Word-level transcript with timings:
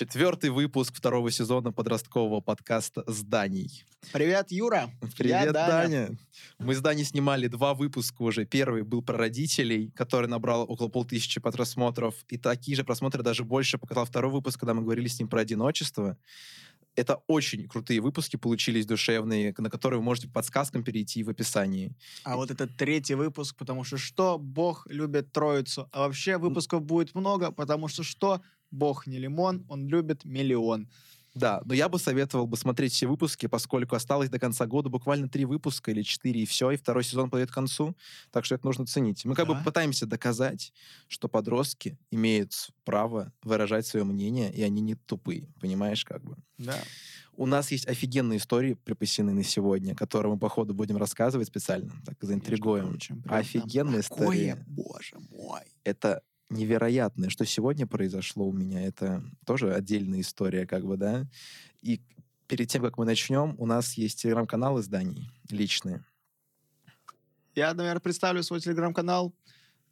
Четвертый 0.00 0.48
выпуск 0.48 0.94
второго 0.96 1.30
сезона 1.30 1.72
подросткового 1.72 2.40
подкаста 2.40 3.04
«Зданий». 3.06 3.84
Привет, 4.14 4.50
Юра. 4.50 4.88
Привет, 5.18 5.44
Я 5.44 5.52
Даня. 5.52 6.06
Даня. 6.06 6.18
Мы 6.58 6.74
с 6.74 6.80
Даней 6.80 7.04
снимали 7.04 7.48
два 7.48 7.74
выпуска 7.74 8.22
уже. 8.22 8.46
Первый 8.46 8.82
был 8.82 9.02
про 9.02 9.18
родителей, 9.18 9.90
который 9.90 10.26
набрал 10.26 10.64
около 10.66 10.88
полтысячи 10.88 11.38
просмотров. 11.38 12.14
И 12.30 12.38
такие 12.38 12.78
же 12.78 12.82
просмотры 12.82 13.22
даже 13.22 13.44
больше 13.44 13.76
показал 13.76 14.06
второй 14.06 14.32
выпуск, 14.32 14.58
когда 14.58 14.72
мы 14.72 14.80
говорили 14.80 15.06
с 15.06 15.18
ним 15.18 15.28
про 15.28 15.42
одиночество. 15.42 16.16
Это 16.96 17.20
очень 17.26 17.68
крутые 17.68 18.00
выпуски 18.00 18.36
получились, 18.36 18.86
душевные, 18.86 19.54
на 19.58 19.68
которые 19.68 19.98
вы 19.98 20.04
можете 20.04 20.28
по 20.28 20.34
подсказкам 20.34 20.82
перейти 20.82 21.22
в 21.22 21.28
описании. 21.28 21.92
А 22.24 22.36
вот 22.36 22.50
это 22.50 22.66
третий 22.66 23.16
выпуск, 23.16 23.54
потому 23.54 23.84
что 23.84 23.98
что? 23.98 24.38
Бог 24.38 24.86
любит 24.86 25.30
троицу. 25.30 25.90
А 25.92 26.00
вообще 26.00 26.38
выпусков 26.38 26.82
будет 26.82 27.14
много, 27.14 27.52
потому 27.52 27.88
что 27.88 28.02
что? 28.02 28.40
Бог 28.70 29.06
не 29.06 29.18
лимон, 29.18 29.64
он 29.68 29.86
любит 29.88 30.24
миллион. 30.24 30.88
Да, 31.32 31.62
но 31.64 31.74
я 31.74 31.88
бы 31.88 32.00
советовал 32.00 32.48
бы 32.48 32.56
смотреть 32.56 32.92
все 32.92 33.06
выпуски, 33.06 33.46
поскольку 33.46 33.94
осталось 33.94 34.28
до 34.30 34.40
конца 34.40 34.66
года 34.66 34.88
буквально 34.88 35.28
три 35.28 35.44
выпуска 35.44 35.92
или 35.92 36.02
четыре, 36.02 36.42
и 36.42 36.44
все, 36.44 36.72
и 36.72 36.76
второй 36.76 37.04
сезон 37.04 37.30
подойдет 37.30 37.52
к 37.52 37.54
концу, 37.54 37.96
так 38.32 38.44
что 38.44 38.56
это 38.56 38.66
нужно 38.66 38.84
ценить. 38.84 39.24
Мы 39.24 39.36
как 39.36 39.46
Да. 39.46 39.54
бы 39.54 39.62
пытаемся 39.64 40.06
доказать, 40.06 40.72
что 41.06 41.28
подростки 41.28 41.96
имеют 42.10 42.70
право 42.84 43.32
выражать 43.44 43.86
свое 43.86 44.04
мнение, 44.04 44.52
и 44.52 44.60
они 44.62 44.80
не 44.82 44.96
тупые, 44.96 45.46
понимаешь, 45.60 46.04
как 46.04 46.24
бы. 46.24 46.36
Да. 46.58 46.74
У 47.36 47.46
нас 47.46 47.70
есть 47.70 47.86
офигенные 47.86 48.38
истории, 48.38 48.74
припасены 48.74 49.32
на 49.32 49.44
сегодня, 49.44 49.94
которые 49.94 50.32
мы, 50.32 50.38
по 50.38 50.48
ходу, 50.48 50.74
будем 50.74 50.96
рассказывать 50.96 51.46
специально, 51.46 51.92
так 52.04 52.16
заинтригуем. 52.20 52.88
Прочим, 52.90 53.22
прям 53.22 53.36
Офигенная 53.38 54.02
там 54.02 54.18
такое, 54.18 54.26
история. 54.52 54.64
боже 54.66 55.16
мой. 55.30 55.62
Это 55.84 56.22
невероятное, 56.50 57.30
что 57.30 57.44
сегодня 57.46 57.86
произошло 57.86 58.46
у 58.46 58.52
меня. 58.52 58.86
Это 58.86 59.22
тоже 59.46 59.72
отдельная 59.72 60.20
история, 60.20 60.66
как 60.66 60.84
бы, 60.84 60.96
да. 60.96 61.26
И 61.80 62.00
перед 62.46 62.68
тем, 62.68 62.82
как 62.82 62.98
мы 62.98 63.04
начнем, 63.04 63.54
у 63.58 63.66
нас 63.66 63.94
есть 63.94 64.20
телеграм-канал 64.20 64.80
изданий 64.80 65.30
личные. 65.50 66.04
Я, 67.54 67.72
наверное, 67.74 68.00
представлю 68.00 68.42
свой 68.42 68.60
телеграм-канал. 68.60 69.32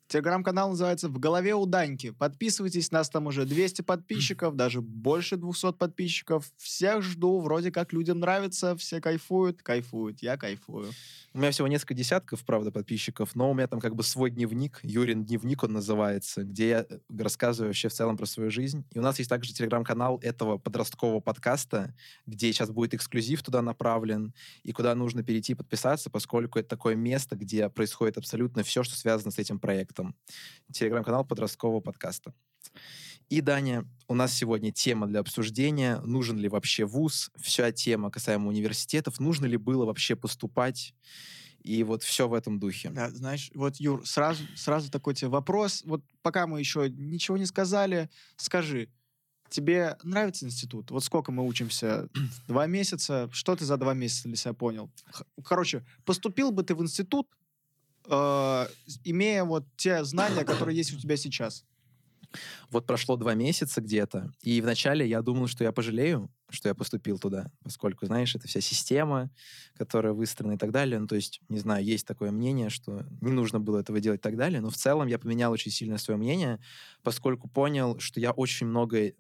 Телеграм-канал 0.08 0.70
называется 0.70 1.10
«В 1.10 1.18
голове 1.18 1.54
у 1.54 1.66
Даньки». 1.66 2.12
Подписывайтесь, 2.12 2.90
нас 2.90 3.10
там 3.10 3.26
уже 3.26 3.44
200 3.44 3.82
подписчиков, 3.82 4.56
даже 4.56 4.80
больше 4.80 5.36
200 5.36 5.74
подписчиков. 5.74 6.50
Всех 6.56 7.02
жду, 7.02 7.40
вроде 7.40 7.70
как 7.70 7.92
людям 7.92 8.20
нравится, 8.20 8.74
все 8.76 9.02
кайфуют, 9.02 9.62
кайфуют, 9.62 10.22
я 10.22 10.38
кайфую. 10.38 10.92
У 11.34 11.38
меня 11.38 11.50
всего 11.50 11.68
несколько 11.68 11.92
десятков, 11.92 12.42
правда, 12.46 12.72
подписчиков, 12.72 13.34
но 13.34 13.50
у 13.50 13.54
меня 13.54 13.66
там 13.66 13.80
как 13.80 13.94
бы 13.94 14.02
свой 14.02 14.30
дневник, 14.30 14.80
Юрин 14.82 15.26
дневник 15.26 15.62
он 15.62 15.74
называется, 15.74 16.42
где 16.42 16.68
я 16.70 16.86
э, 16.88 16.98
рассказываю 17.18 17.68
вообще 17.68 17.88
в 17.88 17.92
целом 17.92 18.16
про 18.16 18.24
свою 18.24 18.50
жизнь. 18.50 18.86
И 18.94 18.98
у 18.98 19.02
нас 19.02 19.18
есть 19.18 19.28
также 19.28 19.52
телеграм-канал 19.52 20.20
этого 20.22 20.56
подросткового 20.56 21.20
подкаста, 21.20 21.94
где 22.26 22.50
сейчас 22.50 22.70
будет 22.70 22.94
эксклюзив 22.94 23.42
туда 23.42 23.60
направлен, 23.60 24.32
и 24.62 24.72
куда 24.72 24.94
нужно 24.94 25.22
перейти 25.22 25.52
подписаться, 25.52 26.08
поскольку 26.08 26.58
это 26.58 26.70
такое 26.70 26.94
место, 26.94 27.36
где 27.36 27.68
происходит 27.68 28.16
абсолютно 28.16 28.62
все, 28.62 28.82
что 28.82 28.96
связано 28.96 29.30
с 29.30 29.38
этим 29.38 29.58
проектом. 29.58 29.97
Телеграм-канал 30.72 31.24
подросткового 31.24 31.80
подкаста. 31.80 32.34
И, 33.28 33.40
Даня, 33.42 33.84
у 34.06 34.14
нас 34.14 34.32
сегодня 34.32 34.72
тема 34.72 35.06
для 35.06 35.20
обсуждения. 35.20 36.00
Нужен 36.00 36.38
ли 36.38 36.48
вообще 36.48 36.84
вуз? 36.84 37.30
Вся 37.36 37.70
тема 37.72 38.10
касаемо 38.10 38.48
университетов. 38.48 39.20
Нужно 39.20 39.44
ли 39.46 39.56
было 39.58 39.84
вообще 39.84 40.16
поступать? 40.16 40.94
И 41.62 41.82
вот 41.82 42.02
все 42.02 42.28
в 42.28 42.34
этом 42.34 42.58
духе. 42.58 42.90
Да, 42.90 43.10
знаешь, 43.10 43.50
вот, 43.54 43.76
Юр, 43.76 44.06
сразу, 44.06 44.44
сразу 44.56 44.90
такой 44.90 45.14
тебе 45.14 45.28
вопрос. 45.28 45.82
Вот 45.84 46.02
пока 46.22 46.46
мы 46.46 46.60
еще 46.60 46.88
ничего 46.88 47.36
не 47.36 47.46
сказали, 47.46 48.08
скажи, 48.36 48.88
тебе 49.50 49.98
нравится 50.02 50.46
институт? 50.46 50.90
Вот 50.90 51.04
сколько 51.04 51.32
мы 51.32 51.46
учимся? 51.46 52.08
Два 52.46 52.66
месяца? 52.66 53.28
Что 53.32 53.56
ты 53.56 53.64
за 53.64 53.76
два 53.76 53.92
месяца 53.92 54.28
для 54.28 54.36
себя 54.36 54.54
понял? 54.54 54.90
Короче, 55.44 55.84
поступил 56.04 56.52
бы 56.52 56.62
ты 56.62 56.74
в 56.74 56.82
институт, 56.82 57.28
э, 58.08 58.66
имея 59.04 59.44
вот 59.44 59.64
те 59.76 60.04
знания, 60.04 60.44
которые 60.44 60.76
есть 60.76 60.92
у 60.92 60.98
тебя 60.98 61.16
сейчас? 61.16 61.64
Вот 62.70 62.86
прошло 62.86 63.16
два 63.16 63.34
месяца 63.34 63.80
где-то, 63.80 64.30
и 64.42 64.60
вначале 64.60 65.08
я 65.08 65.22
думал, 65.22 65.46
что 65.46 65.64
я 65.64 65.72
пожалею, 65.72 66.30
что 66.50 66.68
я 66.68 66.74
поступил 66.74 67.18
туда, 67.18 67.50
поскольку, 67.62 68.06
знаешь, 68.06 68.34
это 68.34 68.48
вся 68.48 68.60
система, 68.60 69.30
которая 69.76 70.12
выстроена 70.12 70.54
и 70.54 70.58
так 70.58 70.70
далее. 70.70 70.98
Ну, 70.98 71.06
то 71.06 71.14
есть, 71.14 71.40
не 71.48 71.58
знаю, 71.58 71.84
есть 71.84 72.06
такое 72.06 72.30
мнение, 72.30 72.68
что 72.70 73.06
не 73.20 73.30
нужно 73.32 73.60
было 73.60 73.78
этого 73.78 74.00
делать 74.00 74.20
и 74.20 74.22
так 74.22 74.36
далее, 74.36 74.60
но 74.60 74.70
в 74.70 74.76
целом 74.76 75.08
я 75.08 75.18
поменял 75.18 75.52
очень 75.52 75.70
сильно 75.70 75.98
свое 75.98 76.18
мнение, 76.18 76.60
поскольку 77.02 77.48
понял, 77.48 77.98
что 77.98 78.20
я 78.20 78.32
очень 78.32 78.66
многое 78.66 79.14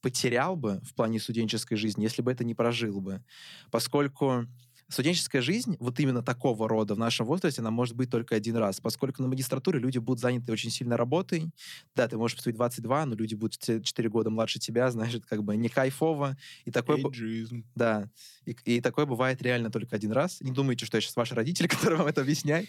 потерял 0.00 0.56
бы 0.56 0.80
в 0.82 0.94
плане 0.94 1.20
студенческой 1.20 1.76
жизни, 1.76 2.02
если 2.02 2.22
бы 2.22 2.32
это 2.32 2.44
не 2.44 2.54
прожил 2.54 3.00
бы. 3.00 3.22
Поскольку 3.70 4.46
студенческая 4.90 5.40
жизнь, 5.40 5.76
вот 5.80 5.98
именно 6.00 6.22
такого 6.22 6.68
рода 6.68 6.94
в 6.94 6.98
нашем 6.98 7.26
возрасте, 7.26 7.60
она 7.60 7.70
может 7.70 7.94
быть 7.94 8.10
только 8.10 8.34
один 8.34 8.56
раз, 8.56 8.80
поскольку 8.80 9.22
на 9.22 9.28
магистратуре 9.28 9.78
люди 9.78 9.98
будут 9.98 10.20
заняты 10.20 10.52
очень 10.52 10.70
сильно 10.70 10.96
работой. 10.96 11.50
Да, 11.94 12.08
ты 12.08 12.16
можешь 12.18 12.36
поступить 12.36 12.56
22, 12.56 13.06
но 13.06 13.14
люди 13.14 13.34
будут 13.34 13.58
4 13.58 14.08
года 14.08 14.30
младше 14.30 14.58
тебя, 14.58 14.88
это 14.88 15.20
как 15.20 15.44
бы 15.44 15.56
не 15.56 15.68
кайфово. 15.68 16.36
И 16.64 16.70
такой, 16.70 17.00
Эйджизм. 17.00 17.64
да, 17.74 18.08
и, 18.44 18.56
и 18.64 18.80
такое 18.80 19.06
бывает 19.06 19.40
реально 19.42 19.70
только 19.70 19.96
один 19.96 20.12
раз. 20.12 20.40
Не 20.40 20.50
думайте, 20.50 20.86
что 20.86 20.96
я 20.96 21.00
сейчас 21.00 21.16
ваш 21.16 21.32
родитель, 21.32 21.68
который 21.68 21.96
вам 21.98 22.06
это 22.06 22.20
объясняет. 22.20 22.68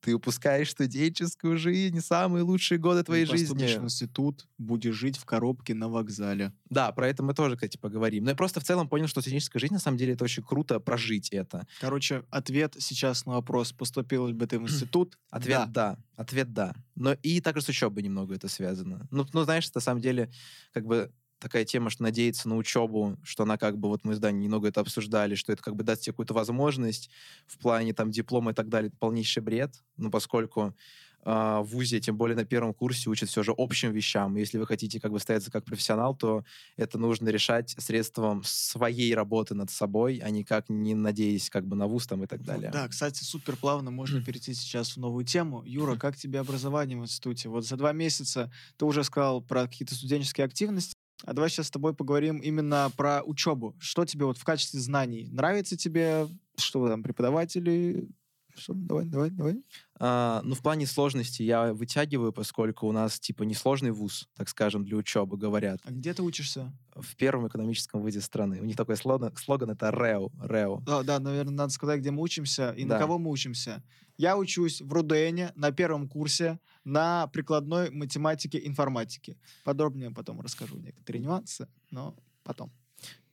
Ты 0.00 0.14
упускаешь 0.14 0.70
студенческую 0.70 1.56
жизнь, 1.58 2.00
самые 2.00 2.42
лучшие 2.42 2.78
годы 2.78 3.02
твоей 3.02 3.24
Ты 3.26 3.38
жизни. 3.38 3.66
в 3.78 3.84
институт, 3.84 4.46
будешь 4.58 4.94
жить 4.94 5.16
в 5.16 5.24
коробке 5.24 5.74
на 5.74 5.88
вокзале. 5.88 6.52
Да, 6.68 6.92
про 6.92 7.08
это 7.08 7.22
мы 7.22 7.34
тоже, 7.34 7.56
кстати, 7.56 7.76
поговорим. 7.76 8.24
Но 8.24 8.30
я 8.30 8.36
просто 8.36 8.60
в 8.60 8.64
целом 8.64 8.88
понял, 8.88 9.06
что 9.06 9.20
студенческая 9.20 9.58
жизнь, 9.58 9.74
на 9.74 9.80
самом 9.80 9.98
деле, 9.98 10.14
это 10.14 10.24
очень 10.24 10.42
круто 10.42 10.80
прожить 10.80 11.28
это. 11.30 11.61
Короче, 11.80 12.24
ответ 12.30 12.76
сейчас 12.78 13.26
на 13.26 13.32
вопрос, 13.34 13.72
поступил 13.72 14.26
ли 14.26 14.32
бы 14.32 14.46
ты 14.46 14.58
в 14.58 14.62
институт? 14.62 15.18
Ответ 15.30 15.72
да. 15.72 15.98
Ответ 16.16 16.52
да. 16.52 16.74
Но 16.94 17.12
и 17.12 17.40
также 17.40 17.62
с 17.62 17.68
учебой 17.68 18.02
немного 18.02 18.34
это 18.34 18.48
связано. 18.48 19.06
Ну, 19.10 19.26
ну, 19.32 19.44
знаешь, 19.44 19.72
на 19.74 19.80
самом 19.80 20.00
деле 20.00 20.30
как 20.72 20.86
бы 20.86 21.12
такая 21.42 21.64
тема, 21.64 21.90
что 21.90 22.04
надеяться 22.04 22.48
на 22.48 22.56
учебу, 22.56 23.18
что 23.24 23.42
она 23.42 23.58
как 23.58 23.76
бы, 23.76 23.88
вот 23.88 24.04
мы 24.04 24.14
с 24.14 24.18
Даней 24.18 24.44
немного 24.44 24.68
это 24.68 24.80
обсуждали, 24.80 25.34
что 25.34 25.52
это 25.52 25.62
как 25.62 25.74
бы 25.74 25.82
даст 25.82 26.02
тебе 26.02 26.12
какую-то 26.12 26.34
возможность 26.34 27.10
в 27.46 27.58
плане 27.58 27.92
там 27.92 28.10
диплома 28.12 28.52
и 28.52 28.54
так 28.54 28.68
далее, 28.68 28.88
это 28.88 28.96
полнейший 28.98 29.42
бред, 29.42 29.74
ну, 29.96 30.10
поскольку 30.10 30.76
в 31.24 31.62
ВУЗе, 31.62 32.00
тем 32.00 32.16
более 32.16 32.36
на 32.36 32.44
первом 32.44 32.74
курсе, 32.74 33.08
учат 33.08 33.28
все 33.28 33.42
же 33.42 33.54
общим 33.56 33.92
вещам. 33.92 34.36
И 34.36 34.40
Если 34.40 34.58
вы 34.58 34.66
хотите 34.66 35.00
как 35.00 35.12
бы 35.12 35.20
стояться 35.20 35.50
как 35.50 35.64
профессионал, 35.64 36.16
то 36.16 36.44
это 36.76 36.98
нужно 36.98 37.28
решать 37.28 37.74
средством 37.78 38.42
своей 38.44 39.14
работы 39.14 39.54
над 39.54 39.70
собой, 39.70 40.20
а 40.24 40.30
никак 40.30 40.68
не 40.68 40.94
надеясь 40.94 41.48
как 41.48 41.66
бы 41.66 41.76
на 41.76 41.86
ВУЗ 41.86 42.08
там 42.08 42.24
и 42.24 42.26
так 42.26 42.42
далее. 42.42 42.70
Да, 42.72 42.88
кстати, 42.88 43.22
супер 43.22 43.56
плавно 43.56 43.90
можно 43.90 44.22
перейти 44.22 44.54
сейчас 44.54 44.96
в 44.96 44.96
новую 44.98 45.24
тему. 45.24 45.62
Юра, 45.64 45.96
как 45.96 46.16
тебе 46.16 46.40
образование 46.40 46.98
в 46.98 47.02
институте? 47.02 47.48
Вот 47.48 47.64
за 47.66 47.76
два 47.76 47.92
месяца 47.92 48.52
ты 48.76 48.84
уже 48.84 49.04
сказал 49.04 49.40
про 49.40 49.66
какие-то 49.66 49.94
студенческие 49.94 50.44
активности, 50.44 50.94
а 51.24 51.34
давай 51.34 51.50
сейчас 51.50 51.68
с 51.68 51.70
тобой 51.70 51.94
поговорим 51.94 52.38
именно 52.38 52.90
про 52.96 53.22
учебу. 53.22 53.76
Что 53.78 54.04
тебе 54.04 54.24
вот 54.24 54.38
в 54.38 54.44
качестве 54.44 54.80
знаний? 54.80 55.28
Нравится 55.30 55.76
тебе? 55.76 56.26
Что 56.56 56.88
там, 56.88 57.02
преподаватели? 57.02 58.08
Что? 58.54 58.74
Давай, 58.74 59.06
давай, 59.06 59.30
давай. 59.30 59.62
А, 59.98 60.40
ну, 60.44 60.54
в 60.54 60.60
плане 60.62 60.86
сложности 60.86 61.42
я 61.42 61.72
вытягиваю, 61.72 62.32
поскольку 62.32 62.86
у 62.86 62.92
нас, 62.92 63.18
типа, 63.18 63.44
несложный 63.44 63.90
вуз, 63.92 64.28
так 64.36 64.48
скажем, 64.48 64.84
для 64.84 64.96
учебы, 64.96 65.36
говорят. 65.36 65.80
А 65.84 65.90
где 65.90 66.12
ты 66.12 66.22
учишься? 66.22 66.72
В 66.94 67.16
первом 67.16 67.48
экономическом 67.48 68.02
вузе 68.02 68.20
страны. 68.20 68.60
У 68.60 68.64
них 68.64 68.76
такой 68.76 68.96
слоган, 68.96 69.34
слоган 69.36 69.70
это 69.70 69.90
РЭО. 69.90 70.28
РЭО. 70.40 70.80
Да, 70.80 71.02
да, 71.02 71.18
наверное, 71.18 71.54
надо 71.54 71.72
сказать, 71.72 72.00
где 72.00 72.10
мы 72.10 72.22
учимся 72.22 72.72
и 72.72 72.84
Да. 72.84 72.94
на 72.94 73.00
кого 73.00 73.18
мы 73.18 73.30
учимся. 73.30 73.82
Я 74.18 74.36
учусь 74.36 74.82
в 74.82 74.92
РУДНе 74.92 75.52
на 75.56 75.72
первом 75.72 76.08
курсе 76.08 76.60
на 76.84 77.26
прикладной 77.28 77.90
математике 77.90 78.60
информатике. 78.66 79.38
Подробнее 79.64 80.10
потом 80.10 80.40
расскажу 80.42 80.78
некоторые 80.78 81.22
нюансы, 81.22 81.68
но 81.90 82.14
потом. 82.44 82.70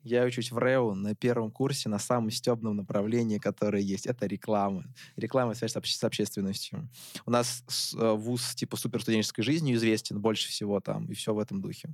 Я 0.09 0.25
учусь 0.25 0.51
в 0.51 0.57
РЭО 0.57 0.95
на 0.95 1.13
первом 1.13 1.51
курсе 1.51 1.88
на 1.88 2.00
самом 2.00 2.31
стебном 2.31 2.75
направлении, 2.75 3.38
которое 3.38 3.81
есть. 3.81 4.07
Это 4.07 4.25
реклама. 4.25 4.85
Реклама 5.15 5.53
связь 5.53 5.73
с, 5.73 5.75
обще- 5.75 5.95
с 5.95 6.03
общественностью. 6.03 6.89
У 7.27 7.31
нас 7.31 7.63
э, 7.95 8.11
вуз 8.13 8.56
типа 8.56 8.75
суперстуденческой 8.75 9.44
жизнью 9.44 9.75
известен 9.75 10.19
больше 10.19 10.50
всего 10.50 10.79
там, 10.79 11.06
и 11.06 11.13
все 11.13 11.31
в 11.31 11.38
этом 11.38 11.61
духе. 11.61 11.94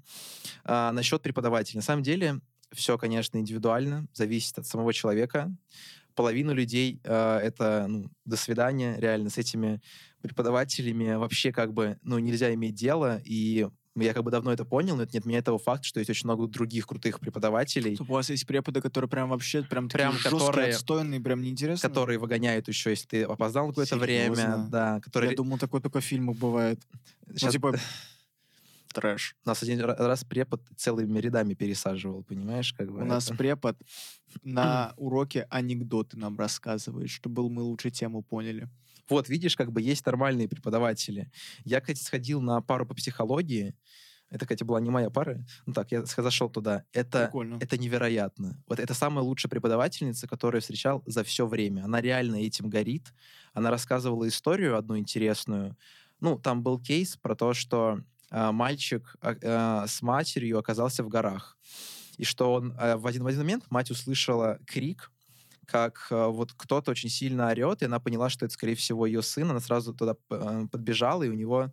А, 0.63 0.94
насчет 0.94 1.21
преподавателей. 1.21 1.79
На 1.79 1.83
самом 1.83 2.03
деле, 2.03 2.39
все, 2.71 2.97
конечно, 2.97 3.38
индивидуально, 3.38 4.07
зависит 4.13 4.57
от 4.59 4.65
самого 4.65 4.94
человека. 4.94 5.53
Половину 6.13 6.53
людей 6.53 7.01
э, 7.03 7.39
это 7.44 7.88
ну, 7.89 8.09
до 8.23 8.38
свидания, 8.38 8.95
реально, 8.97 9.29
с 9.29 9.38
этими 9.38 9.81
преподавателями 10.21 11.15
вообще 11.15 11.51
как 11.51 11.73
бы 11.73 12.00
ну, 12.01 12.17
нельзя 12.19 12.53
иметь 12.53 12.75
дело, 12.75 13.21
и 13.25 13.67
я 14.03 14.13
как 14.13 14.24
бы 14.24 14.31
давно 14.31 14.51
это 14.51 14.65
понял, 14.65 14.95
но 14.97 15.03
это 15.03 15.13
не 15.13 15.19
отменяет 15.19 15.45
того 15.45 15.57
факта, 15.57 15.88
что 15.88 16.00
есть 16.00 16.09
очень 16.09 16.27
много 16.27 16.47
других 16.47 16.86
крутых 16.86 17.19
преподавателей, 17.19 17.97
У 18.00 18.03
вас 18.03 18.30
есть 18.30 18.45
преподы, 18.45 18.81
которые 18.81 19.09
прям 19.09 19.30
вообще 19.30 19.63
прям 19.63 19.88
такие 19.88 20.03
Прям 20.09 20.13
жесткие, 20.13 20.39
которые- 20.39 20.74
отстойные, 20.74 21.21
прям 21.21 21.42
неинтересно? 21.42 21.88
которые 21.88 22.19
выгоняют 22.19 22.68
еще, 22.68 22.89
если 22.89 23.07
ты 23.07 23.24
опоздал 23.24 23.69
какое-то 23.69 23.97
время, 23.97 24.68
да, 24.69 25.00
которые... 25.00 25.31
Я 25.31 25.38
думал, 25.38 25.57
такое 25.57 25.80
только 25.81 26.01
в 26.01 26.03
фильмах 26.03 26.36
бывает. 26.38 26.80
Щас- 27.31 27.44
Ну, 27.44 27.51
типа, 27.51 27.75
трэш. 28.94 29.36
Нас 29.45 29.63
один 29.63 29.80
ра- 29.81 29.95
раз 29.98 30.24
препод 30.24 30.62
целыми 30.75 31.19
рядами 31.19 31.53
пересаживал, 31.53 32.24
понимаешь? 32.24 32.74
Как 32.74 32.91
бы 32.91 33.01
У 33.01 33.06
нас 33.06 33.27
это- 33.27 33.36
препод 33.38 33.77
на 34.44 34.94
уроке 34.98 35.48
анекдоты 35.50 36.18
нам 36.18 36.38
рассказывает, 36.38 37.09
чтобы 37.09 37.50
мы 37.50 37.62
лучше 37.62 37.91
тему 37.91 38.21
поняли. 38.24 38.68
Вот, 39.10 39.30
видишь, 39.30 39.56
как 39.56 39.72
бы 39.72 39.81
есть 39.81 40.06
нормальные 40.06 40.48
преподаватели. 40.48 41.31
Я, 41.63 41.81
кстати, 41.81 42.02
сходил 42.02 42.42
на 42.42 42.62
пару 42.62 42.86
по 42.86 42.96
психологии. 42.96 43.75
Это, 44.30 44.46
кстати, 44.46 44.63
была 44.63 44.81
не 44.81 44.90
моя 44.90 45.10
пара. 45.10 45.46
Ну 45.66 45.74
так, 45.74 45.92
я 45.92 46.04
зашел 46.04 46.50
туда. 46.50 46.84
Это, 46.92 47.25
Прикольно. 47.25 47.57
это 47.62 47.78
невероятно. 47.78 48.62
Вот 48.68 48.80
это 48.80 48.94
самая 48.94 49.24
лучшая 49.24 49.50
преподавательница, 49.50 50.28
которую 50.28 50.57
я 50.57 50.62
встречал 50.62 51.04
за 51.06 51.24
все 51.24 51.46
время. 51.46 51.86
Она 51.86 52.02
реально 52.02 52.38
этим 52.38 52.69
горит. 52.69 53.13
Она 53.54 53.69
рассказывала 53.69 54.28
историю 54.28 54.78
одну 54.78 54.98
интересную. 54.98 55.78
Ну, 56.19 56.40
там 56.40 56.63
был 56.63 56.80
кейс 56.80 57.18
про 57.18 57.36
то, 57.36 57.54
что 57.54 58.00
а, 58.31 58.51
мальчик 58.51 59.16
а, 59.22 59.86
с 59.88 60.01
матерью 60.01 60.58
оказался 60.58 61.04
в 61.04 61.08
горах. 61.08 61.58
И 62.18 62.24
что 62.24 62.54
он 62.54 62.75
а, 62.78 62.98
в, 62.98 63.06
один, 63.06 63.24
в 63.24 63.28
один 63.28 63.42
момент 63.42 63.66
мать 63.69 63.92
услышала 63.92 64.60
крик, 64.66 65.12
как 65.65 66.07
а, 66.12 66.27
вот 66.27 66.53
кто-то 66.53 66.91
очень 66.91 67.09
сильно 67.09 67.50
орет, 67.50 67.81
и 67.81 67.85
она 67.85 68.00
поняла, 68.00 68.29
что 68.29 68.45
это, 68.45 68.53
скорее 68.53 68.75
всего, 68.75 69.06
ее 69.06 69.21
сын. 69.21 69.50
Она 69.50 69.59
сразу 69.59 69.94
туда 69.94 70.15
а, 70.29 70.67
подбежала, 70.67 71.23
и 71.23 71.29
у 71.29 71.33
него 71.33 71.71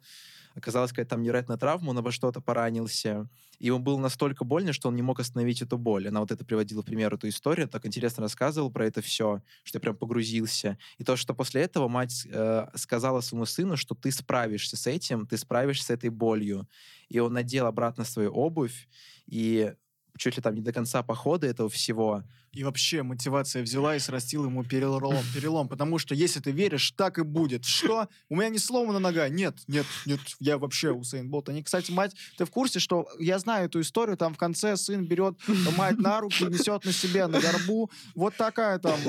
оказалась 0.55 0.91
какая-то 0.91 1.11
там 1.11 1.23
невероятная 1.23 1.57
травма, 1.57 1.91
он 1.91 1.99
обо 1.99 2.11
что-то 2.11 2.41
поранился. 2.41 3.29
И 3.59 3.67
ему 3.67 3.79
было 3.79 3.99
настолько 3.99 4.45
больно, 4.45 4.73
что 4.73 4.89
он 4.89 4.97
не 4.97 5.03
мог 5.03 5.21
остановить 5.21 5.63
эту 5.63 5.79
боль. 5.79 6.09
Она 6.09 6.21
вот 6.21 6.33
это 6.33 6.45
приводила 6.45 6.83
в 6.83 6.85
пример, 6.85 7.15
эту 7.15 7.29
историю, 7.29 7.69
так 7.69 7.87
интересно 7.87 8.23
рассказывал 8.23 8.71
про 8.71 8.87
это 8.87 9.01
все, 9.03 9.43
что 9.63 9.77
я 9.77 9.81
прям 9.81 9.97
погрузился. 9.97 10.79
И 10.99 11.05
то, 11.05 11.17
что 11.17 11.35
после 11.35 11.63
этого 11.63 11.89
мать 11.89 12.27
э, 12.29 12.67
сказала 12.75 13.21
своему 13.21 13.47
сыну, 13.47 13.77
что 13.77 13.95
ты 13.95 14.11
справишься 14.11 14.77
с 14.77 14.87
этим, 14.87 15.27
ты 15.27 15.37
справишься 15.37 15.87
с 15.87 15.91
этой 15.91 16.11
болью. 16.11 16.69
И 17.09 17.19
он 17.19 17.33
надел 17.33 17.67
обратно 17.67 18.05
свою 18.05 18.33
обувь, 18.33 18.89
и 19.27 19.75
чуть 20.19 20.37
ли 20.37 20.43
там 20.43 20.55
не 20.55 20.61
до 20.61 20.73
конца 20.73 21.03
похода 21.03 21.47
этого 21.47 21.69
всего, 21.69 22.23
И 22.53 22.65
вообще 22.65 23.03
мотивация 23.03 23.63
взяла 23.63 23.97
и 23.97 23.99
срастила 23.99 24.45
ему 24.45 24.63
перелом, 24.63 25.25
перелом. 25.35 25.69
Потому 25.69 25.99
что 25.99 26.15
если 26.15 26.41
ты 26.41 26.51
веришь, 26.51 26.91
так 26.93 27.19
и 27.19 27.23
будет. 27.23 27.65
Что? 27.65 28.09
У 28.29 28.37
меня 28.37 28.51
не 28.51 28.59
сломана 28.59 28.99
нога. 28.99 29.29
Нет, 29.29 29.57
нет, 29.69 29.87
нет. 30.05 30.21
Я 30.39 30.59
вообще 30.59 30.91
Усейн 30.91 31.31
Болт. 31.31 31.49
Они, 31.49 31.63
кстати, 31.63 31.91
мать, 31.91 32.15
ты 32.37 32.45
в 32.45 32.51
курсе, 32.51 32.79
что 32.79 33.09
я 33.19 33.39
знаю 33.39 33.67
эту 33.67 33.81
историю, 33.81 34.17
там 34.17 34.35
в 34.35 34.37
конце 34.37 34.77
сын 34.77 35.07
берет 35.07 35.39
мать 35.77 35.99
на 35.99 36.21
руки, 36.21 36.45
несет 36.45 36.85
на 36.85 36.93
себе 36.93 37.27
на 37.27 37.41
горбу. 37.41 37.91
Вот 38.15 38.37
такая 38.37 38.79
там. 38.79 39.01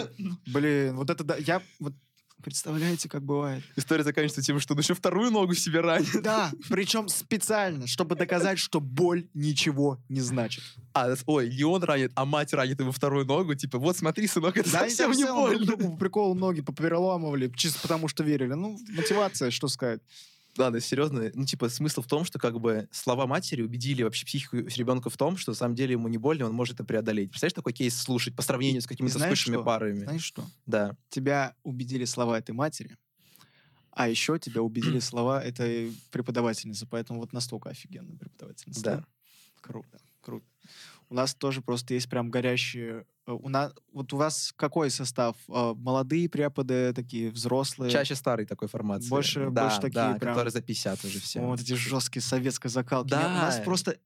Блин, 0.47 0.95
вот 0.95 1.09
это 1.09 1.23
да. 1.23 1.35
Я 1.35 1.61
вот 1.79 1.93
Представляете, 2.43 3.07
как 3.09 3.23
бывает? 3.23 3.63
история 3.75 4.03
заканчивается 4.03 4.41
тем, 4.41 4.59
что 4.59 4.73
он 4.73 4.79
еще 4.79 4.93
вторую 4.93 5.31
ногу 5.31 5.53
себе 5.55 5.79
ранит. 5.79 6.21
Да, 6.21 6.51
причем 6.69 7.07
специально, 7.07 7.87
чтобы 7.87 8.15
доказать, 8.15 8.59
что 8.59 8.79
боль 8.79 9.27
ничего 9.33 9.99
не 10.09 10.21
значит. 10.21 10.63
А, 10.93 11.13
ой, 11.25 11.49
не 11.49 11.63
он 11.63 11.83
ранит, 11.83 12.11
а 12.15 12.25
мать 12.25 12.53
ранит 12.53 12.79
ему 12.79 12.91
вторую 12.91 13.25
ногу. 13.25 13.55
Типа, 13.55 13.77
вот 13.79 13.97
смотри, 13.97 14.27
сынок, 14.27 14.57
это 14.57 14.71
Да, 14.71 14.79
совсем 14.81 15.11
не 15.11 15.23
друг 15.23 15.35
больно. 15.35 15.65
другу 15.65 15.91
по 15.91 15.97
приколу 15.97 16.33
ноги 16.35 16.61
попереламывали, 16.61 17.51
чисто 17.55 17.79
потому 17.81 18.07
что 18.07 18.23
верили. 18.23 18.53
Ну, 18.53 18.77
мотивация, 18.89 19.49
что 19.49 19.67
сказать. 19.67 20.01
Ладно, 20.57 20.79
серьезно, 20.79 21.31
ну, 21.33 21.45
типа, 21.45 21.67
смысл 21.69 22.01
в 22.01 22.07
том, 22.07 22.25
что, 22.25 22.37
как 22.37 22.59
бы, 22.59 22.87
слова 22.91 23.25
матери 23.25 23.63
убедили 23.63 24.03
вообще 24.03 24.25
психику 24.25 24.57
ребенка 24.57 25.09
в 25.09 25.17
том, 25.17 25.35
что, 25.35 25.51
на 25.51 25.55
самом 25.55 25.73
деле, 25.73 25.93
ему 25.93 26.07
не 26.07 26.19
больно, 26.19 26.45
он 26.45 26.53
может 26.53 26.75
это 26.75 26.83
преодолеть. 26.83 27.31
Представляешь, 27.31 27.53
такой 27.53 27.73
кейс 27.73 27.95
слушать 27.99 28.35
по 28.35 28.43
сравнению 28.43 28.81
с 28.81 28.87
какими-то 28.87 29.17
скучными 29.17 29.57
что? 29.57 29.63
парами? 29.63 29.99
Знаешь 29.99 30.23
что? 30.23 30.45
Да. 30.67 30.95
Тебя 31.09 31.55
убедили 31.63 32.05
слова 32.05 32.37
этой 32.37 32.51
матери, 32.51 32.97
а 33.91 34.07
еще 34.07 34.37
тебя 34.37 34.61
убедили 34.61 34.99
слова 34.99 35.43
этой 35.43 35.91
преподавательницы. 36.11 36.85
Поэтому 36.85 37.19
вот 37.19 37.33
настолько 37.33 37.69
офигенная 37.69 38.17
преподавательница. 38.17 38.83
Да. 38.83 39.05
Круто. 39.61 39.99
У 41.13 41.15
нас 41.15 41.35
тоже 41.35 41.61
просто 41.61 41.93
есть 41.93 42.09
прям 42.09 42.31
горящие... 42.31 43.05
э, 43.27 43.31
У 43.31 43.47
нас, 43.47 43.71
вот 43.91 44.11
у 44.13 44.17
вас 44.17 44.51
какой 44.55 44.89
состав? 44.89 45.35
Э, 45.47 45.75
Молодые 45.77 46.27
преподы, 46.27 46.91
такие 46.91 47.29
взрослые? 47.29 47.91
Чаще 47.91 48.15
старый 48.15 48.47
такой 48.47 48.67
формации. 48.67 49.09
Больше- 49.09 49.51
да, 49.51 49.65
больше 49.65 49.79
такие 49.79 49.93
да, 49.93 50.13
прям- 50.15 50.33
которые 50.33 50.49
за 50.51 50.63
50 50.63 51.05
уже 51.05 51.19
все. 51.19 51.39
Вот 51.41 51.61
эти 51.61 51.73
жесткие 51.73 52.23
советской 52.23 52.69
закалки. 52.69 53.11
Не, 53.13 53.19
У 53.19 53.29
нас 53.29 53.57
Да. 53.57 53.63
просто... 53.63 53.97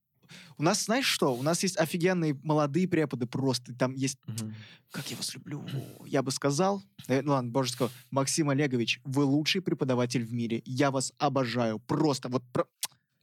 У 0.57 0.63
нас, 0.63 0.83
знаешь 0.83 1.05
что? 1.05 1.33
У 1.33 1.41
нас 1.43 1.63
есть 1.63 1.77
офигенные 1.77 2.37
молодые 2.43 2.89
преподы 2.89 3.25
просто. 3.25 3.73
Там 3.73 3.93
есть... 3.93 4.17
Мгм. 4.27 4.53
Как 4.91 5.09
я 5.09 5.15
вас 5.15 5.33
люблю. 5.33 5.63
Я 6.05 6.21
бы 6.23 6.31
сказал... 6.31 6.83
э, 7.07 7.21
ну 7.21 7.31
ладно, 7.31 7.49
боже, 7.51 7.71
сказал. 7.71 7.89
Максим 8.11 8.49
Олегович, 8.49 8.99
вы 9.05 9.23
лучший 9.23 9.61
преподаватель 9.61 10.25
в 10.25 10.33
мире. 10.33 10.61
Я 10.65 10.91
вас 10.91 11.13
обожаю. 11.19 11.79
Просто 11.79 12.27
вот... 12.27 12.43
про- 12.51 12.67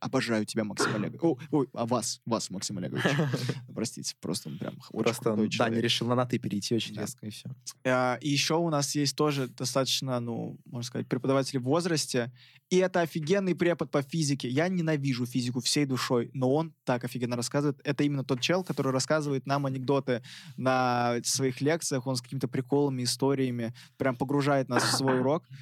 Обожаю 0.04 0.44
тебя, 0.44 0.64
Максим 0.64 0.94
Олегович. 0.94 1.20
О, 1.22 1.38
ой, 1.50 1.66
а 1.72 1.86
вас, 1.86 2.20
вас, 2.26 2.50
Максим 2.50 2.76
Олегович. 2.76 3.02
Простите, 3.74 4.14
просто 4.20 4.50
он 4.50 4.58
прям 4.58 4.74
очень 4.90 5.04
Просто 5.04 5.30
он, 5.30 5.36
крутой 5.36 5.48
да, 5.48 5.64
не 5.64 5.70
человек. 5.70 5.82
решил 5.84 6.06
на 6.08 6.14
«на 6.14 6.26
ты» 6.26 6.38
перейти 6.38 6.74
очень 6.74 6.94
резко, 6.94 7.26
и 7.26 7.30
все. 7.30 7.48
А, 7.86 8.16
И 8.20 8.28
еще 8.28 8.56
у 8.56 8.68
нас 8.68 8.94
есть 8.94 9.16
тоже 9.16 9.48
достаточно, 9.48 10.20
ну, 10.20 10.58
можно 10.66 10.86
сказать, 10.86 11.08
преподаватели 11.08 11.56
в 11.56 11.62
возрасте. 11.62 12.30
И 12.68 12.76
это 12.76 13.00
офигенный 13.00 13.54
препод 13.54 13.90
по 13.90 14.02
физике. 14.02 14.48
Я 14.48 14.68
ненавижу 14.68 15.24
физику 15.24 15.60
всей 15.60 15.86
душой, 15.86 16.30
но 16.34 16.52
он 16.52 16.74
так 16.84 17.04
офигенно 17.04 17.36
рассказывает. 17.36 17.80
Это 17.82 18.04
именно 18.04 18.24
тот 18.24 18.40
чел, 18.40 18.62
который 18.62 18.92
рассказывает 18.92 19.46
нам 19.46 19.64
анекдоты 19.64 20.22
на 20.58 21.16
своих 21.24 21.62
лекциях. 21.62 22.06
Он 22.06 22.16
с 22.16 22.20
какими-то 22.20 22.48
приколами, 22.48 23.04
историями 23.04 23.72
прям 23.96 24.16
погружает 24.16 24.68
нас 24.68 24.82
в 24.82 24.92
свой 24.96 25.20
урок. 25.20 25.44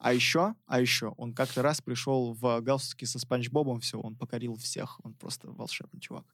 А 0.00 0.14
еще, 0.14 0.54
а 0.66 0.80
еще, 0.80 1.08
он 1.18 1.34
как-то 1.34 1.60
раз 1.60 1.82
пришел 1.82 2.32
в 2.32 2.60
галстуке 2.62 3.04
со 3.04 3.18
Спанч 3.18 3.50
Бобом, 3.50 3.80
все, 3.80 4.00
он 4.00 4.16
покорил 4.16 4.56
всех. 4.56 4.98
Он 5.04 5.12
просто 5.12 5.50
волшебный 5.50 6.00
чувак. 6.00 6.24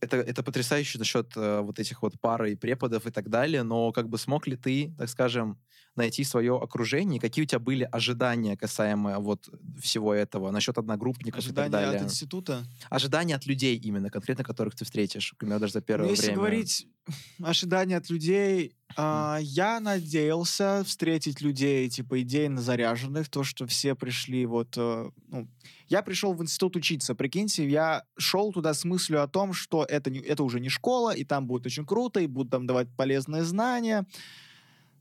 Это, 0.00 0.16
это 0.16 0.42
потрясающе 0.42 0.98
насчет 0.98 1.36
э, 1.36 1.60
вот 1.60 1.78
этих 1.78 2.02
вот 2.02 2.18
пары 2.20 2.52
и 2.52 2.56
преподов 2.56 3.06
и 3.06 3.10
так 3.10 3.28
далее, 3.28 3.62
но 3.62 3.92
как 3.92 4.08
бы 4.08 4.18
смог 4.18 4.46
ли 4.46 4.56
ты, 4.56 4.94
так 4.98 5.08
скажем, 5.08 5.58
найти 5.96 6.24
свое 6.24 6.56
окружение? 6.56 7.20
Какие 7.20 7.44
у 7.44 7.46
тебя 7.46 7.58
были 7.58 7.88
ожидания 7.90 8.56
касаемо 8.56 9.18
вот 9.18 9.48
всего 9.80 10.14
этого, 10.14 10.50
насчет 10.50 10.78
одногруппников 10.78 11.40
и 11.44 11.48
так 11.48 11.64
Ожидания 11.64 11.70
далее? 11.70 12.00
от 12.00 12.06
института. 12.06 12.64
Ожидания 12.88 13.34
от 13.34 13.46
людей 13.46 13.76
именно, 13.76 14.10
конкретно 14.10 14.44
которых 14.44 14.74
ты 14.74 14.84
встретишь, 14.84 15.32
к 15.32 15.36
примеру, 15.36 15.60
даже 15.60 15.74
за 15.74 15.80
первое 15.80 16.06
Ну, 16.06 16.10
если 16.12 16.26
время. 16.26 16.38
говорить 16.38 16.86
ожидания 17.42 17.96
от 17.96 18.08
людей, 18.08 18.74
а, 18.96 19.38
я 19.42 19.80
надеялся 19.80 20.82
встретить 20.86 21.40
людей, 21.40 21.88
типа, 21.88 22.22
идейно 22.22 22.60
заряженных, 22.60 23.28
то, 23.28 23.44
что 23.44 23.66
все 23.66 23.94
пришли 23.94 24.46
вот... 24.46 24.74
э, 24.76 25.10
ну, 25.28 25.48
я 25.90 26.02
пришел 26.02 26.32
в 26.32 26.42
институт 26.42 26.76
учиться, 26.76 27.14
прикиньте, 27.14 27.68
я 27.68 28.04
шел 28.16 28.52
туда 28.52 28.72
с 28.74 28.84
мыслью 28.84 29.22
о 29.22 29.28
том, 29.28 29.52
что 29.52 29.84
это, 29.84 30.08
не, 30.08 30.20
это 30.20 30.44
уже 30.44 30.60
не 30.60 30.68
школа, 30.68 31.14
и 31.14 31.24
там 31.24 31.46
будет 31.46 31.66
очень 31.66 31.84
круто, 31.84 32.20
и 32.20 32.28
будут 32.28 32.52
там 32.52 32.66
давать 32.66 32.88
полезные 32.96 33.42
знания. 33.42 34.06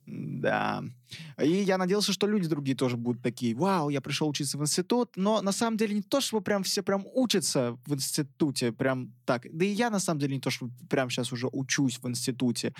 Да. 0.07 0.83
И 1.39 1.51
я 1.51 1.77
надеялся, 1.77 2.11
что 2.11 2.25
люди 2.25 2.47
другие 2.47 2.75
тоже 2.75 2.97
будут 2.97 3.21
такие, 3.21 3.55
вау, 3.55 3.89
я 3.89 4.01
пришел 4.01 4.27
учиться 4.27 4.57
в 4.57 4.61
институт, 4.61 5.11
но 5.15 5.41
на 5.41 5.51
самом 5.51 5.77
деле 5.77 5.93
не 5.93 6.01
то, 6.01 6.21
чтобы 6.21 6.43
прям 6.43 6.63
все 6.63 6.81
прям 6.81 7.05
учатся 7.13 7.77
в 7.85 7.93
институте, 7.93 8.71
прям 8.71 9.13
так. 9.25 9.45
Да 9.51 9.65
и 9.65 9.69
я 9.69 9.91
на 9.91 9.99
самом 9.99 10.19
деле 10.19 10.35
не 10.35 10.41
то, 10.41 10.49
что 10.49 10.69
прям 10.89 11.11
сейчас 11.11 11.31
уже 11.31 11.47
учусь 11.51 11.99
в 12.01 12.07
институте. 12.09 12.73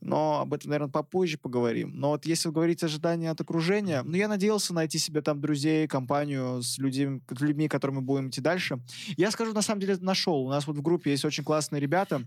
Но 0.00 0.40
об 0.40 0.54
этом, 0.54 0.70
наверное, 0.70 0.90
попозже 0.90 1.36
поговорим. 1.36 1.92
Но 1.94 2.10
вот 2.10 2.24
если 2.24 2.48
говорить 2.48 2.82
ожидания 2.82 3.30
от 3.30 3.40
окружения, 3.40 4.02
ну, 4.02 4.16
я 4.16 4.28
надеялся 4.28 4.72
найти 4.72 4.98
себе 4.98 5.20
там 5.20 5.40
друзей, 5.40 5.86
компанию 5.86 6.62
с 6.62 6.78
людьми, 6.78 7.20
людьми, 7.38 7.68
которыми 7.68 8.00
будем 8.00 8.30
идти 8.30 8.40
дальше. 8.40 8.80
Я 9.16 9.30
скажу, 9.30 9.52
на 9.52 9.62
самом 9.62 9.80
деле, 9.80 9.96
нашел. 10.00 10.46
У 10.46 10.50
нас 10.50 10.66
вот 10.66 10.76
в 10.76 10.82
группе 10.82 11.10
есть 11.10 11.24
очень 11.24 11.44
классные 11.44 11.80
ребята. 11.80 12.22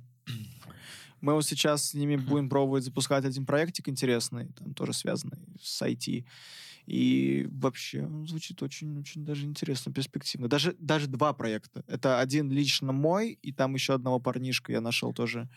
Мы 1.22 1.34
вот 1.34 1.46
сейчас 1.46 1.90
с 1.90 1.94
ними 1.94 2.18
будем 2.18 2.50
пробовать 2.50 2.84
запускать 2.84 3.24
один 3.24 3.46
проектик 3.46 3.88
интересный, 3.88 4.50
там 4.60 4.74
тоже 4.74 4.92
связанный 4.94 5.40
с 5.62 5.82
IT. 5.82 6.26
И 6.86 7.48
вообще 7.50 8.06
он 8.06 8.28
звучит 8.28 8.62
очень-очень 8.62 9.24
даже 9.24 9.46
интересно, 9.46 9.94
перспективно. 9.94 10.50
Даже, 10.50 10.76
даже 10.80 11.08
два 11.08 11.34
проекта. 11.34 11.84
Это 11.88 12.20
один 12.20 12.52
лично 12.52 12.92
мой, 12.92 13.40
и 13.42 13.54
там 13.54 13.74
еще 13.74 13.94
одного 13.94 14.20
парнишка 14.20 14.72
я 14.72 14.82
нашел 14.82 15.14
тоже. 15.14 15.50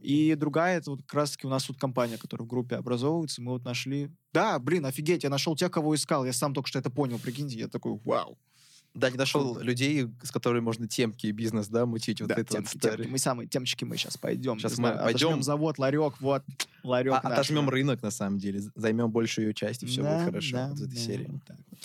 И 0.00 0.34
другая, 0.34 0.78
это 0.78 0.92
вот 0.92 1.02
как 1.02 1.14
раз-таки 1.14 1.46
у 1.46 1.50
нас 1.50 1.64
тут 1.64 1.78
компания, 1.78 2.16
которая 2.16 2.46
в 2.46 2.48
группе 2.48 2.76
образовывается. 2.76 3.42
Мы 3.42 3.52
вот 3.52 3.64
нашли... 3.64 4.10
Да, 4.32 4.58
блин, 4.58 4.86
офигеть, 4.86 5.24
я 5.24 5.30
нашел 5.30 5.54
тех, 5.54 5.70
кого 5.70 5.94
искал. 5.94 6.24
Я 6.24 6.32
сам 6.32 6.54
только 6.54 6.68
что 6.68 6.78
это 6.78 6.90
понял, 6.90 7.18
прикиньте. 7.18 7.58
Я 7.58 7.68
такой, 7.68 8.00
вау. 8.04 8.38
Да, 8.94 9.10
не 9.10 9.16
нашел 9.16 9.58
людей, 9.58 10.08
с 10.22 10.30
которыми 10.30 10.60
можно 10.62 10.86
темки 10.86 11.26
и 11.26 11.32
бизнес, 11.32 11.66
да, 11.66 11.84
мутить 11.84 12.20
вот 12.20 12.28
да, 12.28 12.34
это 12.36 12.42
вот 12.42 12.48
темки, 12.50 12.76
история. 12.76 12.96
темки. 12.98 13.08
Мы 13.10 13.18
самые 13.18 13.48
темчики, 13.48 13.84
мы 13.84 13.96
сейчас 13.96 14.16
пойдем. 14.16 14.56
Не 14.56 14.62
мы 14.62 14.68
знаю, 14.70 14.98
пойдем. 14.98 15.16
отожмем 15.26 15.42
завод, 15.42 15.78
ларек, 15.78 16.14
вот, 16.20 16.44
ларек 16.84 17.12
А- 17.14 17.20
наш, 17.28 17.32
отожмем 17.32 17.68
рынок, 17.68 18.02
на 18.02 18.12
самом 18.12 18.38
деле, 18.38 18.60
займем 18.76 19.10
большую 19.10 19.48
ее 19.48 19.54
часть, 19.54 19.82
и 19.82 19.86
все 19.86 20.02
Да, 20.02 20.14
будет 20.16 20.24
хорошо 20.26 20.56
да, 20.56 20.68
вот 20.68 20.78
в 20.78 20.82
этой 20.84 20.94
да, 20.94 21.00
серии. 21.00 21.26
вот 21.28 21.44
так 21.44 21.56
вот. 21.70 21.78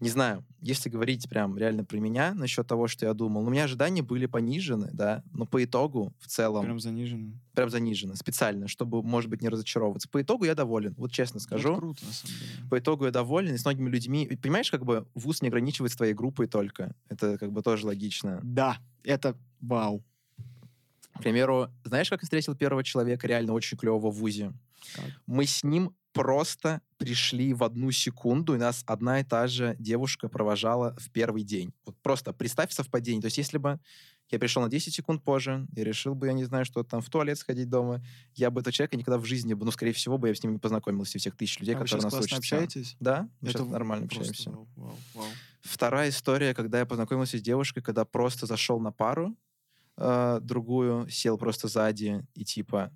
Не 0.00 0.08
знаю, 0.08 0.44
если 0.60 0.88
говорить 0.88 1.28
прям 1.28 1.56
реально 1.56 1.84
про 1.84 1.98
меня 1.98 2.34
насчет 2.34 2.66
того, 2.66 2.88
что 2.88 3.06
я 3.06 3.14
думал, 3.14 3.42
ну, 3.42 3.48
у 3.48 3.50
меня 3.50 3.64
ожидания 3.64 4.02
были 4.02 4.26
понижены, 4.26 4.90
да, 4.92 5.22
но 5.32 5.46
по 5.46 5.62
итогу 5.62 6.12
в 6.18 6.26
целом... 6.26 6.64
Прям 6.64 6.80
занижены. 6.80 7.40
Прям 7.54 7.70
занижены, 7.70 8.16
специально, 8.16 8.66
чтобы, 8.66 9.02
может 9.02 9.30
быть, 9.30 9.40
не 9.40 9.48
разочаровываться. 9.48 10.08
По 10.08 10.20
итогу 10.20 10.44
я 10.44 10.54
доволен, 10.54 10.94
вот 10.96 11.12
честно 11.12 11.38
скажу. 11.38 11.72
Это 11.72 11.80
круто, 11.80 12.04
на 12.04 12.12
самом 12.12 12.38
деле. 12.38 12.68
По 12.70 12.78
итогу 12.78 13.04
я 13.04 13.10
доволен, 13.12 13.54
и 13.54 13.58
с 13.58 13.64
многими 13.64 13.88
людьми... 13.88 14.26
Понимаешь, 14.42 14.70
как 14.70 14.84
бы 14.84 15.06
вуз 15.14 15.42
не 15.42 15.48
ограничивается 15.48 15.96
твоей 15.96 16.14
группой 16.14 16.48
только. 16.48 16.94
Это 17.08 17.38
как 17.38 17.52
бы 17.52 17.62
тоже 17.62 17.86
логично. 17.86 18.40
Да, 18.42 18.78
это 19.04 19.36
вау. 19.60 20.02
К 21.14 21.22
примеру, 21.22 21.70
знаешь, 21.84 22.10
как 22.10 22.20
я 22.22 22.26
встретил 22.26 22.56
первого 22.56 22.82
человека 22.82 23.28
реально 23.28 23.52
очень 23.52 23.78
клевого 23.78 24.10
в 24.10 24.16
ВУЗе? 24.16 24.52
Как? 24.96 25.06
Мы 25.26 25.46
с 25.46 25.62
ним 25.62 25.94
просто 26.14 26.80
пришли 26.96 27.52
в 27.52 27.62
одну 27.64 27.90
секунду, 27.90 28.54
и 28.54 28.58
нас 28.58 28.84
одна 28.86 29.20
и 29.20 29.24
та 29.24 29.46
же 29.48 29.76
девушка 29.78 30.28
провожала 30.28 30.96
в 30.98 31.10
первый 31.10 31.42
день. 31.42 31.74
Вот 31.84 31.96
просто 32.00 32.32
представь 32.32 32.72
совпадение. 32.72 33.20
То 33.20 33.26
есть 33.26 33.36
если 33.36 33.58
бы 33.58 33.80
я 34.30 34.38
пришел 34.38 34.62
на 34.62 34.68
10 34.70 34.94
секунд 34.94 35.22
позже, 35.22 35.66
и 35.76 35.84
решил 35.84 36.14
бы, 36.14 36.28
я 36.28 36.32
не 36.32 36.44
знаю, 36.44 36.64
что 36.64 36.82
там, 36.82 37.02
в 37.02 37.10
туалет 37.10 37.36
сходить 37.36 37.68
дома, 37.68 38.02
я 38.34 38.50
бы 38.50 38.60
этого 38.60 38.72
человека 38.72 38.96
никогда 38.96 39.18
в 39.18 39.24
жизни 39.26 39.54
бы, 39.54 39.66
ну, 39.66 39.70
скорее 39.72 39.92
всего, 39.92 40.16
бы 40.16 40.28
я 40.28 40.34
с 40.34 40.42
ним 40.42 40.52
не 40.52 40.58
познакомился, 40.58 41.18
всех 41.18 41.36
тысяч 41.36 41.58
людей, 41.58 41.74
А 41.74 41.78
которые 41.78 42.04
нас 42.04 42.14
учатся. 42.14 42.36
общаетесь? 42.36 42.96
Да, 43.00 43.28
мы 43.40 43.50
Это 43.50 43.58
сейчас 43.58 43.68
нормально 43.70 44.06
просто 44.06 44.30
общаемся. 44.30 44.50
вау, 44.50 44.68
вау, 44.76 44.96
вау. 45.14 45.26
Вторая 45.62 46.08
история, 46.08 46.54
когда 46.54 46.78
я 46.78 46.86
познакомился 46.86 47.38
с 47.38 47.42
девушкой, 47.42 47.82
когда 47.82 48.04
просто 48.04 48.46
зашел 48.46 48.80
на 48.80 48.92
пару 48.92 49.36
э, 49.96 50.38
другую, 50.40 51.08
сел 51.10 51.36
просто 51.38 51.68
сзади, 51.68 52.24
и 52.34 52.44
типа 52.44 52.92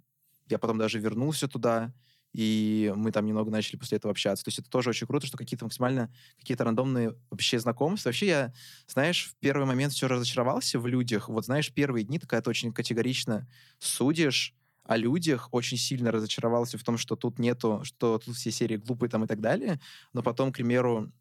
я 0.49 0.59
потом 0.59 0.79
даже 0.79 0.99
вернулся 0.99 1.47
туда, 1.49 1.93
и 2.33 2.93
мы 2.97 3.11
там 3.13 3.27
немного 3.27 3.51
начали 3.51 3.77
после 3.77 3.97
этого 3.97 4.13
общаться. 4.13 4.45
То 4.45 4.49
есть 4.49 4.59
это 4.59 4.71
тоже 4.71 4.91
очень 4.91 5.07
круто, 5.07 5.27
что 5.27 5.37
какие-то 5.37 5.65
максимально 5.65 6.13
какие-то 6.39 6.65
рандомные 6.65 7.15
вообще 7.31 7.59
знакомства. 7.59 8.11
Вообще 8.11 8.27
я, 8.27 8.53
знаешь, 8.87 9.31
в 9.31 9.37
первый 9.37 9.67
момент 9.67 9.93
все 9.93 10.09
разочаровался 10.09 10.79
в 10.79 10.87
людях. 10.87 11.29
Вот 11.29 11.45
знаешь, 11.45 11.73
первые 11.73 12.05
дни 12.05 12.19
ты 12.19 12.27
очень 12.47 12.73
категорично 12.73 13.49
судишь 13.79 14.55
о 14.85 14.97
людях, 14.97 15.49
очень 15.53 15.77
сильно 15.77 16.11
разочаровался 16.11 16.79
в 16.79 16.83
том, 16.83 16.97
что 16.97 17.15
тут 17.15 17.39
нету, 17.39 17.81
что 17.85 18.19
тут 18.19 18.37
все 18.37 18.51
серии 18.51 18.77
глупые 18.77 19.11
там 19.11 19.25
и 19.25 19.27
так 19.27 19.41
далее. 19.41 19.81
Но 20.13 20.23
потом, 20.23 20.51
к 20.51 20.57
примеру, 20.57 21.13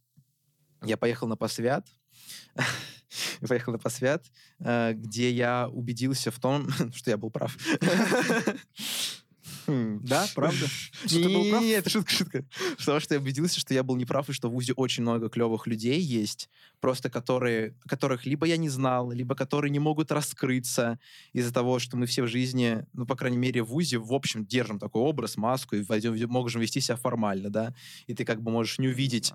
я 0.84 0.98
поехал 0.98 1.28
на 1.28 1.36
посвят, 1.36 1.86
поехал 3.48 3.74
на 3.74 3.80
посвят, 3.80 4.26
э, 4.60 4.94
где 4.94 5.32
я 5.32 5.68
убедился 5.70 6.32
в 6.32 6.40
том, 6.40 6.70
что 6.94 7.10
я 7.12 7.18
был 7.18 7.30
прав. 7.30 7.58
Да, 9.68 10.28
правда? 10.36 10.66
Не, 11.62 11.72
это 11.72 11.90
шутка, 11.90 12.12
шутка. 12.12 12.46
Потому 12.78 13.00
что 13.00 13.14
я 13.14 13.20
убедился, 13.20 13.60
что 13.60 13.74
я 13.74 13.84
был 13.84 13.96
неправ, 13.96 14.30
и 14.30 14.34
что 14.34 14.50
в 14.50 14.54
ВУЗе 14.54 14.74
очень 14.74 15.04
много 15.04 15.30
клевых 15.30 15.68
людей 15.68 16.00
есть, 16.00 16.50
просто 16.80 17.10
которые, 17.10 17.76
которых 17.88 18.26
либо 18.26 18.46
я 18.46 18.58
не 18.58 18.70
знал, 18.70 19.12
либо 19.12 19.36
которые 19.36 19.72
не 19.72 19.80
могут 19.80 20.12
раскрыться 20.12 21.00
из-за 21.34 21.54
того, 21.54 21.80
что 21.80 21.98
мы 21.98 22.06
все 22.06 22.24
в 22.24 22.28
жизни, 22.28 22.86
ну, 22.94 23.06
по 23.06 23.16
крайней 23.16 23.38
мере, 23.38 23.64
в 23.64 23.68
ВУЗе, 23.68 23.98
в 23.98 24.14
общем, 24.14 24.46
держим 24.46 24.80
такой 24.80 25.02
образ, 25.02 25.38
маску, 25.38 25.76
и 25.76 26.26
можем 26.26 26.62
вести 26.62 26.80
себя 26.80 26.96
формально, 26.96 27.50
да, 27.50 27.74
и 28.08 28.14
ты 28.14 28.26
как 28.26 28.42
бы 28.42 28.52
можешь 28.52 28.80
не 28.80 28.88
увидеть. 28.88 29.34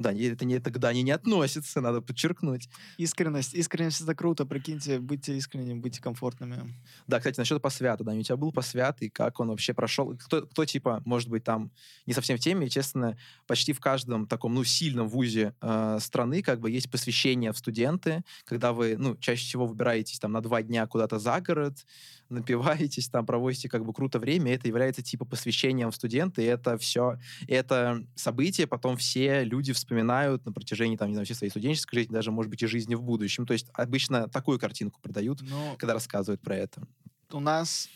Да, 0.00 0.14
это 0.14 0.46
не, 0.46 0.54
это 0.54 0.70
к 0.70 0.78
Дане 0.78 1.02
не 1.02 1.10
относится, 1.10 1.82
надо 1.82 2.00
подчеркнуть. 2.00 2.70
Искренность. 2.96 3.52
Искренность— 3.52 4.00
это 4.02 4.14
круто. 4.14 4.46
Прикиньте, 4.46 4.98
будьте 4.98 5.36
искренними, 5.36 5.78
будьте 5.78 6.00
комфортными. 6.00 6.74
Да, 7.06 7.18
кстати, 7.18 7.38
насчет 7.38 7.60
посвята, 7.60 8.02
да, 8.02 8.12
у 8.12 8.22
тебя 8.22 8.38
был 8.38 8.50
посвят, 8.50 9.02
и 9.02 9.10
как 9.10 9.40
он 9.40 9.48
вообще 9.48 9.74
прошел? 9.74 10.16
Кто, 10.16 10.46
кто, 10.46 10.64
типа, 10.64 11.02
может 11.04 11.28
быть, 11.28 11.44
там 11.44 11.70
не 12.06 12.14
совсем 12.14 12.38
в 12.38 12.40
теме, 12.40 12.64
естественно, 12.64 13.18
почти 13.46 13.74
в 13.74 13.80
каждом 13.80 14.26
таком, 14.26 14.54
ну, 14.54 14.64
сильном 14.64 15.06
вузе 15.06 15.54
э, 15.60 15.98
страны 16.00 16.40
как 16.40 16.60
бы 16.60 16.70
есть 16.70 16.90
посвящение 16.90 17.52
в 17.52 17.58
студенты, 17.58 18.24
когда 18.44 18.72
вы, 18.72 18.96
ну, 18.96 19.18
чаще 19.18 19.44
всего 19.44 19.66
выбираетесь 19.66 20.18
там 20.18 20.32
на 20.32 20.40
два 20.40 20.62
дня 20.62 20.86
куда-то 20.86 21.18
за 21.18 21.42
город, 21.42 21.84
напиваетесь, 22.30 23.10
там 23.10 23.26
проводите 23.26 23.68
как 23.68 23.84
бы 23.84 23.92
круто 23.92 24.18
время, 24.18 24.54
это 24.54 24.66
является 24.66 25.02
типа 25.02 25.26
посвящением 25.26 25.90
в 25.90 25.94
студенты, 25.94 26.42
и 26.42 26.46
это 26.46 26.78
все, 26.78 27.18
это 27.48 28.02
событие 28.14 28.66
потом 28.66 28.96
все 28.96 29.44
люди 29.44 29.74
вспоминают 29.90 30.46
на 30.46 30.52
протяжении 30.52 30.96
там, 30.96 31.08
не 31.08 31.14
знаю, 31.14 31.24
всей 31.24 31.34
своей 31.34 31.50
студенческой 31.50 31.96
жизни, 31.96 32.12
даже, 32.12 32.30
может 32.30 32.48
быть, 32.48 32.62
и 32.62 32.66
жизни 32.66 32.94
в 32.94 33.02
будущем. 33.02 33.44
То 33.44 33.54
есть 33.54 33.66
обычно 33.72 34.28
такую 34.28 34.60
картинку 34.60 35.00
продают, 35.00 35.40
Но 35.42 35.74
когда 35.78 35.94
рассказывают 35.94 36.40
про 36.40 36.56
это. 36.56 36.86
у 37.32 37.40
нас 37.40 37.88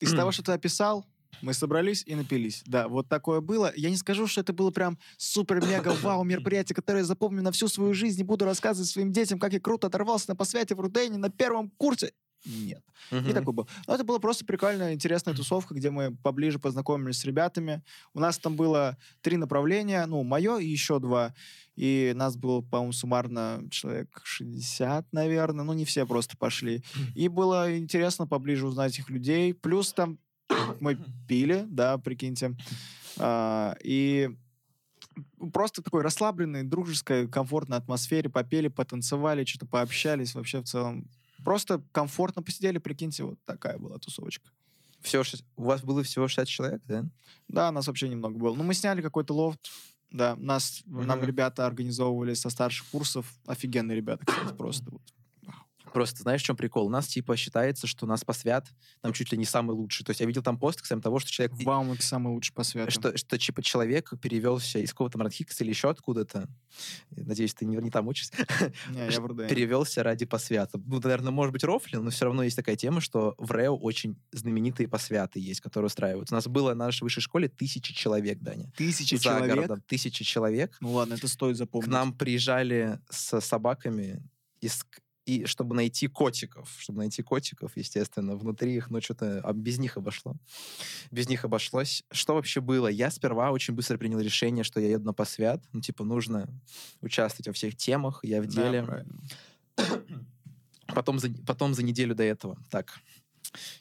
из 0.00 0.12
того, 0.12 0.32
что 0.32 0.42
ты 0.42 0.50
описал, 0.50 1.06
мы 1.40 1.54
собрались 1.54 2.02
и 2.06 2.16
напились. 2.16 2.64
Да, 2.66 2.88
вот 2.88 3.08
такое 3.08 3.40
было. 3.40 3.72
Я 3.76 3.90
не 3.90 3.96
скажу, 3.96 4.26
что 4.26 4.40
это 4.40 4.52
было 4.52 4.72
прям 4.72 4.98
супер-мега-вау 5.16 6.24
мероприятие, 6.24 6.74
которое 6.74 7.00
я 7.00 7.04
запомню 7.04 7.42
на 7.42 7.52
всю 7.52 7.68
свою 7.68 7.94
жизнь 7.94 8.20
и 8.20 8.24
буду 8.24 8.44
рассказывать 8.44 8.88
своим 8.90 9.12
детям, 9.12 9.38
как 9.38 9.52
я 9.52 9.60
круто 9.60 9.86
оторвался 9.86 10.30
на 10.30 10.34
посвяте 10.34 10.74
в 10.74 10.80
Рудене 10.80 11.18
на 11.18 11.30
первом 11.30 11.70
курсе. 11.76 12.12
Нет, 12.44 12.82
не 13.10 13.18
Мгм. 13.18 13.34
такой 13.34 13.52
был. 13.54 13.68
Но 13.86 13.94
это 13.94 14.04
была 14.04 14.18
просто 14.18 14.44
прикольная, 14.44 14.94
интересная 14.94 15.34
тусовка, 15.34 15.74
где 15.74 15.90
мы 15.90 16.14
поближе 16.16 16.58
познакомились 16.58 17.18
с 17.18 17.24
ребятами. 17.24 17.82
У 18.14 18.20
нас 18.20 18.38
там 18.38 18.56
было 18.56 18.96
три 19.22 19.36
направления, 19.36 20.06
ну, 20.06 20.22
мое 20.22 20.58
и 20.58 20.66
еще 20.66 20.98
два. 21.00 21.34
И 21.76 22.12
нас 22.14 22.36
было, 22.36 22.60
по-моему, 22.60 22.92
суммарно 22.92 23.62
человек 23.70 24.20
60, 24.24 25.12
наверное. 25.12 25.64
Ну, 25.64 25.72
не 25.72 25.84
все 25.84 26.06
просто 26.06 26.36
пошли. 26.36 26.82
И 27.14 27.28
было 27.28 27.76
интересно 27.76 28.26
поближе 28.26 28.66
узнать 28.66 28.98
их 28.98 29.10
людей. 29.10 29.52
Плюс 29.54 29.92
там 29.92 30.18
мы 30.80 30.98
пили, 31.26 31.64
да, 31.68 31.98
прикиньте. 31.98 32.56
А, 33.18 33.76
и 33.82 34.30
просто 35.52 35.82
такой 35.82 36.02
расслабленной, 36.02 36.62
дружеской, 36.62 37.28
комфортной 37.28 37.78
атмосфере 37.78 38.30
попели, 38.30 38.68
потанцевали, 38.68 39.44
что-то 39.44 39.66
пообщались. 39.66 40.34
Вообще 40.34 40.60
в 40.60 40.64
целом 40.64 41.08
просто 41.44 41.82
комфортно 41.92 42.42
посидели, 42.42 42.78
прикиньте, 42.78 43.24
вот 43.24 43.38
такая 43.44 43.78
была 43.78 43.98
тусовочка. 43.98 44.50
Всего 45.00 45.22
шесть- 45.24 45.44
у 45.56 45.62
вас 45.64 45.82
было 45.82 46.02
всего 46.02 46.26
60 46.28 46.48
человек, 46.48 46.82
да? 46.86 47.04
Да, 47.48 47.70
нас 47.72 47.86
вообще 47.86 48.08
немного 48.08 48.36
было. 48.38 48.54
Ну, 48.54 48.64
мы 48.64 48.74
сняли 48.74 49.00
какой-то 49.02 49.32
лофт, 49.34 49.60
да, 50.10 50.34
нас, 50.36 50.82
нам 50.86 51.18
Мгм. 51.18 51.26
ребята 51.26 51.66
организовывали 51.66 52.34
со 52.34 52.50
старших 52.50 52.86
курсов. 52.88 53.32
Офигенные 53.46 53.96
ребята, 53.96 54.24
кстати, 54.26 54.54
просто. 54.58 54.90
Вот. 54.90 55.02
Просто 55.92 56.22
знаешь, 56.22 56.42
в 56.42 56.44
чем 56.44 56.56
прикол? 56.56 56.86
У 56.86 56.90
нас 56.90 57.06
типа 57.06 57.36
считается, 57.36 57.86
что 57.86 58.06
нас 58.06 58.24
посвят 58.24 58.66
там 59.00 59.12
чуть 59.12 59.32
ли 59.32 59.38
не 59.38 59.44
самый 59.44 59.72
лучший. 59.72 60.04
То 60.04 60.10
есть 60.10 60.20
я 60.20 60.26
видел 60.26 60.42
там 60.42 60.58
пост 60.58 60.80
касаемо 60.80 61.02
того, 61.02 61.18
что 61.18 61.30
человек... 61.30 61.56
Вам 61.64 61.92
это 61.92 62.02
самый 62.02 62.32
лучший 62.32 62.52
по 62.54 62.62
свету. 62.62 62.90
Что, 62.90 63.16
что 63.16 63.38
типа 63.38 63.62
человек 63.62 64.12
перевелся 64.20 64.78
из 64.78 64.90
какого-то 64.90 65.18
Мрадхикса 65.18 65.64
или 65.64 65.70
еще 65.70 65.90
откуда-то. 65.90 66.48
Надеюсь, 67.10 67.54
ты 67.54 67.64
не, 67.64 67.76
не 67.76 67.90
там 67.90 68.08
учишься. 68.08 68.34
Не, 68.90 69.10
я 69.10 69.20
в 69.20 69.26
Рудене. 69.26 69.48
перевелся 69.48 70.02
ради 70.02 70.24
посвята. 70.26 70.78
Ну, 70.84 71.00
наверное, 71.00 71.30
может 71.30 71.52
быть, 71.52 71.64
рофлин, 71.64 72.04
но 72.04 72.10
все 72.10 72.24
равно 72.26 72.42
есть 72.42 72.56
такая 72.56 72.76
тема, 72.76 73.00
что 73.00 73.34
в 73.38 73.50
РЭО 73.50 73.72
очень 73.72 74.16
знаменитые 74.32 74.88
посвяты 74.88 75.40
есть, 75.40 75.60
которые 75.60 75.86
устраиваются. 75.86 76.34
У 76.34 76.36
нас 76.36 76.46
было 76.46 76.70
на 76.74 76.86
нашей 76.86 77.04
высшей 77.04 77.22
школе 77.22 77.48
тысячи 77.48 77.92
человек, 77.94 78.38
Даня. 78.40 78.70
Тысячи 78.76 79.16
За 79.16 79.22
человек. 79.22 79.54
городом. 79.54 79.82
Тысячи 79.86 80.24
человек. 80.24 80.76
Ну 80.80 80.92
ладно, 80.92 81.14
это 81.14 81.28
стоит 81.28 81.56
К 81.56 81.58
запомнить. 81.58 81.90
нам 81.90 82.12
приезжали 82.12 83.00
с 83.10 83.40
собаками 83.40 84.22
из 84.60 84.84
и 85.28 85.44
чтобы 85.44 85.74
найти 85.74 86.08
котиков, 86.08 86.74
чтобы 86.78 87.00
найти 87.00 87.22
котиков, 87.22 87.76
естественно, 87.76 88.34
внутри 88.34 88.74
их, 88.76 88.88
но 88.88 89.00
что-то 89.02 89.40
а 89.44 89.52
без 89.52 89.78
них 89.78 89.98
обошло. 89.98 90.36
Без 91.10 91.28
них 91.28 91.44
обошлось. 91.44 92.02
Что 92.10 92.34
вообще 92.34 92.62
было? 92.62 92.88
Я 92.88 93.10
сперва 93.10 93.50
очень 93.50 93.74
быстро 93.74 93.98
принял 93.98 94.20
решение, 94.20 94.64
что 94.64 94.80
я 94.80 94.88
еду 94.88 95.04
на 95.04 95.12
посвят. 95.12 95.62
Ну, 95.72 95.82
типа, 95.82 96.02
нужно 96.02 96.48
участвовать 97.02 97.46
во 97.48 97.52
всех 97.52 97.76
темах. 97.76 98.20
Я 98.22 98.40
в 98.40 98.46
Да, 98.46 98.62
деле. 98.62 98.82
правильно. 98.82 99.18
Потом 100.86 101.18
за, 101.18 101.28
потом 101.46 101.74
за 101.74 101.82
неделю 101.82 102.14
до 102.14 102.22
этого. 102.24 102.58
Так, 102.70 102.98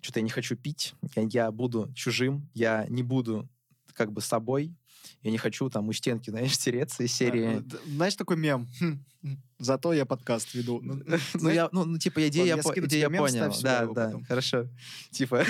что-то 0.02 0.20
я 0.20 0.24
не 0.24 0.30
хочу 0.30 0.58
пить, 0.58 0.94
я, 1.16 1.22
я 1.46 1.52
буду 1.52 1.90
чужим, 1.96 2.50
я 2.54 2.86
не 2.90 3.04
буду 3.04 3.48
как 3.94 4.12
бы 4.12 4.20
собой, 4.20 4.76
я 5.24 5.32
не 5.32 5.38
хочу 5.38 5.70
там 5.70 5.88
у 5.88 5.94
стенки, 5.94 6.30
знаешь, 6.30 6.58
тереться 6.58 7.04
из 7.04 7.14
серии... 7.14 7.64
Знаешь 7.86 8.16
такой 8.16 8.38
мем? 8.38 8.68
Зато 9.60 9.94
я 9.94 10.06
подкаст 10.06 10.54
веду. 10.54 10.80
Ну, 10.82 11.02
Ну, 11.34 11.50
я, 11.50 11.70
ну, 11.72 11.86
ну, 11.86 11.98
типа, 11.98 12.20
Ладно, 12.40 12.56
я, 12.96 13.10
понял. 13.10 13.54
Да, 13.62 13.86
да, 13.86 14.20
хорошо. 14.28 14.68
Типа, 15.12 15.46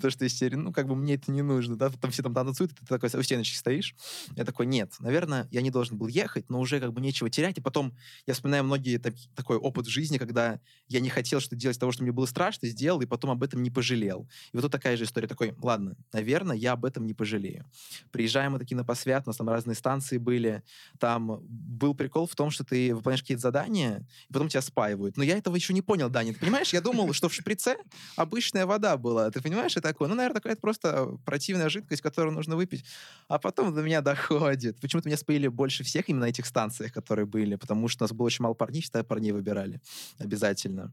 то, 0.00 0.10
что 0.10 0.24
из 0.24 0.36
серии, 0.36 0.56
ну, 0.56 0.72
как 0.72 0.86
бы 0.86 0.96
мне 0.96 1.14
это 1.14 1.30
не 1.30 1.42
нужно, 1.42 1.76
да, 1.76 1.90
там 1.90 2.10
все 2.10 2.22
там 2.22 2.34
танцуют, 2.34 2.72
ты 2.74 2.86
такой 2.86 3.10
у 3.12 3.22
стеночки 3.22 3.56
стоишь. 3.56 3.94
Я 4.34 4.44
такой, 4.44 4.66
нет, 4.66 4.92
наверное, 5.00 5.48
я 5.50 5.62
не 5.62 5.70
должен 5.70 5.96
был 5.96 6.08
ехать, 6.08 6.50
но 6.50 6.60
уже 6.60 6.80
как 6.80 6.92
бы 6.92 7.00
нечего 7.00 7.30
терять. 7.30 7.58
И 7.58 7.60
потом 7.60 7.94
я 8.26 8.34
вспоминаю 8.34 8.64
многие 8.64 8.98
так- 8.98 9.14
такой 9.34 9.56
опыт 9.56 9.86
в 9.86 9.90
жизни, 9.90 10.18
когда 10.18 10.60
я 10.88 11.00
не 11.00 11.08
хотел 11.08 11.40
что-то 11.40 11.56
делать 11.56 11.78
того, 11.78 11.92
что 11.92 12.02
мне 12.02 12.12
было 12.12 12.26
страшно, 12.26 12.68
сделал, 12.68 13.00
и 13.00 13.06
потом 13.06 13.30
об 13.30 13.42
этом 13.42 13.62
не 13.62 13.70
пожалел. 13.70 14.28
И 14.52 14.56
вот 14.56 14.62
тут 14.62 14.72
такая 14.72 14.96
же 14.96 15.04
история. 15.04 15.28
Такой, 15.28 15.54
ладно, 15.62 15.96
наверное, 16.12 16.56
я 16.56 16.72
об 16.72 16.84
этом 16.84 17.06
не 17.06 17.14
пожалею. 17.14 17.64
Приезжаем 18.10 18.52
мы 18.52 18.58
такие 18.58 18.76
на 18.76 18.84
посвят, 18.84 19.24
у 19.26 19.30
нас 19.30 19.36
там 19.36 19.48
разные 19.48 19.74
станции 19.74 20.18
были. 20.18 20.62
Там 20.98 21.40
был 21.46 21.94
прикол 21.94 22.26
в 22.26 22.34
том, 22.34 22.50
что 22.50 22.64
ты 22.64 22.94
выполняешь 22.94 23.22
какие-то 23.22 23.42
задания, 23.42 24.06
и 24.28 24.32
потом 24.32 24.48
тебя 24.48 24.62
спаивают. 24.62 25.16
Но 25.16 25.22
я 25.22 25.36
этого 25.36 25.56
еще 25.56 25.72
не 25.72 25.82
понял, 25.82 26.08
Даня. 26.08 26.32
Ты 26.32 26.40
понимаешь, 26.40 26.72
я 26.72 26.80
думал, 26.80 27.12
что 27.12 27.28
в 27.28 27.34
шприце 27.34 27.76
обычная 28.16 28.66
вода 28.66 28.96
была. 28.96 29.30
Ты 29.30 29.40
понимаешь? 29.40 29.55
Понимаешь, 29.56 29.76
и 29.76 29.80
такой, 29.80 30.08
ну, 30.08 30.14
наверное, 30.14 30.34
такая 30.34 30.52
это 30.52 30.60
просто 30.60 31.18
противная 31.24 31.70
жидкость, 31.70 32.02
которую 32.02 32.34
нужно 32.34 32.56
выпить. 32.56 32.84
А 33.28 33.38
потом 33.38 33.74
до 33.74 33.82
меня 33.82 34.00
доходит. 34.02 34.78
Почему-то 34.80 35.08
меня 35.08 35.16
споили 35.16 35.48
больше 35.48 35.82
всех 35.82 36.08
именно 36.08 36.26
на 36.26 36.28
этих 36.28 36.46
станциях, 36.46 36.92
которые 36.92 37.26
были, 37.26 37.56
потому 37.56 37.88
что 37.88 38.04
у 38.04 38.04
нас 38.04 38.12
было 38.12 38.26
очень 38.26 38.42
мало 38.42 38.54
парней, 38.54 38.82
всегда 38.82 39.02
парней 39.02 39.32
выбирали 39.32 39.80
обязательно. 40.18 40.92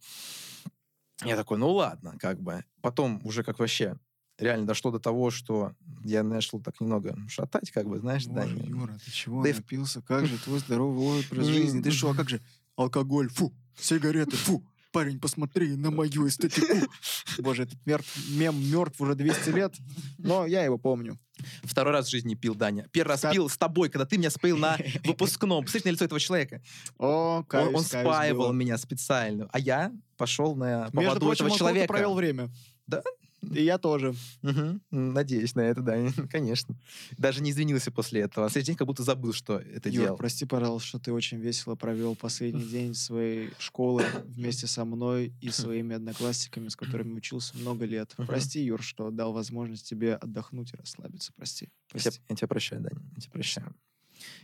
Я 1.23 1.35
такой, 1.35 1.57
ну 1.57 1.71
ладно, 1.71 2.15
как 2.19 2.41
бы. 2.41 2.63
Потом 2.81 3.21
уже 3.23 3.43
как 3.43 3.59
вообще 3.59 3.97
реально 4.37 4.65
дошло 4.65 4.91
до 4.91 4.99
того, 4.99 5.29
что 5.29 5.73
я 6.03 6.23
начал 6.23 6.59
так 6.59 6.79
немного 6.81 7.17
шатать, 7.27 7.69
как 7.71 7.87
бы, 7.87 7.99
знаешь, 7.99 8.25
Боже, 8.25 8.55
да. 8.55 8.63
Юра, 8.65 8.97
ты 9.05 9.11
чего 9.11 9.43
Да 9.43 9.49
и 9.49 9.53
напился? 9.53 10.01
Как 10.01 10.25
же 10.25 10.37
твой 10.37 10.59
здоровый 10.59 11.23
образ 11.31 11.45
жизни? 11.45 11.81
Ты 11.81 11.91
что, 11.91 12.11
а 12.11 12.15
как 12.15 12.29
же 12.29 12.39
алкоголь? 12.75 13.29
Фу, 13.29 13.53
сигареты, 13.77 14.37
фу. 14.37 14.63
Парень, 14.93 15.19
посмотри 15.19 15.75
на 15.75 15.89
мою 15.91 16.27
эстетику. 16.27 16.87
Боже, 17.39 17.63
этот 17.63 17.83
мер- 17.85 18.03
мем 18.29 18.55
мертв 18.71 19.01
уже 19.01 19.15
200 19.15 19.49
лет, 19.49 19.73
но 20.19 20.45
я 20.45 20.63
его 20.63 20.77
помню. 20.77 21.19
Второй 21.63 21.93
раз 21.93 22.05
в 22.07 22.11
жизни 22.11 22.35
пил, 22.35 22.53
Даня. 22.53 22.87
Первый 22.91 23.09
раз 23.13 23.21
пил 23.21 23.49
с 23.49 23.57
тобой, 23.57 23.89
когда 23.89 24.05
ты 24.05 24.17
меня 24.19 24.29
споил 24.29 24.55
на 24.55 24.77
выпускном. 25.03 25.65
Посмотри 25.65 25.89
на 25.89 25.93
лицо 25.95 26.05
этого 26.05 26.19
человека. 26.19 26.61
О, 26.99 27.37
Он, 27.39 27.43
каюсь, 27.43 27.67
он 27.75 27.83
каюсь, 27.83 27.87
спаивал 27.87 28.53
меня 28.53 28.77
специально. 28.77 29.49
А 29.51 29.57
я 29.59 29.91
пошел 30.15 30.55
на 30.55 30.83
Между 30.83 30.91
поводу 30.93 31.19
прочим, 31.25 31.31
этого 31.33 31.43
он 31.45 31.49
круто 31.49 31.57
человека. 31.57 31.87
провел 31.93 32.13
время. 32.13 32.49
Да? 32.85 33.01
И 33.51 33.63
я 33.63 33.77
тоже. 33.77 34.15
Мгм. 34.41 34.81
Надеюсь 34.91 35.55
на 35.55 35.61
это, 35.61 35.81
да, 35.81 35.95
конечно. 36.31 36.75
Даже 37.17 37.41
не 37.41 37.51
извинился 37.51 37.91
после 37.91 38.21
этого. 38.21 38.45
А 38.45 38.49
следующий 38.49 38.67
день 38.71 38.77
как 38.77 38.87
будто 38.87 39.03
забыл, 39.03 39.33
что 39.33 39.57
это 39.59 39.89
Юр, 39.89 40.05
делал. 40.05 40.17
прости, 40.17 40.45
пожалуйста, 40.45 40.87
что 40.87 40.99
ты 40.99 41.11
очень 41.13 41.39
весело 41.39 41.75
провел 41.75 42.15
последний 42.15 42.63
день 42.65 42.93
своей 42.93 43.51
школы 43.59 44.03
вместе 44.25 44.67
со 44.67 44.85
мной 44.85 45.33
и 45.41 45.49
своими 45.49 45.95
одноклассниками, 45.95 46.69
с 46.69 46.75
которыми 46.75 47.13
учился 47.13 47.57
много 47.57 47.85
лет. 47.85 48.13
Прости, 48.17 48.63
Юр, 48.63 48.81
что 48.81 49.11
дал 49.11 49.33
возможность 49.33 49.87
тебе 49.87 50.15
отдохнуть 50.15 50.73
и 50.73 50.77
расслабиться. 50.77 51.31
Прости. 51.35 51.65
Я, 51.93 51.99
тебя- 51.99 52.11
Прости. 52.11 52.21
я 52.29 52.35
тебя 52.35 52.47
прощаю, 52.47 52.81
Даня, 52.81 53.01
я 53.15 53.21
тебя 53.21 53.31
прощаю. 53.31 53.75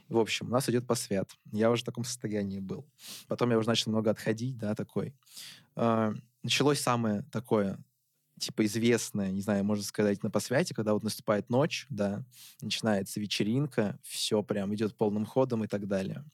В 0.10 0.18
общем, 0.18 0.48
у 0.48 0.50
нас 0.50 0.68
идет 0.68 0.88
посвят. 0.88 1.29
Я 1.51 1.70
уже 1.72 1.84
в 1.84 1.86
таком 1.86 2.03
состоянии 2.03 2.60
был. 2.60 2.86
Потом 3.27 3.51
я 3.51 3.58
уже 3.58 3.68
начал 3.70 3.91
много 3.91 4.10
отходить, 4.12 4.58
да, 4.58 4.75
такой. 4.75 5.13
А, 5.75 6.13
началось 6.44 6.79
самое 6.79 7.22
такое, 7.32 7.79
типа, 8.39 8.65
известное, 8.65 9.31
не 9.31 9.41
знаю, 9.41 9.63
можно 9.63 9.84
сказать, 9.84 10.24
на 10.24 10.31
посвяте, 10.31 10.74
когда 10.74 10.93
вот 10.93 11.03
наступает 11.03 11.50
ночь, 11.50 11.86
да, 11.89 12.24
начинается 12.62 13.19
вечеринка, 13.19 14.00
все 14.03 14.41
прям 14.43 14.74
идет 14.74 14.96
полным 14.96 15.25
ходом 15.25 15.63
и 15.63 15.67
так 15.67 15.88
далее. 15.88 16.25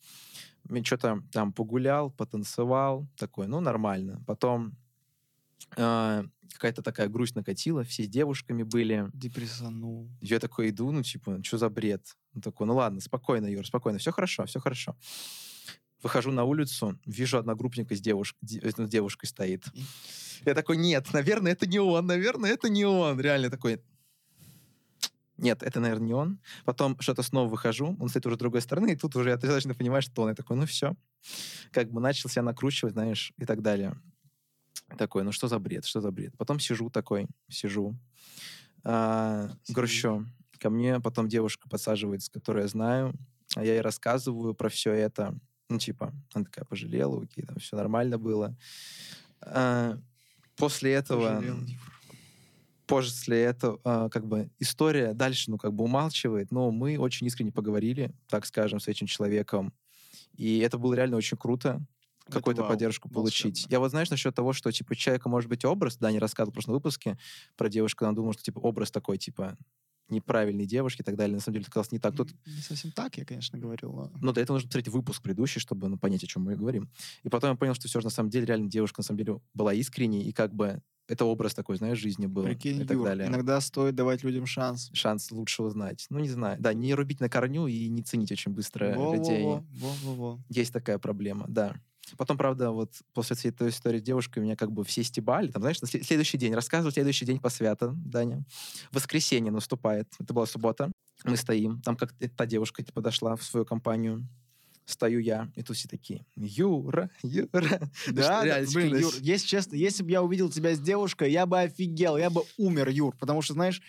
Что-то 0.83 1.23
там 1.31 1.53
погулял, 1.53 2.09
потанцевал, 2.11 3.07
такой, 3.17 3.47
ну, 3.47 3.59
нормально. 3.59 4.23
Потом 4.25 4.75
а, 5.77 6.25
какая-то 6.53 6.81
такая 6.81 7.07
грусть 7.07 7.35
накатила, 7.35 7.83
все 7.83 8.03
с 8.03 8.07
девушками 8.07 8.63
были. 8.63 9.09
Депрессанул. 9.13 10.09
Я 10.21 10.39
такой 10.39 10.69
иду, 10.69 10.91
ну, 10.91 11.03
типа, 11.03 11.39
что 11.43 11.57
за 11.57 11.69
бред? 11.69 12.15
Он 12.33 12.41
такой, 12.41 12.67
ну 12.67 12.75
ладно, 12.75 13.01
спокойно, 13.01 13.47
Юр, 13.47 13.65
спокойно, 13.65 13.99
все 13.99 14.11
хорошо, 14.11 14.45
все 14.45 14.59
хорошо. 14.59 14.95
Выхожу 16.01 16.31
на 16.31 16.43
улицу, 16.43 16.99
вижу 17.05 17.37
одногруппника 17.37 17.95
с 17.95 18.01
девуш- 18.01 18.35
де- 18.41 18.59
э, 18.59 18.71
ну, 18.77 18.87
девушкой 18.87 19.25
стоит. 19.25 19.65
Я 20.43 20.53
такой, 20.53 20.77
нет, 20.77 21.13
наверное, 21.13 21.51
это 21.53 21.67
не 21.67 21.79
он, 21.79 22.05
наверное, 22.05 22.51
это 22.51 22.69
не 22.69 22.85
он. 22.85 23.19
Реально 23.19 23.49
такой, 23.49 23.81
нет, 25.37 25.63
это, 25.63 25.79
наверное, 25.79 26.07
не 26.07 26.13
он. 26.13 26.39
Потом 26.63 26.99
что-то 26.99 27.21
снова 27.21 27.49
выхожу, 27.49 27.97
он 27.99 28.09
стоит 28.09 28.25
уже 28.25 28.35
с 28.35 28.39
другой 28.39 28.61
стороны, 28.61 28.93
и 28.93 28.95
тут 28.95 29.15
уже 29.15 29.29
я 29.29 29.37
точно 29.37 29.73
понимаю, 29.73 30.01
что 30.01 30.21
он. 30.23 30.29
Я 30.29 30.35
такой, 30.35 30.55
ну 30.55 30.65
все. 30.65 30.95
Как 31.71 31.91
бы 31.91 31.99
начал 31.99 32.29
себя 32.29 32.43
накручивать, 32.43 32.93
знаешь, 32.93 33.33
и 33.37 33.45
так 33.45 33.61
далее. 33.61 33.99
Такой, 34.97 35.23
ну 35.23 35.31
что 35.31 35.47
за 35.47 35.59
бред, 35.59 35.85
что 35.85 35.99
за 35.99 36.11
бред. 36.11 36.33
Потом 36.37 36.59
сижу 36.59 36.89
такой, 36.89 37.27
сижу, 37.49 37.95
а, 38.83 39.49
грущу. 39.67 40.25
Ко 40.59 40.69
мне 40.69 41.01
потом 41.01 41.27
девушка 41.27 41.67
подсаживается, 41.67 42.31
которую 42.31 42.63
я 42.63 42.67
знаю, 42.69 43.13
а 43.55 43.63
я 43.63 43.73
ей 43.73 43.81
рассказываю 43.81 44.53
про 44.53 44.69
все 44.69 44.93
это. 44.93 45.37
Ну, 45.69 45.79
типа, 45.79 46.13
она 46.33 46.45
такая 46.45 46.63
пожалела, 46.65 47.21
окей, 47.21 47.43
там 47.43 47.57
все 47.57 47.75
нормально 47.75 48.17
было. 48.17 48.55
А, 49.41 49.97
после 50.57 50.93
этого 50.93 51.41
Юр. 51.43 51.57
после 52.87 53.43
этого, 53.43 53.79
а, 53.83 54.09
как 54.09 54.25
бы, 54.27 54.49
история 54.59 55.13
дальше, 55.13 55.51
ну, 55.51 55.57
как 55.57 55.73
бы 55.73 55.83
умалчивает, 55.83 56.51
но 56.51 56.71
мы 56.71 56.97
очень 56.97 57.27
искренне 57.27 57.51
поговорили, 57.51 58.11
так 58.27 58.45
скажем, 58.45 58.79
с 58.79 58.87
этим 58.87 59.07
человеком. 59.07 59.73
И 60.35 60.59
это 60.59 60.77
было 60.77 60.93
реально 60.93 61.17
очень 61.17 61.37
круто, 61.37 61.81
какую-то 62.29 62.63
поддержку 62.63 63.09
получить. 63.09 63.43
волшебно. 63.43 63.71
Я 63.71 63.79
вот, 63.79 63.89
знаешь, 63.91 64.09
насчет 64.09 64.33
того, 64.35 64.53
что, 64.53 64.71
типа, 64.71 64.95
человека 64.95 65.29
может 65.29 65.49
быть 65.49 65.63
образ, 65.65 65.97
да, 65.97 66.11
не 66.11 66.19
рассказывал 66.19 66.51
в 66.51 66.55
прошлом 66.55 66.73
выпуске 66.75 67.17
про 67.55 67.69
девушку, 67.69 68.05
она 68.05 68.13
думала, 68.13 68.33
что, 68.33 68.43
типа, 68.43 68.59
образ 68.59 68.91
такой, 68.91 69.17
типа, 69.17 69.57
неправильной 70.09 70.65
девушки 70.65 71.01
и 71.01 71.03
так 71.03 71.15
далее. 71.15 71.35
На 71.35 71.41
самом 71.41 71.55
деле, 71.55 71.63
это 71.63 71.71
оказалось 71.71 71.91
не 71.91 71.99
так. 71.99 72.15
Тут 72.15 72.31
Не 72.45 72.61
совсем 72.61 72.91
так, 72.91 73.17
я, 73.17 73.25
конечно, 73.25 73.57
говорил, 73.57 73.91
но... 73.93 74.11
но 74.21 74.31
для 74.33 74.43
этого 74.43 74.55
нужно 74.55 74.69
посмотреть 74.69 74.93
выпуск 74.93 75.21
предыдущий, 75.21 75.59
чтобы 75.59 75.87
ну, 75.87 75.97
понять, 75.97 76.23
о 76.23 76.27
чем 76.27 76.43
мы 76.43 76.55
говорим. 76.55 76.89
И 77.23 77.29
потом 77.29 77.51
я 77.51 77.55
понял, 77.55 77.73
что 77.73 77.87
все 77.87 77.99
же 77.99 78.07
на 78.07 78.11
самом 78.11 78.29
деле 78.29 78.45
реально 78.45 78.69
девушка 78.69 78.99
на 78.99 79.03
самом 79.03 79.17
деле 79.17 79.39
была 79.53 79.73
искренней, 79.73 80.23
и 80.23 80.31
как 80.31 80.53
бы 80.53 80.81
это 81.07 81.25
образ 81.25 81.53
такой, 81.53 81.77
знаешь, 81.77 81.99
жизни 81.99 82.25
был 82.25 82.43
Прикинь, 82.43 82.81
и 82.81 82.85
так 82.85 82.97
Юр, 82.97 83.05
далее. 83.05 83.27
иногда 83.27 83.61
стоит 83.61 83.95
давать 83.95 84.23
людям 84.23 84.45
шанс. 84.45 84.89
Шанс 84.93 85.31
лучше 85.31 85.63
узнать. 85.63 86.07
Ну, 86.09 86.19
не 86.19 86.29
знаю. 86.29 86.57
Да, 86.59 86.73
не 86.73 86.93
рубить 86.93 87.19
на 87.19 87.29
корню 87.29 87.67
и 87.67 87.87
не 87.89 88.01
ценить 88.01 88.31
очень 88.31 88.51
быстро 88.51 88.89
людей. 89.13 89.43
Во-во-во, 89.43 89.63
во-во-во. 90.03 90.39
Есть 90.49 90.73
такая 90.73 90.97
проблема, 90.97 91.45
да. 91.47 91.75
Потом, 92.17 92.37
правда, 92.37 92.71
вот 92.71 92.93
после 93.13 93.35
всей 93.35 93.49
этой 93.49 93.69
истории 93.69 93.99
с 93.99 94.03
девушкой 94.03 94.39
меня 94.39 94.55
как 94.55 94.71
бы 94.71 94.83
все 94.83 95.03
стебали. 95.03 95.51
Там, 95.51 95.61
знаешь, 95.61 95.81
на 95.81 95.87
след- 95.87 96.05
следующий 96.05 96.37
день, 96.37 96.53
рассказывал 96.53 96.91
следующий 96.91 97.25
день 97.25 97.39
по 97.39 97.49
свято, 97.49 97.93
Даня. 97.95 98.43
Воскресенье 98.91 99.51
наступает. 99.51 100.07
Это 100.19 100.33
была 100.33 100.45
суббота. 100.45 100.91
Мы 101.23 101.37
стоим. 101.37 101.81
Там 101.81 101.95
как 101.95 102.13
та 102.35 102.45
девушка 102.45 102.83
типа, 102.83 102.95
подошла 102.95 103.35
в 103.35 103.43
свою 103.43 103.65
компанию. 103.65 104.27
Стою 104.85 105.19
я, 105.19 105.51
и 105.55 105.63
тут 105.63 105.77
все 105.77 105.87
такие, 105.87 106.27
Юра, 106.35 107.09
Юра. 107.23 107.89
Да, 108.11 108.43
да, 108.43 108.59
блин. 108.71 108.95
Юр, 108.97 109.13
если 109.19 109.47
честно, 109.47 109.75
если 109.75 110.03
бы 110.03 110.11
я 110.11 110.21
увидел 110.21 110.51
тебя 110.51 110.75
с 110.75 110.79
девушкой, 110.79 111.31
я 111.31 111.47
бы 111.47 111.59
офигел, 111.59 112.17
я 112.17 112.29
бы 112.29 112.43
умер, 112.57 112.89
Юр, 112.89 113.17
потому 113.17 113.41
что, 113.41 113.53
знаешь, 113.55 113.81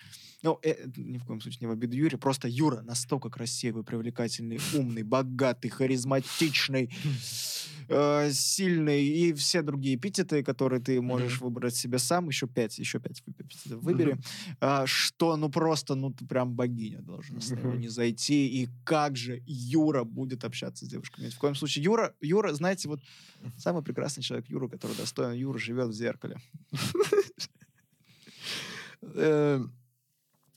ну, 0.46 0.60
э, 0.62 0.86
ни 0.96 1.18
в 1.18 1.24
коем 1.24 1.40
случае 1.40 1.58
не 1.62 1.66
в 1.66 1.72
обиду 1.72 1.96
Юре, 1.96 2.16
просто 2.18 2.46
Юра 2.46 2.82
настолько 2.82 3.30
красивый, 3.30 3.82
привлекательный, 3.82 4.60
умный, 4.74 5.02
богатый, 5.02 5.68
харизматичный, 5.70 6.88
э, 7.88 8.30
сильный 8.32 9.04
и 9.04 9.32
все 9.32 9.62
другие 9.62 9.96
эпитеты, 9.96 10.44
которые 10.44 10.80
ты 10.80 11.00
можешь 11.00 11.40
выбрать 11.40 11.74
себе 11.74 11.98
сам, 11.98 12.28
еще 12.28 12.46
пять, 12.46 12.78
еще 12.78 13.00
пять 13.00 13.24
выбери, 13.66 14.18
а, 14.60 14.86
что, 14.86 15.36
ну, 15.36 15.48
просто, 15.48 15.96
ну, 15.96 16.12
ты 16.12 16.24
прям 16.24 16.54
богиня 16.54 17.02
должна 17.02 17.40
с 17.40 17.50
Мгм. 17.50 17.80
не 17.80 17.88
зайти, 17.88 18.62
и 18.62 18.68
как 18.84 19.16
же 19.16 19.42
Юра 19.46 20.04
будет 20.04 20.44
общаться 20.44 20.84
с 20.84 20.88
девушками. 20.88 21.26
Ни 21.26 21.30
в 21.30 21.38
коем 21.38 21.56
случае. 21.56 21.84
Юра, 21.84 22.14
Юра, 22.20 22.52
знаете, 22.54 22.88
вот 22.88 23.00
Самый 23.58 23.82
прекрасный 23.82 24.22
человек 24.22 24.48
Юра, 24.48 24.68
который 24.68 24.96
достоин 24.96 25.32
Юра, 25.32 25.58
живет 25.58 25.88
в 25.88 25.92
зеркале. 25.92 26.36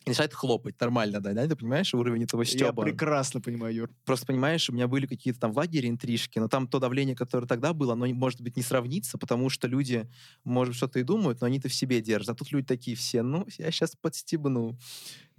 И 0.10 0.12
начинает 0.12 0.34
хлопать 0.34 0.80
нормально, 0.82 1.22
да, 1.22 1.34
да, 1.34 1.48
ты 1.48 1.56
понимаешь, 1.56 1.94
уровень 1.94 2.24
этого 2.24 2.42
Я 2.42 2.46
стеба. 2.48 2.82
прекрасно 2.84 3.42
понимаю, 3.42 3.76
Юр. 3.76 3.92
Просто 4.06 4.26
понимаешь, 4.26 4.68
у 4.70 4.74
меня 4.74 4.88
были 4.88 5.06
какие-то 5.06 5.40
там 5.40 5.52
в 5.54 5.58
лагере 5.58 5.88
интрижки, 5.88 6.40
но 6.40 6.48
там 6.48 6.68
то 6.68 6.80
давление, 6.80 7.16
которое 7.16 7.46
тогда 7.46 7.74
было, 7.74 7.94
оно, 7.94 8.08
может 8.08 8.42
быть, 8.42 8.58
не 8.58 8.64
сравнится, 8.64 9.20
потому 9.20 9.50
что 9.50 9.68
люди, 9.68 10.10
может, 10.44 10.76
что-то 10.76 11.00
и 11.00 11.04
думают, 11.04 11.42
но 11.42 11.48
они-то 11.48 11.70
в 11.70 11.74
себе 11.76 12.02
держат. 12.02 12.30
А 12.30 12.36
тут 12.36 12.52
люди 12.52 12.66
такие 12.66 12.98
все, 12.98 13.22
ну, 13.22 13.46
я 13.60 13.70
сейчас 13.70 13.96
подстебну. 13.96 14.78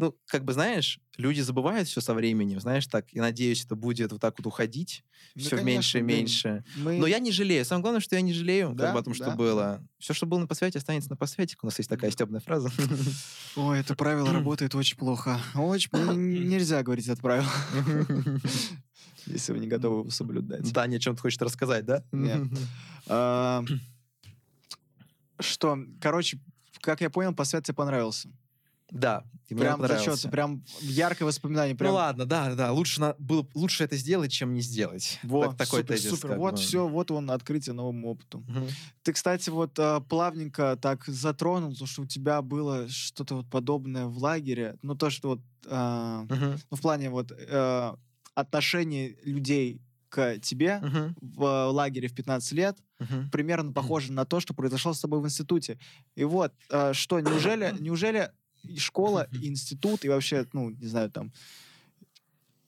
Ну, 0.01 0.17
как 0.29 0.47
бы, 0.47 0.55
знаешь, 0.55 0.99
люди 1.19 1.43
забывают 1.43 1.87
все 1.87 2.01
со 2.01 2.15
временем, 2.15 2.59
знаешь, 2.59 2.87
так, 2.87 3.13
и 3.13 3.21
надеюсь, 3.21 3.67
это 3.67 3.77
будет 3.77 4.11
вот 4.13 4.21
так 4.23 4.35
вот 4.39 4.47
уходить 4.47 5.05
Ну, 5.35 5.43
все 5.43 5.57
конечно, 5.59 5.67
меньше 5.67 5.99
и 5.99 6.01
меньше. 6.01 6.65
Мы... 6.77 6.97
Но 6.97 7.07
я 7.07 7.19
не 7.19 7.31
жалею. 7.31 7.67
Самое 7.67 7.83
главное, 7.83 8.01
что 8.01 8.17
я 8.17 8.23
не 8.23 8.33
жалею 8.33 8.69
как 8.69 8.77
Да, 8.79 8.93
бы, 8.95 9.01
о 9.01 9.03
том, 9.03 9.13
что 9.13 9.27
да, 9.27 9.37
было. 9.37 9.87
Все, 9.99 10.15
что 10.15 10.25
было 10.25 10.39
на 10.39 10.47
посвяте, 10.47 10.79
останется 10.79 11.11
на 11.11 11.17
посвяте. 11.17 11.55
У 11.61 11.67
нас 11.67 11.77
есть 11.77 11.91
такая 11.91 12.11
стебная 12.11 12.41
фраза. 12.41 12.73
Ой, 13.57 13.81
это 13.81 13.95
правило 13.95 14.33
работает 14.33 14.75
очень 14.75 14.97
плохо. 14.97 15.39
Очень... 15.55 15.91
Нельзя 16.49 16.83
говорить 16.83 17.07
это 17.07 17.21
правило, 17.21 17.51
если 19.27 19.53
вы 19.53 19.59
не 19.59 19.67
готовы 19.67 20.01
его 20.01 20.11
соблюдать. 20.11 20.73
Даня 20.73 20.97
о 20.97 21.01
чем-то 21.01 21.21
хочет 21.21 21.43
рассказать, 21.43 21.85
да? 21.85 22.03
Нет. 22.11 22.49
Что, 25.41 25.79
короче, 26.01 26.39
как 26.81 27.03
я 27.03 27.11
понял, 27.11 27.35
посвят 27.35 27.65
тебе 27.65 27.75
понравился. 27.75 28.31
Да, 28.91 29.25
и 29.49 29.55
мне 29.55 29.63
Прям 29.65 29.81
зачет, 29.81 29.97
понравился. 29.99 30.29
прям 30.29 30.65
яркое 30.81 31.27
воспоминание. 31.27 31.75
Прям... 31.77 31.91
Ну 31.91 31.97
ладно, 31.97 32.25
да, 32.27 32.55
да, 32.55 32.73
лучше, 32.73 33.01
на- 33.01 33.15
было, 33.19 33.47
лучше 33.55 33.85
это 33.85 33.97
сделать, 33.97 34.31
чем 34.33 34.55
не 34.55 34.61
сделать. 34.61 35.19
Во, 35.23 35.47
Так- 35.49 35.57
такой 35.57 35.81
супер, 35.81 35.95
тезис, 35.97 36.11
супер. 36.11 36.37
Вот 36.39 36.53
бы. 36.55 36.61
все, 36.61 36.87
вот 36.89 37.11
он, 37.11 37.31
открытие 37.31 37.73
новому 37.75 38.11
опыту. 38.11 38.45
Мгм. 38.47 38.67
Ты, 39.03 39.13
кстати, 39.13 39.51
вот 39.51 39.77
а, 39.79 40.01
плавненько 40.01 40.77
так 40.81 41.05
затронул, 41.07 41.75
то, 41.75 41.87
что 41.87 42.03
у 42.03 42.07
тебя 42.07 42.43
было 42.43 42.89
что-то 42.89 43.37
вот 43.37 43.47
подобное 43.51 44.07
в 44.07 44.19
лагере. 44.19 44.77
Ну, 44.83 44.95
то, 44.95 45.11
что 45.11 45.29
вот, 45.31 45.41
а, 45.69 46.23
Мгм. 46.29 46.61
ну, 46.71 46.77
в 46.77 46.81
плане 46.81 47.11
вот 47.11 47.33
э, 47.37 47.95
отношений 48.35 49.17
людей 49.25 49.81
к 50.09 50.39
тебе 50.39 50.79
Мгм, 50.83 51.17
в 51.21 51.45
э, 51.45 51.65
лагере 51.71 52.09
в 52.09 52.15
15 52.15 52.53
лет, 52.53 52.77
мгм. 52.99 53.31
примерно 53.31 53.73
похоже 53.73 54.13
на 54.13 54.25
то, 54.25 54.41
что 54.41 54.55
произошло 54.55 54.93
с 54.93 55.01
тобой 55.01 55.21
в 55.21 55.25
институте. 55.25 55.79
И 56.17 56.25
вот, 56.25 56.53
э, 56.71 56.93
что, 56.95 57.21
неужели, 57.21 57.73
неужели 57.81 58.31
и 58.65 58.79
школа, 58.79 59.29
и 59.33 59.49
институт, 59.49 60.05
и 60.05 60.09
вообще, 60.09 60.47
ну, 60.53 60.71
не 60.71 60.87
знаю, 60.87 61.11
там, 61.11 61.33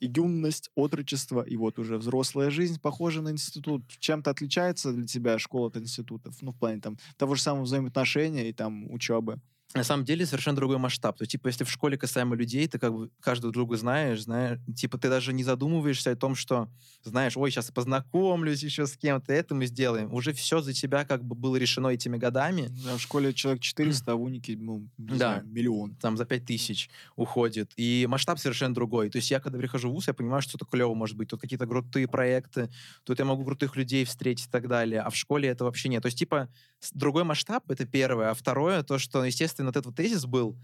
и 0.00 0.10
юность, 0.16 0.70
отрочество, 0.74 1.42
и 1.42 1.56
вот 1.56 1.78
уже 1.78 1.96
взрослая 1.96 2.50
жизнь 2.50 2.80
похожа 2.80 3.22
на 3.22 3.30
институт. 3.30 3.84
Чем-то 4.00 4.30
отличается 4.30 4.92
для 4.92 5.06
тебя 5.06 5.38
школа 5.38 5.68
от 5.68 5.76
институтов? 5.76 6.34
Ну, 6.42 6.50
в 6.50 6.56
плане 6.56 6.80
там 6.80 6.98
того 7.16 7.36
же 7.36 7.42
самого 7.42 7.62
взаимоотношения 7.62 8.48
и 8.48 8.52
там 8.52 8.90
учебы. 8.90 9.40
На 9.74 9.84
самом 9.84 10.04
деле 10.04 10.26
совершенно 10.26 10.56
другой 10.56 10.78
масштаб. 10.78 11.16
То 11.16 11.22
есть, 11.22 11.32
типа, 11.32 11.46
если 11.48 11.64
в 11.64 11.70
школе 11.70 11.96
касаемо 11.96 12.36
людей, 12.36 12.66
ты 12.68 12.78
как 12.78 12.92
бы 12.92 13.10
каждого 13.20 13.52
друга 13.52 13.76
знаешь, 13.76 14.22
знаешь, 14.22 14.58
типа, 14.76 14.98
ты 14.98 15.08
даже 15.08 15.32
не 15.32 15.44
задумываешься 15.44 16.10
о 16.10 16.16
том, 16.16 16.34
что, 16.34 16.68
знаешь, 17.04 17.36
ой, 17.36 17.50
сейчас 17.50 17.70
познакомлюсь 17.70 18.62
еще 18.62 18.86
с 18.86 18.96
кем-то, 18.96 19.32
это 19.32 19.54
мы 19.54 19.66
сделаем. 19.66 20.12
Уже 20.12 20.32
все 20.34 20.60
за 20.60 20.72
тебя 20.72 21.04
как 21.04 21.24
бы 21.24 21.34
было 21.34 21.56
решено 21.56 21.88
этими 21.88 22.18
годами. 22.18 22.68
Да, 22.84 22.96
в 22.96 23.00
школе 23.00 23.32
человек 23.32 23.62
400, 23.62 24.12
а 24.12 24.16
в 24.16 24.22
унике, 24.22 24.56
ну, 24.58 24.88
не 24.98 25.06
Да. 25.08 25.16
знаю, 25.16 25.46
миллион. 25.46 25.94
там 25.96 26.16
за 26.16 26.24
5 26.26 26.44
тысяч 26.44 26.90
уходит. 27.16 27.72
И 27.76 28.06
масштаб 28.10 28.38
совершенно 28.38 28.74
другой. 28.74 29.08
То 29.10 29.16
есть 29.16 29.30
я, 29.30 29.40
когда 29.40 29.58
прихожу 29.58 29.88
в 29.88 29.92
ВУЗ, 29.92 30.08
я 30.08 30.14
понимаю, 30.14 30.42
что 30.42 30.56
это 30.58 30.66
клево 30.66 30.94
может 30.94 31.16
быть. 31.16 31.28
Тут 31.28 31.40
какие-то 31.40 31.66
крутые 31.66 32.08
проекты, 32.08 32.70
тут 33.04 33.18
я 33.18 33.24
могу 33.24 33.44
крутых 33.44 33.76
людей 33.76 34.04
встретить 34.04 34.46
и 34.46 34.50
так 34.50 34.68
далее. 34.68 35.00
А 35.00 35.10
в 35.10 35.16
школе 35.16 35.48
это 35.48 35.64
вообще 35.64 35.88
нет. 35.88 36.02
То 36.02 36.06
есть, 36.06 36.18
типа, 36.18 36.48
другой 36.92 37.24
масштаб— 37.24 37.64
это 37.70 37.86
первое. 37.86 38.30
А 38.30 38.34
второе, 38.34 38.82
то, 38.82 38.98
что, 38.98 39.24
естественно, 39.24 39.61
вот 39.66 39.76
этот 39.76 39.86
вот 39.86 39.96
тезис 39.96 40.24
был, 40.26 40.58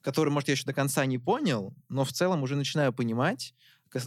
который, 0.00 0.30
может, 0.30 0.48
я 0.48 0.52
еще 0.52 0.64
до 0.64 0.72
конца 0.72 1.04
не 1.06 1.18
понял, 1.18 1.74
но 1.88 2.04
в 2.04 2.12
целом 2.12 2.42
уже 2.42 2.56
начинаю 2.56 2.92
понимать, 2.92 3.54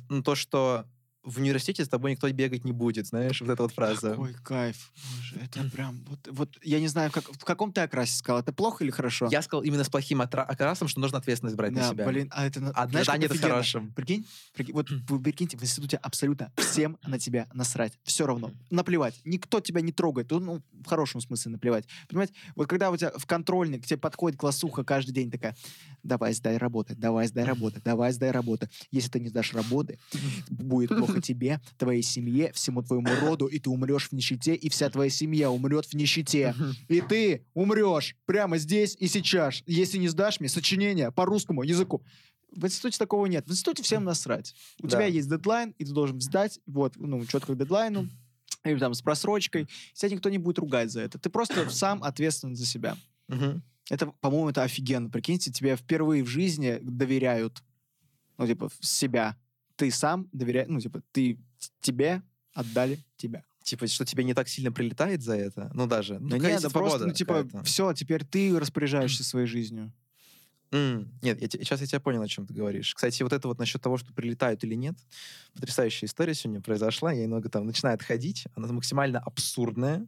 ну, 0.09 0.23
то, 0.23 0.35
что 0.35 0.85
в 1.23 1.37
университете 1.39 1.85
с 1.85 1.89
тобой 1.89 2.11
никто 2.11 2.29
бегать 2.31 2.65
не 2.65 2.71
будет, 2.73 3.07
знаешь, 3.07 3.39
вот 3.41 3.49
эта 3.49 3.63
вот 3.63 3.71
фраза. 3.71 4.11
Какой 4.11 4.33
кайф. 4.33 4.91
Боже, 5.15 5.45
это 5.45 5.63
прям... 5.69 6.03
Вот, 6.07 6.27
вот 6.29 6.57
я 6.63 6.79
не 6.79 6.87
знаю, 6.87 7.11
как, 7.11 7.23
в 7.23 7.45
каком 7.45 7.71
ты 7.71 7.81
окрасе 7.81 8.15
сказал. 8.17 8.41
Это 8.41 8.51
плохо 8.51 8.83
или 8.83 8.91
хорошо? 8.91 9.29
Я 9.31 9.41
сказал 9.41 9.63
именно 9.63 9.83
с 9.83 9.89
плохим 9.89 10.21
окрасом, 10.21 10.87
что 10.87 10.99
нужно 10.99 11.17
ответственность 11.19 11.55
брать 11.55 11.71
на 11.71 11.79
Да, 11.81 11.89
себя. 11.91 12.05
блин, 12.05 12.29
а 12.31 12.45
это... 12.45 12.59
на- 12.59 12.71
А 12.71 12.87
знаешь, 12.87 13.05
как 13.07 13.15
задание 13.15 13.27
это 13.27 13.37
хорошим. 13.37 13.93
Прикинь, 13.93 14.25
прикинь, 14.53 14.73
вот 14.73 14.89
вы 14.89 15.19
прикиньте, 15.21 15.57
в 15.57 15.63
институте 15.63 15.97
абсолютно 15.97 16.51
всем 16.57 16.97
на 17.05 17.17
тебя 17.17 17.47
насрать. 17.53 17.97
Все 18.03 18.25
равно. 18.27 18.51
Наплевать. 18.69 19.19
Никто 19.23 19.59
тебя 19.61 19.81
не 19.81 19.91
трогает. 19.93 20.29
Ну, 20.31 20.61
в 20.73 20.85
хорошем 20.87 21.21
смысле 21.21 21.53
наплевать. 21.53 21.85
Понимаете, 22.09 22.33
вот 22.55 22.67
когда 22.67 22.91
у 22.91 22.97
тебя 22.97 23.11
в 23.17 23.25
контрольный 23.25 23.79
к 23.79 23.85
тебе 23.85 23.97
подходит 23.97 24.37
классуха 24.37 24.83
каждый 24.83 25.11
день 25.11 25.31
такая, 25.31 25.55
давай 26.03 26.33
сдай 26.33 26.57
работы, 26.57 26.95
давай 26.95 27.27
сдай 27.27 27.45
работы, 27.45 27.81
давай 27.83 28.11
сдай 28.11 28.31
работы. 28.31 28.69
Если 28.91 29.09
ты 29.09 29.19
не 29.21 29.29
сдашь 29.29 29.53
работы, 29.53 29.99
будет 30.49 30.89
плохо 30.89 31.12
тебе, 31.21 31.61
твоей 31.77 32.01
семье, 32.01 32.51
всему 32.53 32.81
твоему 32.83 33.07
роду, 33.21 33.47
и 33.47 33.59
ты 33.59 33.69
умрешь 33.69 34.09
в 34.09 34.13
нищете, 34.13 34.55
и 34.55 34.69
вся 34.69 34.89
твоя 34.89 35.09
семья 35.09 35.51
умрет 35.51 35.85
в 35.85 35.93
нищете. 35.93 36.55
И 36.87 37.01
ты 37.01 37.45
умрешь 37.53 38.15
прямо 38.25 38.57
здесь 38.57 38.95
и 38.99 39.07
сейчас, 39.07 39.63
если 39.65 39.97
не 39.97 40.07
сдашь 40.09 40.39
мне 40.39 40.49
сочинение 40.49 41.11
по 41.11 41.25
русскому 41.25 41.63
языку. 41.63 42.03
В 42.55 42.65
институте 42.65 42.97
такого 42.99 43.25
нет. 43.25 43.47
В 43.47 43.51
институте 43.51 43.81
всем 43.81 44.03
насрать. 44.03 44.53
У 44.81 44.87
Да. 44.87 44.97
тебя 44.97 45.05
есть 45.07 45.27
дедлайн, 45.29 45.73
и 45.79 45.85
ты 45.85 45.91
должен 45.91 46.21
сдать, 46.21 46.59
вот, 46.67 46.95
ну, 46.97 47.25
четко 47.25 47.53
к 47.53 47.57
дедлайну, 47.57 48.07
или 48.63 48.77
там 48.77 48.93
с 48.93 49.01
просрочкой. 49.01 49.67
Тебя 49.93 50.09
никто 50.11 50.29
не 50.29 50.37
будет 50.37 50.59
ругать 50.59 50.91
за 50.91 51.01
это. 51.01 51.17
Ты 51.17 51.29
просто 51.29 51.67
сам 51.71 52.03
ответственен 52.03 52.55
за 52.55 52.65
себя. 52.65 52.95
Мгм. 53.27 53.63
Это, 53.89 54.05
по-моему, 54.21 54.49
это 54.49 54.63
офигенно. 54.63 55.09
Прикиньте, 55.09 55.51
тебе 55.51 55.75
впервые 55.75 56.23
в 56.23 56.27
жизни 56.27 56.77
доверяют, 56.81 57.63
ну, 58.37 58.47
типа, 58.47 58.69
себя. 58.79 59.35
Ты 59.75 59.91
сам 59.91 60.27
доверяешь, 60.31 60.67
ну, 60.69 60.79
типа, 60.79 61.01
ты 61.11 61.39
тебе 61.81 62.21
отдали 62.53 62.99
тебя. 63.17 63.43
Типа, 63.63 63.87
что 63.87 64.05
тебе 64.05 64.23
не 64.23 64.33
так 64.33 64.49
сильно 64.49 64.71
прилетает 64.71 65.21
за 65.21 65.35
это? 65.35 65.71
Ну, 65.73 65.87
даже. 65.87 66.19
Ну, 66.19 66.29
какая 66.29 66.53
нет, 66.53 66.61
да 66.61 66.69
просто, 66.69 67.07
ну, 67.07 67.13
типа, 67.13 67.47
все, 67.63 67.93
теперь 67.93 68.25
ты 68.25 68.57
распоряжаешься 68.59 69.23
своей 69.23 69.47
жизнью. 69.47 69.91
М, 70.73 71.07
Нет, 71.21 71.39
я, 71.39 71.47
сейчас 71.47 71.81
я 71.81 71.87
тебя 71.87 71.99
понял, 71.99 72.21
о 72.23 72.27
чем 72.27 72.47
ты 72.47 72.53
говоришь. 72.53 72.95
Кстати, 72.95 73.21
вот 73.21 73.31
это 73.31 73.47
вот 73.47 73.59
насчет 73.59 73.79
того, 73.81 73.97
что 73.97 74.11
прилетают 74.11 74.63
или 74.63 74.73
нет, 74.73 74.95
потрясающая 75.53 76.07
история 76.07 76.33
сегодня 76.33 76.61
произошла. 76.61 77.11
Я 77.13 77.23
немного 77.23 77.47
там 77.47 77.67
начинаю 77.67 77.93
отходить. 77.95 78.45
Она 78.55 78.67
максимально 78.73 79.19
абсурдная. 79.19 80.07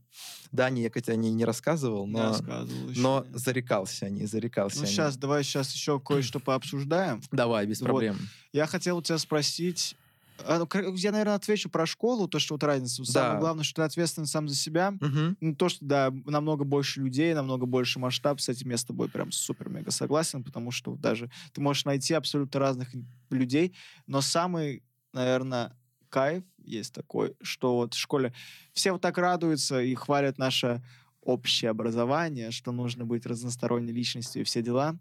Да, 0.52 0.70
не, 0.72 0.82
я 0.82 0.90
хоть 0.90 1.08
о 1.08 1.16
ней 1.16 1.32
не 1.32 1.46
рассказывал, 1.46 2.08
но, 2.08 2.30
Рассказывал 2.30 2.92
но 2.96 3.24
нет. 3.28 3.40
зарекался 3.40 4.08
о 4.08 4.10
ней, 4.10 4.26
зарекался 4.26 4.80
Ну, 4.80 4.86
сейчас, 4.88 5.18
давай 5.18 5.44
сейчас 5.44 5.72
еще 5.72 6.00
кое-что 6.00 6.40
пообсуждаем. 6.40 7.22
Давай, 7.32 7.68
без 7.68 7.82
Вот. 7.82 7.86
проблем. 7.88 8.18
Я 8.52 8.66
хотел 8.66 8.98
у 8.98 9.02
тебя 9.04 9.20
спросить... 9.20 9.96
а, 10.44 10.60
ну, 10.60 10.96
Я, 10.96 11.12
наверное, 11.12 11.36
отвечу 11.36 11.70
про 11.70 11.86
школу, 11.86 12.28
то, 12.28 12.40
что 12.40 12.56
вот 12.56 12.64
разница. 12.64 13.04
Самое 13.06 13.34
Да. 13.34 13.40
главное, 13.40 13.64
что 13.64 13.82
ты 13.82 13.86
ответственен 13.86 14.26
сам 14.28 14.48
за 14.48 14.56
себя. 14.56 14.94
Ну, 15.42 15.56
то, 15.56 15.70
что, 15.70 15.86
да, 15.86 16.12
намного 16.26 16.64
больше 16.64 17.02
людей, 17.02 17.34
намного 17.34 17.66
больше 17.66 18.00
масштаб, 18.00 18.40
с 18.42 18.50
этим 18.50 18.70
я 18.72 18.78
с 18.78 18.84
тобой 18.86 19.10
прям 19.10 19.32
супер-мега 19.32 19.92
согласен, 19.92 20.44
потому 20.44 20.72
что 20.72 20.96
даже 20.96 21.30
ты 21.54 21.62
можешь 21.62 21.86
найти 21.86 22.14
абсолютно 22.14 22.60
разных 22.60 22.90
людей, 23.30 23.76
но 24.08 24.22
самый, 24.22 24.84
наверное, 25.14 25.78
кайф 26.10 26.44
есть 26.64 26.94
такой, 26.94 27.36
что 27.42 27.76
вот 27.76 27.94
в 27.94 27.98
школе 27.98 28.34
все 28.74 28.92
вот 28.92 29.02
так 29.02 29.18
радуются 29.18 29.82
и 29.82 29.94
хвалят 29.96 30.38
наше 30.38 30.84
общее 31.22 31.72
образование, 31.72 32.52
что 32.52 32.72
нужно 32.72 33.06
быть 33.06 33.26
разносторонней 33.26 33.92
личностью 33.94 34.42
и 34.42 34.46
все 34.46 34.62
дела. 34.62 34.98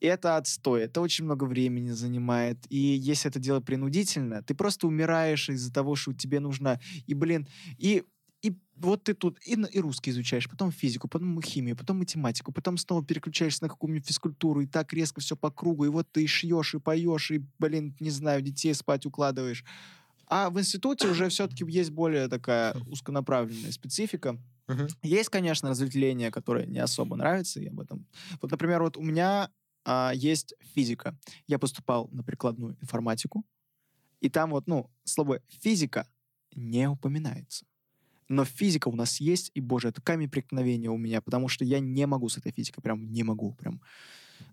Это 0.00 0.36
отстой, 0.36 0.82
это 0.82 1.00
очень 1.00 1.24
много 1.24 1.44
времени 1.44 1.90
занимает. 1.90 2.58
И 2.68 2.76
если 2.76 3.30
это 3.30 3.38
дело 3.38 3.60
принудительно, 3.60 4.42
ты 4.42 4.54
просто 4.54 4.86
умираешь 4.86 5.48
из-за 5.48 5.72
того, 5.72 5.96
что 5.96 6.12
тебе 6.12 6.40
нужно... 6.40 6.80
И, 7.06 7.14
блин, 7.14 7.48
и 7.78 8.04
и 8.42 8.54
вот 8.76 9.04
ты 9.04 9.14
тут 9.14 9.38
и, 9.44 9.54
и 9.54 9.80
русский 9.80 10.10
изучаешь, 10.10 10.48
потом 10.48 10.70
физику, 10.70 11.08
потом 11.08 11.40
химию, 11.42 11.76
потом 11.76 11.98
математику, 11.98 12.52
потом 12.52 12.76
снова 12.76 13.04
переключаешься 13.04 13.64
на 13.64 13.68
какую-нибудь 13.68 14.06
физкультуру, 14.06 14.60
и 14.60 14.66
так 14.66 14.92
резко 14.92 15.20
все 15.20 15.36
по 15.36 15.50
кругу, 15.50 15.86
и 15.86 15.88
вот 15.88 16.06
ты 16.12 16.22
и 16.22 16.26
шьешь, 16.26 16.74
и 16.74 16.78
поешь, 16.78 17.30
и, 17.30 17.42
блин, 17.58 17.96
не 17.98 18.10
знаю, 18.10 18.42
детей 18.42 18.74
спать 18.74 19.06
укладываешь. 19.06 19.64
А 20.28 20.50
в 20.50 20.58
институте 20.58 21.08
уже 21.10 21.28
все-таки 21.28 21.64
есть 21.66 21.90
более 21.90 22.28
такая 22.28 22.74
узконаправленная 22.86 23.72
специфика. 23.72 24.38
Мгм. 24.68 24.88
Есть, 25.02 25.30
конечно, 25.30 25.70
разветвления, 25.70 26.30
которые 26.30 26.66
не 26.66 26.78
особо 26.78 27.16
нравятся, 27.16 27.60
и 27.60 27.66
об 27.66 27.80
этом. 27.80 28.06
Вот, 28.42 28.50
например, 28.50 28.82
вот 28.82 28.96
у 28.96 29.02
меня 29.02 29.50
а, 29.86 30.12
есть 30.12 30.54
физика. 30.74 31.16
Я 31.46 31.58
поступал 31.58 32.08
на 32.10 32.24
прикладную 32.24 32.76
информатику, 32.82 33.44
и 34.20 34.28
там 34.28 34.50
вот, 34.50 34.66
ну, 34.66 34.90
слово 35.04 35.40
физика 35.60 36.08
не 36.54 36.88
упоминается. 36.88 37.64
Но 38.28 38.44
физика 38.44 38.88
у 38.88 38.96
нас 38.96 39.20
есть, 39.20 39.52
и, 39.54 39.60
боже, 39.60 39.88
это 39.88 40.02
камень 40.02 40.28
преткновения 40.28 40.90
у 40.90 40.96
меня, 40.96 41.20
потому 41.20 41.46
что 41.46 41.64
я 41.64 41.78
не 41.78 42.04
могу 42.06 42.28
с 42.28 42.36
этой 42.36 42.50
физикой, 42.50 42.82
прям 42.82 43.12
не 43.12 43.22
могу, 43.22 43.52
прям 43.52 43.80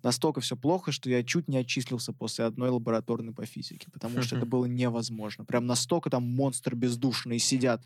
настолько 0.04 0.42
все 0.42 0.56
плохо, 0.56 0.92
что 0.92 1.10
я 1.10 1.24
чуть 1.24 1.48
не 1.48 1.58
отчислился 1.58 2.14
после 2.14 2.46
одной 2.46 2.70
лабораторной 2.70 3.34
по 3.34 3.46
физике, 3.48 3.90
потому 3.92 4.22
что 4.22 4.38
это 4.38 4.46
было 4.46 4.66
невозможно. 4.66 5.46
Прям 5.46 5.66
настолько 5.66 6.12
там 6.12 6.24
монстры 6.24 6.76
бездушные 6.76 7.40
сидят. 7.40 7.82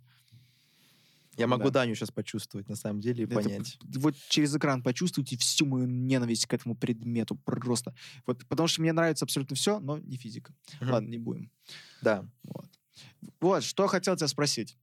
Я 1.38 1.47
могу 1.47 1.65
Да. 1.65 1.69
Даню 1.82 1.95
сейчас 1.95 2.12
почувствовать, 2.12 2.67
на 2.69 2.76
самом 2.76 3.00
деле, 3.00 3.23
и 3.23 3.26
Это 3.28 3.36
понять. 3.36 3.78
вот 3.95 4.15
через 4.30 4.56
экран 4.56 4.82
почувствуйте 4.82 5.38
всю 5.38 5.65
мою 5.65 5.86
ненависть 5.86 6.45
к 6.47 6.54
этому 6.54 6.76
предмету 6.76 7.36
просто. 7.36 7.93
Вот, 8.26 8.45
потому 8.47 8.67
что 8.67 8.82
мне 8.82 8.91
нравится 8.93 9.26
абсолютно 9.26 9.56
все, 9.56 9.80
но 9.80 9.97
не 10.00 10.17
физика. 10.17 10.54
Мгм. 10.82 10.91
Ладно, 10.91 11.08
не 11.10 11.17
будем. 11.17 11.52
Да. 12.02 12.26
Вот. 12.43 12.65
вот, 13.39 13.63
что 13.63 13.88
хотел 13.88 14.15
тебя 14.15 14.28
спросить. 14.28 14.78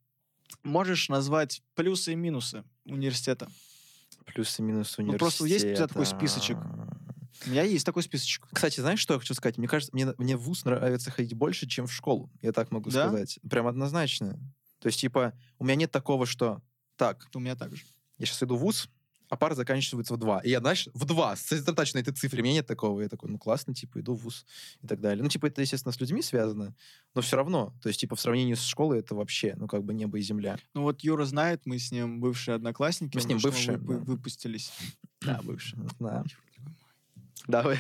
Можешь 0.63 1.09
назвать 1.09 1.63
плюсы 1.75 2.13
и 2.13 2.15
минусы 2.17 2.65
университета? 2.85 3.51
Плюсы 4.27 4.63
и 4.63 4.65
минусы 4.65 4.95
Ну, 5.03 5.05
университета. 5.09 5.19
просто 5.19 5.45
есть 5.47 5.65
у 5.65 5.75
тебя 5.75 5.87
такой 5.89 6.07
списочек? 6.07 6.59
У 7.47 7.51
меня 7.51 7.63
есть 7.65 7.85
такой 7.85 8.03
списочек. 8.05 8.47
Кстати, 8.53 8.79
знаешь, 8.81 9.01
что 9.01 9.15
я 9.15 9.21
хочу 9.21 9.35
сказать? 9.35 9.59
Мне 9.59 9.67
кажется, 9.67 9.93
мне, 9.95 10.15
мне 10.19 10.37
в 10.37 10.43
ВУЗ 10.43 10.65
нравится 10.67 11.11
ходить 11.11 11.35
больше, 11.35 11.67
чем 11.67 11.87
в 11.89 11.93
школу. 11.93 12.31
Я 12.43 12.53
так 12.53 12.71
могу 12.71 12.91
Да? 12.91 13.09
сказать. 13.09 13.39
Прям 13.51 13.67
однозначно. 13.67 14.39
То 14.85 14.89
есть, 14.89 15.01
типа, 15.01 15.33
у 15.59 15.65
меня 15.65 15.77
нет 15.77 15.91
такого, 15.91 16.27
что 16.27 16.61
так, 16.97 17.27
У 17.35 17.41
меня 17.41 17.57
также. 17.57 17.83
я 18.19 18.27
сейчас 18.27 18.43
иду 18.43 18.57
в 18.57 18.59
ВУЗ, 18.61 18.91
а 19.31 19.37
пара 19.37 19.55
заканчивается 19.55 20.13
в 20.13 20.19
два. 20.19 20.41
И 20.41 20.51
я, 20.51 20.61
знаешь, 20.61 20.91
в 20.93 21.07
два, 21.07 21.37
сосредоточен 21.37 21.93
на 21.97 22.03
этой 22.03 22.13
цифре. 22.13 22.43
У 22.43 22.45
меня 22.45 22.57
нет 22.57 22.67
такого. 22.67 23.01
Я 23.01 23.09
такой, 23.09 23.31
ну 23.31 23.39
классно, 23.39 23.73
типа, 23.73 24.01
иду 24.01 24.13
в 24.13 24.25
ВУЗ 24.25 24.45
и 24.83 24.87
так 24.87 25.01
далее. 25.01 25.23
Ну, 25.23 25.31
типа, 25.31 25.47
это, 25.47 25.63
естественно, 25.63 25.91
с 25.91 26.01
людьми 26.01 26.21
связано, 26.21 26.75
но 27.15 27.23
все 27.23 27.37
равно. 27.37 27.73
То 27.81 27.89
есть, 27.89 27.99
типа, 27.99 28.15
в 28.15 28.21
сравнении 28.21 28.53
с 28.53 28.63
школой 28.63 28.99
это 28.99 29.15
вообще, 29.15 29.55
ну, 29.57 29.69
как 29.69 29.85
бы 29.85 29.95
небо 29.95 30.19
и 30.19 30.21
земля. 30.21 30.59
Ну 30.75 30.83
вот 30.83 31.01
Юра 31.01 31.25
знает, 31.25 31.63
мы 31.65 31.79
с 31.79 31.91
ним 31.91 32.21
бывшие 32.21 32.57
одноклассники. 32.57 33.17
Мы 33.17 33.23
с 33.23 33.27
ним 33.27 33.39
бывшие, 33.39 33.79
вы- 33.79 33.97
да. 33.97 34.05
выпустились. 34.05 34.71
Да, 35.23 35.41
бывшие. 35.43 35.83
Да. 35.99 36.25
Давай. 37.47 37.79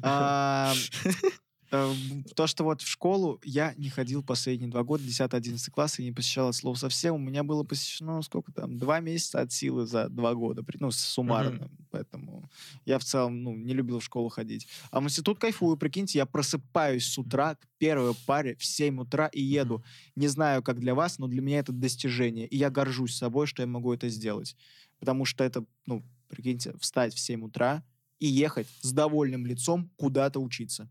А, 1.76 1.86
Э, 1.86 1.94
То, 2.34 2.46
что 2.46 2.64
вот 2.64 2.82
в 2.82 2.88
школу 2.88 3.40
я 3.44 3.74
не 3.76 3.88
ходил 3.88 4.22
последние 4.22 4.70
два 4.70 4.82
года, 4.82 5.04
10-11 5.04 5.70
класс, 5.70 5.98
и 5.98 6.04
не 6.04 6.12
посещал 6.12 6.50
это 6.50 6.58
слово 6.58 6.76
совсем. 6.76 7.14
У 7.14 7.18
меня 7.18 7.42
было 7.42 7.62
посещено, 7.62 8.22
сколько 8.22 8.52
там, 8.52 8.78
два 8.78 9.00
месяца 9.00 9.40
от 9.40 9.52
силы 9.52 9.86
за 9.86 10.08
два 10.08 10.34
года, 10.34 10.64
ну, 10.80 10.90
суммарно. 10.90 11.70
Поэтому 11.90 12.50
я 12.84 12.98
в 12.98 13.04
целом, 13.04 13.42
ну, 13.42 13.54
не 13.54 13.74
любил 13.74 14.00
в 14.00 14.04
школу 14.04 14.28
ходить. 14.28 14.66
А 14.90 15.00
в 15.00 15.04
институт 15.04 15.38
кайфую, 15.38 15.76
прикиньте, 15.76 16.18
я 16.18 16.26
просыпаюсь 16.26 17.06
с 17.06 17.18
утра 17.18 17.54
к 17.54 17.66
первой 17.78 18.14
паре 18.26 18.56
в 18.56 18.64
7 18.64 19.00
утра 19.00 19.28
и 19.28 19.42
еду. 19.42 19.84
Не 20.14 20.28
знаю, 20.28 20.62
как 20.62 20.78
для 20.80 20.94
вас, 20.94 21.18
но 21.18 21.26
для 21.26 21.40
меня 21.40 21.58
это 21.60 21.72
достижение. 21.72 22.46
И 22.46 22.56
я 22.56 22.70
горжусь 22.70 23.16
собой, 23.16 23.46
что 23.46 23.62
я 23.62 23.66
могу 23.66 23.92
это 23.92 24.08
сделать. 24.08 24.56
Потому 24.98 25.24
что 25.24 25.44
это, 25.44 25.64
ну, 25.86 26.02
прикиньте, 26.28 26.74
встать 26.78 27.14
в 27.14 27.18
7 27.18 27.44
утра 27.44 27.82
и 28.18 28.26
ехать 28.26 28.66
с 28.80 28.92
довольным 28.92 29.46
лицом 29.46 29.90
куда-то 29.96 30.40
учиться. 30.40 30.88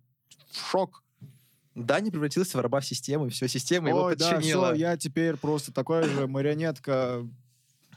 Шок. 0.72 1.04
Даня 1.76 2.10
превратился 2.10 2.58
в 2.58 2.62
раба 2.62 2.82
системы, 2.82 3.30
все, 3.30 3.48
система 3.50 3.90
его 3.90 4.04
Ой, 4.04 4.16
да, 4.16 4.32
подчинила. 4.32 4.72
все, 4.74 4.80
я 4.80 4.98
теперь 4.98 5.36
просто 5.36 5.74
такая 5.74 6.04
же 6.04 6.26
марионетка 6.28 7.28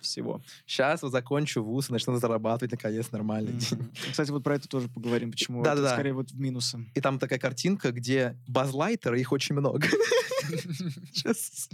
всего. 0.00 0.40
Сейчас 0.66 1.02
вот 1.02 1.12
закончу 1.12 1.62
вуз 1.62 1.88
и 1.88 1.92
начну 1.92 2.16
зарабатывать 2.18 2.72
наконец 2.72 3.10
нормально. 3.12 3.50
Мгм. 3.50 3.90
Кстати, 4.10 4.30
вот 4.30 4.42
про 4.42 4.56
это 4.56 4.68
тоже 4.68 4.88
поговорим, 4.88 5.30
почему 5.30 5.62
это 5.62 5.70
Да-да-да. 5.70 5.94
скорее 5.94 6.12
вот 6.12 6.30
в 6.30 6.40
минусы. 6.40 6.84
И 6.94 7.00
там 7.00 7.18
такая 7.18 7.38
картинка, 7.38 7.92
где 7.92 8.36
базлайтеры, 8.48 9.20
их 9.20 9.32
очень 9.32 9.54
много. 9.54 9.86
Сейчас. 11.12 11.68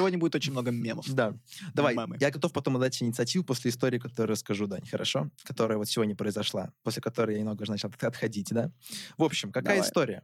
Сегодня 0.00 0.18
будет 0.18 0.34
очень 0.34 0.52
много 0.52 0.70
мемов. 0.70 1.06
Да. 1.12 1.34
Давай, 1.74 1.94
Мемы. 1.94 2.16
я 2.20 2.30
готов 2.30 2.52
потом 2.54 2.76
отдать 2.76 3.02
инициативу 3.02 3.44
после 3.44 3.70
истории, 3.70 3.98
которую 3.98 4.28
расскажу, 4.32 4.66
Дань, 4.66 4.86
хорошо? 4.86 5.30
Которая 5.44 5.76
вот 5.76 5.88
сегодня 5.88 6.16
произошла, 6.16 6.72
после 6.82 7.02
которой 7.02 7.34
я 7.34 7.38
немного 7.40 7.64
начал 7.68 7.88
от- 7.90 8.02
отходить, 8.02 8.48
да? 8.50 8.72
В 9.18 9.22
общем, 9.24 9.52
какая 9.52 9.76
Давай. 9.76 9.86
история? 9.88 10.22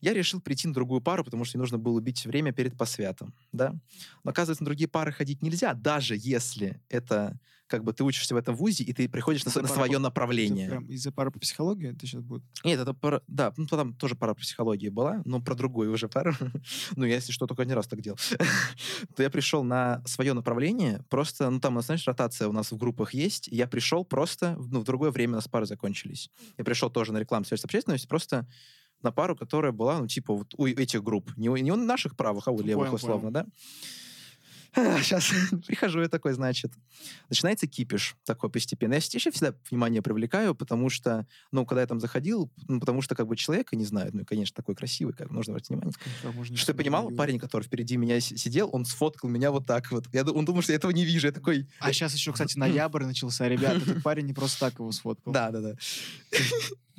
Я 0.00 0.14
решил 0.14 0.40
прийти 0.40 0.68
на 0.68 0.74
другую 0.74 1.00
пару, 1.02 1.22
потому 1.24 1.44
что 1.44 1.58
мне 1.58 1.62
нужно 1.62 1.76
было 1.78 1.98
убить 1.98 2.24
время 2.24 2.52
перед 2.52 2.76
посвятом, 2.78 3.34
да? 3.52 3.72
Но, 4.24 4.30
оказывается, 4.30 4.62
на 4.62 4.66
другие 4.66 4.88
пары 4.88 5.12
ходить 5.12 5.42
нельзя, 5.42 5.74
даже 5.74 6.16
если 6.18 6.80
это, 6.88 7.38
как 7.70 7.84
бы, 7.84 7.92
ты 7.92 8.02
учишься 8.02 8.34
в 8.34 8.36
этом 8.36 8.56
вузе, 8.56 8.82
и 8.82 8.92
ты 8.92 9.08
приходишь 9.08 9.44
на, 9.44 9.62
на 9.62 9.68
свое 9.68 9.94
по- 9.94 9.98
направление. 10.00 10.66
Это 10.66 10.76
прям 10.76 10.86
из-за 10.86 11.12
пары 11.12 11.30
по 11.30 11.38
психологии 11.38 11.90
это 11.90 12.04
сейчас 12.04 12.22
будет? 12.22 12.42
Нет, 12.64 12.80
это 12.80 12.92
пара... 12.92 13.22
Да, 13.28 13.54
ну, 13.56 13.66
там 13.66 13.94
тоже 13.94 14.16
пара 14.16 14.34
психологии 14.34 14.88
была, 14.88 15.22
но 15.24 15.40
про 15.40 15.54
другую 15.54 15.92
уже 15.92 16.08
пару. 16.08 16.34
ну, 16.96 17.04
я, 17.04 17.14
если 17.14 17.30
что, 17.32 17.46
только 17.46 17.62
один 17.62 17.76
раз 17.76 17.86
так 17.86 18.00
делал. 18.00 18.18
То 19.16 19.22
я 19.22 19.30
пришел 19.30 19.62
на 19.62 20.02
свое 20.04 20.32
направление, 20.32 21.04
просто, 21.08 21.48
ну, 21.48 21.60
там, 21.60 21.80
знаешь, 21.80 22.06
ротация 22.06 22.48
у 22.48 22.52
нас 22.52 22.72
в 22.72 22.76
группах 22.76 23.14
есть, 23.14 23.46
я 23.48 23.68
пришел 23.68 24.04
просто, 24.04 24.56
ну, 24.58 24.80
в 24.80 24.84
другое 24.84 25.12
время 25.12 25.34
у 25.34 25.36
нас 25.36 25.46
пары 25.46 25.66
закончились. 25.66 26.28
Я 26.58 26.64
пришел 26.64 26.90
тоже 26.90 27.12
на 27.12 27.18
рекламу 27.18 27.44
связь 27.44 27.60
с 27.60 27.64
общественностью, 27.64 28.08
просто 28.08 28.48
на 29.02 29.12
пару, 29.12 29.36
которая 29.36 29.72
была, 29.72 30.00
ну, 30.00 30.08
типа, 30.08 30.34
вот 30.34 30.54
у 30.56 30.66
этих 30.66 31.02
групп. 31.02 31.30
Не 31.36 31.48
у, 31.48 31.56
не 31.56 31.70
у 31.70 31.76
наших 31.76 32.16
правых, 32.16 32.48
а 32.48 32.50
у 32.50 32.58
Ну, 32.58 32.64
левых, 32.64 32.86
понял, 32.86 32.96
условно, 32.96 33.30
да? 33.30 33.46
Сейчас 34.74 35.30
прихожу 35.66 36.00
я 36.00 36.08
такой, 36.08 36.32
значит. 36.32 36.72
Начинается 37.28 37.66
кипиш 37.66 38.16
такой 38.24 38.50
постепенно. 38.50 38.94
Я 38.94 38.98
еще 38.98 39.30
всегда 39.30 39.54
внимание 39.70 40.02
привлекаю, 40.02 40.54
потому 40.54 40.90
что, 40.90 41.26
ну, 41.50 41.66
когда 41.66 41.80
я 41.80 41.86
там 41.86 42.00
заходил, 42.00 42.50
ну, 42.68 42.80
потому 42.80 43.02
что 43.02 43.14
как 43.14 43.26
бы 43.26 43.36
человека 43.36 43.76
не 43.76 43.84
знаю, 43.84 44.10
ну, 44.12 44.20
и, 44.20 44.24
конечно, 44.24 44.54
такой 44.54 44.74
красивый, 44.74 45.14
как 45.14 45.30
нужно 45.30 45.52
обратить 45.52 45.70
внимание. 45.70 45.92
Что 46.56 46.72
я 46.72 46.76
понимал, 46.76 47.02
говорю. 47.02 47.16
парень, 47.16 47.38
который 47.38 47.64
впереди 47.64 47.96
меня 47.96 48.20
си- 48.20 48.36
сидел, 48.36 48.70
он 48.72 48.84
сфоткал 48.84 49.28
меня 49.28 49.50
вот 49.50 49.66
так 49.66 49.90
вот. 49.90 50.06
Я, 50.12 50.24
он 50.24 50.44
думал, 50.44 50.62
что 50.62 50.72
я 50.72 50.76
этого 50.76 50.90
не 50.92 51.04
вижу. 51.04 51.26
Я 51.26 51.32
такой... 51.32 51.66
А 51.80 51.92
сейчас 51.92 52.14
еще, 52.14 52.32
кстати, 52.32 52.56
ноябрь 52.58 53.04
начался, 53.04 53.48
ребята. 53.48 53.78
Этот 53.78 54.02
парень 54.02 54.26
не 54.26 54.32
просто 54.32 54.60
так 54.60 54.78
его 54.78 54.92
сфоткал. 54.92 55.32
Да, 55.32 55.50
да, 55.50 55.60
да. 55.60 55.74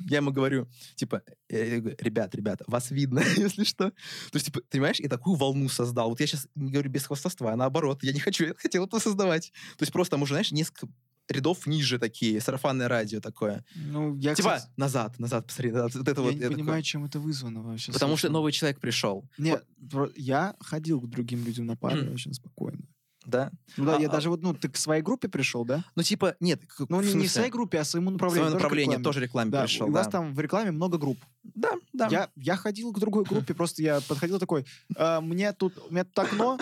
Я 0.08 0.18
ему 0.18 0.30
говорю, 0.32 0.68
типа, 0.96 1.22
э, 1.48 1.80
ребят, 1.98 2.34
ребята, 2.34 2.64
вас 2.66 2.90
видно, 2.90 3.20
если 3.36 3.64
что. 3.64 3.90
То 3.90 4.34
есть, 4.34 4.46
типа, 4.46 4.60
ты 4.60 4.66
понимаешь, 4.70 5.00
я 5.00 5.08
такую 5.08 5.36
волну 5.36 5.68
создал. 5.68 6.10
Вот 6.10 6.20
я 6.20 6.26
сейчас 6.26 6.48
не 6.54 6.70
говорю 6.70 6.90
без 6.90 7.06
хвастовства, 7.06 7.52
а 7.52 7.56
наоборот, 7.56 8.02
я 8.02 8.12
не 8.12 8.20
хочу, 8.20 8.44
я 8.46 8.54
хотел 8.54 8.86
это 8.86 8.98
создавать. 9.00 9.52
То 9.78 9.82
есть 9.82 9.92
просто 9.92 10.16
уже, 10.16 10.34
знаешь, 10.34 10.52
несколько 10.52 10.88
рядов 11.28 11.66
ниже 11.66 11.98
такие, 11.98 12.40
сарафанное 12.40 12.88
радио 12.88 13.20
такое. 13.20 13.64
Ну, 13.74 14.16
я, 14.16 14.34
типа, 14.34 14.56
кстати, 14.56 14.72
назад, 14.76 15.18
назад, 15.18 15.46
посмотри, 15.46 15.70
назад. 15.70 15.94
Вот 15.94 16.08
это 16.08 16.20
я 16.20 16.24
вот. 16.24 16.34
не 16.34 16.40
я 16.40 16.42
такой, 16.48 16.56
понимаю, 16.56 16.82
чем 16.82 17.04
это 17.04 17.20
вызвано 17.20 17.62
вообще. 17.62 17.92
Потому 17.92 18.16
что 18.16 18.22
совершенно. 18.22 18.32
новый 18.38 18.52
человек 18.52 18.80
пришел, 18.80 19.28
Нет, 19.38 19.64
про- 19.90 20.10
я 20.16 20.56
ходил 20.60 21.00
к 21.00 21.08
другим 21.08 21.44
людям 21.44 21.66
на 21.66 21.76
пары 21.76 22.02
Мгм. 22.02 22.14
очень 22.14 22.34
спокойно. 22.34 22.82
Да? 23.26 23.50
Ну 23.76 23.84
да, 23.84 23.96
А- 23.96 24.00
я 24.00 24.08
а- 24.08 24.10
даже 24.10 24.30
вот, 24.30 24.42
ну, 24.42 24.54
ты 24.54 24.68
к 24.68 24.76
своей 24.76 25.02
группе 25.02 25.28
пришел, 25.28 25.64
да? 25.64 25.84
Ну, 25.94 26.02
типа, 26.02 26.36
нет. 26.40 26.60
к- 26.66 26.86
Ну, 26.88 27.00
не, 27.00 27.14
не 27.14 27.28
своей 27.28 27.50
группе, 27.50 27.78
а 27.78 27.84
своему 27.84 28.10
направлению. 28.10 28.44
свое 28.44 28.50
тоже 28.52 28.60
к 28.60 28.62
направление 28.62 28.90
рекламе. 28.98 29.04
тоже 29.04 29.20
рекламе 29.20 29.50
Да, 29.50 29.62
пришел, 29.62 29.88
у 29.88 29.92
вас 29.92 30.06
да. 30.06 30.10
там 30.12 30.34
в 30.34 30.40
рекламе 30.40 30.70
много 30.70 30.98
групп. 30.98 31.18
Да, 31.54 31.72
да. 31.92 32.08
Я, 32.08 32.28
я 32.36 32.56
ходил 32.56 32.92
к 32.92 32.98
другой 33.00 33.24
группе, 33.24 33.52
просто 33.54 33.82
я 33.82 34.00
подходил 34.00 34.38
такой, 34.38 34.64
«А, 34.96 35.20
мне 35.20 35.52
тут, 35.52 35.74
у 35.88 35.92
меня 35.92 36.04
тут 36.04 36.18
окно, 36.20 36.58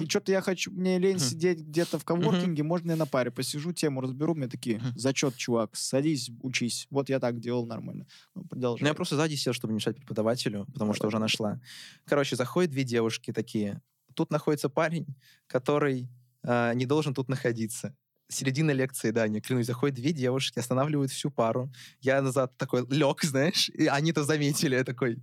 и 0.00 0.06
что-то 0.08 0.32
я 0.32 0.40
хочу, 0.40 0.70
мне 0.70 0.98
лень 0.98 1.18
сидеть 1.18 1.60
где-то 1.60 1.98
в 1.98 2.04
коворкинге, 2.04 2.62
можно 2.62 2.92
я 2.92 2.96
на 2.96 3.06
паре 3.06 3.30
посижу, 3.30 3.72
тему 3.72 4.00
разберу, 4.00 4.34
мне 4.34 4.48
такие, 4.48 4.80
зачет, 4.96 5.36
чувак, 5.36 5.76
садись, 5.76 6.30
учись. 6.42 6.86
Вот 6.90 7.08
я 7.10 7.20
так 7.20 7.40
делал 7.40 7.66
нормально. 7.66 8.06
Ну, 8.34 8.44
продолжай. 8.44 8.82
Ну, 8.82 8.88
я 8.88 8.94
просто 8.94 9.16
сзади 9.16 9.34
сел, 9.34 9.52
чтобы 9.52 9.72
не 9.72 9.76
мешать 9.76 9.96
преподавателю, 9.96 10.66
потому 10.72 10.94
что 10.94 11.08
уже 11.08 11.18
нашла. 11.18 11.60
Короче, 12.06 12.34
заходят 12.36 12.70
две 12.70 12.84
девушки 12.84 13.32
такие. 13.32 13.80
Тут 14.14 14.30
находится 14.30 14.68
парень, 14.68 15.06
который 15.46 16.08
а, 16.42 16.74
не 16.74 16.86
должен 16.86 17.14
тут 17.14 17.28
находиться. 17.28 17.94
Середина 18.28 18.70
лекции, 18.70 19.10
да, 19.10 19.28
не 19.28 19.40
клянусь, 19.40 19.66
заходят 19.66 19.96
две 19.96 20.12
девушки, 20.12 20.58
останавливают 20.58 21.10
всю 21.10 21.30
пару. 21.30 21.70
Я 22.00 22.22
назад 22.22 22.56
такой 22.56 22.86
лег, 22.88 23.22
знаешь, 23.22 23.68
и 23.70 23.86
они-то 23.86 24.24
заметили, 24.24 24.74
я 24.74 24.84
такой, 24.84 25.18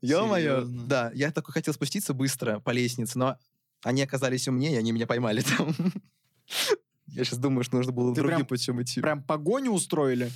ё-моё. 0.00 0.64
Да, 0.64 1.10
я 1.14 1.30
такой 1.30 1.52
хотел 1.52 1.74
спуститься 1.74 2.14
быстро 2.14 2.60
по 2.60 2.70
лестнице, 2.70 3.18
но 3.18 3.36
они 3.82 4.02
оказались 4.02 4.48
умнее, 4.48 4.74
и 4.74 4.76
они 4.76 4.92
меня 4.92 5.06
поймали 5.06 5.42
там. 5.56 5.74
Я 7.06 7.24
сейчас 7.24 7.38
думаю, 7.38 7.64
что 7.64 7.76
нужно 7.76 7.92
было 7.92 8.14
Ты 8.14 8.22
другим 8.22 8.46
путем 8.46 8.80
идти. 8.82 9.00
Прям 9.00 9.22
погоню 9.22 9.72
устроили? 9.72 10.30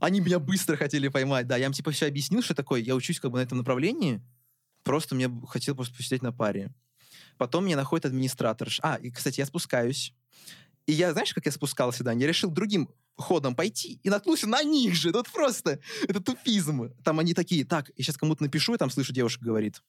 Они 0.00 0.20
меня 0.20 0.38
быстро 0.38 0.76
хотели 0.76 1.08
поймать, 1.08 1.46
да. 1.46 1.56
Я 1.56 1.66
им 1.66 1.72
типа 1.72 1.90
все 1.90 2.06
объяснил, 2.06 2.42
что 2.42 2.54
такое. 2.54 2.80
Я 2.80 2.94
учусь 2.94 3.18
как 3.18 3.32
бы 3.32 3.38
на 3.38 3.42
этом 3.42 3.58
направлении. 3.58 4.22
Просто 4.84 5.14
мне 5.14 5.30
хотел 5.48 5.74
просто 5.74 5.96
посидеть 5.96 6.22
на 6.22 6.32
паре. 6.32 6.72
Потом 7.38 7.64
меня 7.64 7.76
находит 7.76 8.06
администратор. 8.06 8.68
А, 8.82 8.96
и, 8.96 9.10
кстати, 9.10 9.40
я 9.40 9.46
спускаюсь. 9.46 10.14
И 10.86 10.92
я, 10.92 11.12
знаешь, 11.12 11.32
как 11.32 11.46
я 11.46 11.52
спускался, 11.52 12.04
да? 12.04 12.12
Я 12.12 12.26
решил 12.26 12.50
другим 12.50 12.88
ходом 13.16 13.54
пойти 13.54 14.00
и 14.02 14.10
наткнулся 14.10 14.48
на 14.48 14.62
них 14.62 14.94
же. 14.94 15.12
Тут 15.12 15.30
просто 15.30 15.78
это 16.08 16.20
тупизм. 16.20 16.90
Там 17.04 17.18
они 17.18 17.34
такие, 17.34 17.64
так, 17.64 17.90
я 17.96 18.04
сейчас 18.04 18.16
кому-то 18.16 18.42
напишу, 18.42 18.74
и 18.74 18.78
там 18.78 18.90
слышу, 18.90 19.12
девушка 19.12 19.44
говорит. 19.44 19.82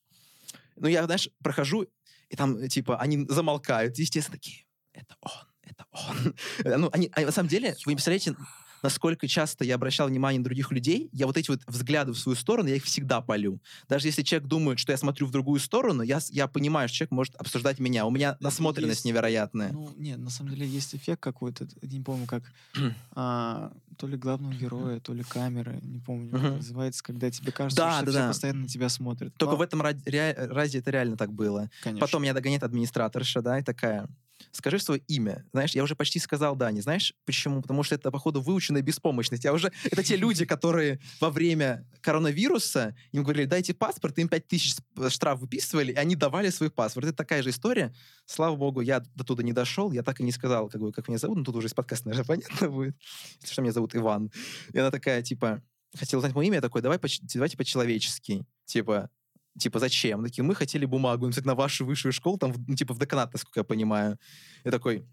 Ну, 0.76 0.88
я, 0.88 1.06
знаешь, 1.06 1.30
прохожу, 1.42 1.88
и 2.30 2.36
там, 2.36 2.68
типа, 2.68 2.98
они 2.98 3.26
замолкают. 3.30 3.98
Естественно, 3.98 4.38
такие, 4.38 4.66
это 4.94 5.16
он, 5.22 5.32
это 5.64 5.86
он. 5.92 6.36
Ну, 6.80 6.90
они, 6.92 7.12
а 7.14 7.22
на 7.22 7.32
самом 7.32 7.50
деле, 7.50 7.76
вы 7.86 7.92
не 7.92 7.96
представляете, 7.96 8.36
насколько 8.84 9.28
часто 9.28 9.63
я 9.65 9.76
обращал 9.76 10.08
внимание 10.10 10.39
на 10.39 10.43
других 10.46 10.72
людей, 10.72 11.10
я 11.13 11.26
вот 11.26 11.38
эти 11.38 11.50
вот 11.50 11.62
взгляды 11.65 12.12
в 12.12 12.17
свою 12.19 12.36
сторону, 12.36 12.69
я 12.69 12.76
их 12.76 12.84
всегда 12.84 13.22
полю. 13.22 13.60
Даже 13.89 14.08
если 14.08 14.22
человек 14.22 14.48
думает, 14.48 14.78
что 14.80 14.91
я 14.91 14.98
смотрю 14.98 15.26
в 15.28 15.32
другую 15.32 15.60
сторону, 15.60 16.04
я, 16.04 16.19
я 16.30 16.48
понимаю, 16.48 16.88
что 16.89 16.98
человек 16.98 17.12
может 17.12 17.36
обсуждать 17.36 17.80
меня. 17.80 18.06
У 18.06 18.12
меня 18.12 18.38
насмотренность 18.39 19.00
есть. 19.00 19.06
невероятная. 19.06 19.72
Ну, 19.72 19.89
нет, 19.98 20.19
на 20.19 20.30
самом 20.30 20.52
деле 20.52 20.67
есть 20.67 20.93
эффект 20.93 21.22
какой-то, 21.22 21.67
не 21.82 22.02
помню 22.02 22.28
как, 22.28 22.43
а, 23.15 23.72
то 23.98 24.08
ли 24.08 24.17
главного 24.17 24.54
героя, 24.54 25.00
то 25.00 25.13
ли 25.13 25.24
камеры, 25.24 25.80
не 25.82 26.00
помню, 26.00 26.30
как 26.32 26.41
называется, 26.41 27.04
когда 27.04 27.30
тебе 27.32 27.52
кажется, 27.52 27.82
Да, 27.84 27.98
что 27.98 28.06
да, 28.06 28.12
все 28.12 28.19
да. 28.19 28.28
постоянно 28.28 28.62
на 28.62 28.67
тебя 28.67 28.89
смотрят. 28.89 29.34
Только 29.38 29.52
Но, 29.54 29.58
в 29.58 29.62
этом 29.62 29.82
ради, 29.82 30.02
ре- 30.10 30.34
разе 30.50 30.80
это 30.80 30.91
реально 30.91 31.15
так 31.17 31.32
было. 31.32 31.69
конечно. 31.82 32.06
Потом 32.06 32.24
меня 32.24 32.34
догоняет 32.34 32.63
администраторша, 32.63 33.41
да, 33.41 33.60
и 33.60 33.63
такая, 33.63 34.08
скажи 34.52 34.80
свое 34.80 35.02
имя. 35.08 35.46
Знаешь, 35.52 35.72
я 35.72 35.84
уже 35.84 35.96
почти 35.96 36.20
сказал 36.20 36.56
да, 36.56 36.72
не 36.72 36.82
знаешь 36.82 37.14
почему? 37.26 37.62
Потому 37.62 37.84
что 37.84 37.96
это, 37.96 38.12
походу, 38.12 38.42
выученная 38.42 38.82
беспомощность. 38.82 39.44
Я 39.44 39.54
уже... 39.54 39.72
Это 39.84 40.04
те 40.04 40.16
люди, 40.16 40.46
которые 40.46 41.00
во 41.20 41.30
время 41.30 41.88
коронавируса 42.02 42.96
им 43.12 43.24
говорили, 43.24 43.46
дайте 43.46 43.74
паспорт, 43.74 44.18
им 44.20 44.28
5 44.28 44.48
тысяч 44.48 44.76
сп- 44.76 45.10
штраф 45.10 45.40
выписывали, 45.40 45.92
и 45.92 45.96
они 45.96 46.16
давали 46.16 46.50
свой 46.50 46.70
паспорт. 46.70 47.08
Это 47.08 47.16
такая 47.16 47.44
же 47.44 47.50
история. 47.50 47.94
Слава 48.26 48.56
богу, 48.56 48.82
я 48.82 49.00
до 49.16 49.24
туда 49.24 49.44
не 49.44 49.54
дошел, 49.54 49.92
я 49.92 50.04
так 50.04 50.20
и 50.20 50.24
не 50.24 50.32
сказал, 50.32 50.70
как, 50.70 50.82
бы, 50.82 50.92
как 50.92 51.08
меня 51.08 51.18
зовут, 51.18 51.38
ну 51.38 51.44
тут 51.44 51.56
уже 51.56 51.68
из 51.68 51.74
подкаста, 51.74 52.10
наверное, 52.10 52.28
понятно 52.28 52.70
будет, 52.70 52.96
что 53.44 53.62
меня 53.62 53.72
зовут 53.72 53.96
Иван. 53.96 54.32
И 54.74 54.78
она 54.78 54.92
такая, 54.92 55.22
типа, 55.22 55.62
хотела 55.98 56.22
знать 56.22 56.36
мое 56.36 56.48
имя, 56.48 56.56
я 56.56 56.62
такой, 56.62 56.82
давай, 56.82 57.00
давайте 57.34 57.58
по-человечески. 57.58 58.46
Типа, 58.66 59.10
типа, 59.58 59.80
зачем? 59.80 60.24
Такие, 60.24 60.44
мы 60.44 60.56
хотели 60.56 60.86
бумагу 60.86 61.26
написать 61.26 61.46
на 61.46 61.56
вашу 61.56 61.86
высшую 61.86 62.12
школу, 62.13 62.38
там, 62.38 62.54
ну, 62.68 62.76
типа, 62.76 62.94
в 62.94 63.00
деканат, 63.00 63.34
насколько 63.34 63.60
я 63.60 63.63
понимаю. 63.63 64.18
Я 64.63 64.72
такой, 64.72 65.06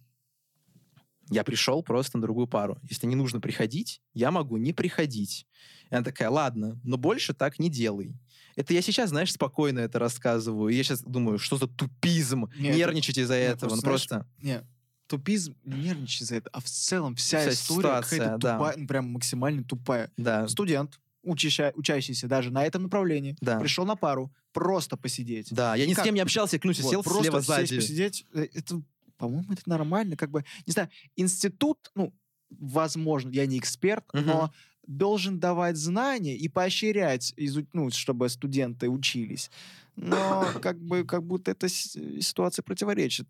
я 1.31 1.45
пришел 1.45 1.83
просто 1.83 2.19
на 2.19 2.23
другую 2.23 2.47
пару. 2.47 2.79
Если 2.89 3.07
не 3.07 3.15
нужно 3.17 3.41
приходить, 3.41 4.03
я 4.15 4.31
могу 4.31 4.57
не 4.57 4.73
приходить. 4.73 5.47
И 5.91 5.95
она 5.95 6.03
такая, 6.05 6.31
ладно, 6.31 6.81
но 6.83 6.97
больше 6.97 7.35
так 7.35 7.59
не 7.59 7.71
делай. 7.71 8.15
Это 8.57 8.75
я 8.75 8.83
сейчас, 8.83 9.11
знаешь, 9.11 9.33
спокойно 9.33 9.79
это 9.79 9.99
рассказываю. 9.99 10.73
И 10.73 10.77
я 10.77 10.83
сейчас 10.83 11.03
думаю, 11.03 11.39
что 11.39 11.57
за 11.57 11.69
тупизм? 11.69 12.47
Не, 12.59 12.71
это- 12.71 12.79
Нервничать 12.79 13.19
из-за 13.19 13.35
не, 13.35 13.43
этого. 13.43 13.71
просто, 13.71 13.77
Ну, 13.77 13.81
знаешь, 13.81 14.09
просто... 14.09 14.27
Не, 14.43 14.67
тупизм, 15.07 15.57
не 15.65 15.83
нервничай 15.83 16.27
за 16.27 16.37
это, 16.37 16.51
а 16.53 16.61
в 16.61 16.65
целом 16.65 17.15
вся, 17.15 17.41
Вся 17.41 17.51
история 17.51 17.79
ситуация, 17.81 18.19
какая-то 18.19 18.39
да. 18.41 18.53
тупая, 18.55 18.77
ну, 18.77 18.87
прям 18.87 19.07
максимально 19.13 19.65
тупая. 19.65 20.11
Да. 20.17 20.49
Студент, 20.49 21.01
учаща- 21.25 21.73
учащийся 21.75 22.29
даже 22.29 22.51
на 22.51 22.65
этом 22.65 22.85
направлении, 22.85 23.37
Да. 23.41 23.59
пришел 23.61 23.85
на 23.85 23.97
пару, 23.97 24.33
просто 24.53 24.97
посидеть. 24.97 25.49
Да, 25.53 25.75
я 25.77 25.85
ни 25.87 25.89
с 25.89 25.93
Никак. 25.93 26.05
кем 26.07 26.15
не 26.15 26.21
общался, 26.21 26.57
я 26.57 26.61
клянусь, 26.61 26.81
Вот, 26.81 26.91
сел 26.91 27.03
просто 27.03 27.23
слева 27.23 27.39
сесть, 27.41 27.47
сзади. 27.49 27.77
посидеть, 27.77 28.27
э, 28.35 28.47
это, 28.55 28.83
по-моему, 29.17 29.53
это 29.53 29.63
нормально. 29.67 30.17
Как 30.17 30.31
бы, 30.31 30.45
не 30.67 30.73
знаю, 30.73 30.89
институт, 31.17 31.91
ну, 31.95 32.13
возможно, 32.51 33.31
я 33.31 33.47
не 33.47 33.59
эксперт, 33.59 34.05
Мгм. 34.13 34.27
но 34.27 34.53
должен 34.87 35.39
давать 35.39 35.77
знания 35.77 36.37
и 36.37 36.49
поощрять, 36.49 37.33
изу- 37.37 37.67
ну, 37.73 37.91
чтобы 37.91 38.29
студенты 38.29 38.89
учились. 38.89 39.51
Но 39.97 40.47
как 40.63 40.81
бы, 40.81 41.05
как 41.05 41.23
будто 41.25 41.51
эта 41.51 41.69
с- 41.69 41.97
ситуация 42.21 42.63
противоречит 42.63 43.29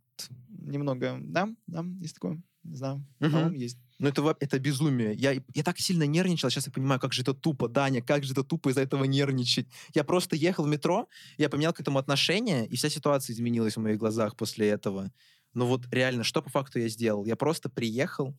немного, 0.48 1.18
да? 1.20 1.48
Да, 1.66 1.85
есть 2.00 2.14
такое? 2.14 2.40
Не 2.62 2.77
знаю. 2.77 3.05
Мгм. 3.20 3.31
По-моему, 3.33 3.55
есть. 3.57 3.79
Ну, 3.99 4.09
это, 4.09 4.37
это 4.40 4.59
безумие. 4.59 5.14
Я, 5.14 5.33
я 5.55 5.62
так 5.62 5.79
сильно 5.79 6.05
нервничал, 6.05 6.51
сейчас 6.51 6.66
я 6.66 6.73
понимаю, 6.73 7.01
как 7.01 7.12
же 7.12 7.23
это 7.23 7.35
тупо, 7.35 7.68
Даня, 7.68 8.03
как 8.03 8.25
же 8.25 8.33
это 8.33 8.44
тупо 8.44 8.70
из-за 8.70 8.83
этого 8.83 9.05
нервничать. 9.05 9.66
Я 9.94 10.05
просто 10.05 10.37
ехал 10.37 10.64
в 10.64 10.68
метро, 10.68 11.09
я 11.38 11.49
поменял 11.49 11.73
к 11.73 11.81
этому 11.81 11.99
отношение, 11.99 12.66
и 12.66 12.77
вся 12.77 12.88
ситуация 12.88 13.35
изменилась 13.35 13.77
в 13.77 13.81
моих 13.81 13.99
глазах 13.99 14.37
после 14.37 14.68
этого. 14.68 15.11
Ну 15.53 15.66
вот 15.66 15.87
реально, 15.90 16.23
что 16.23 16.42
по 16.42 16.51
факту 16.51 16.79
я 16.79 16.88
сделал? 16.88 17.25
Я 17.27 17.35
просто 17.37 17.68
приехал, 17.68 18.37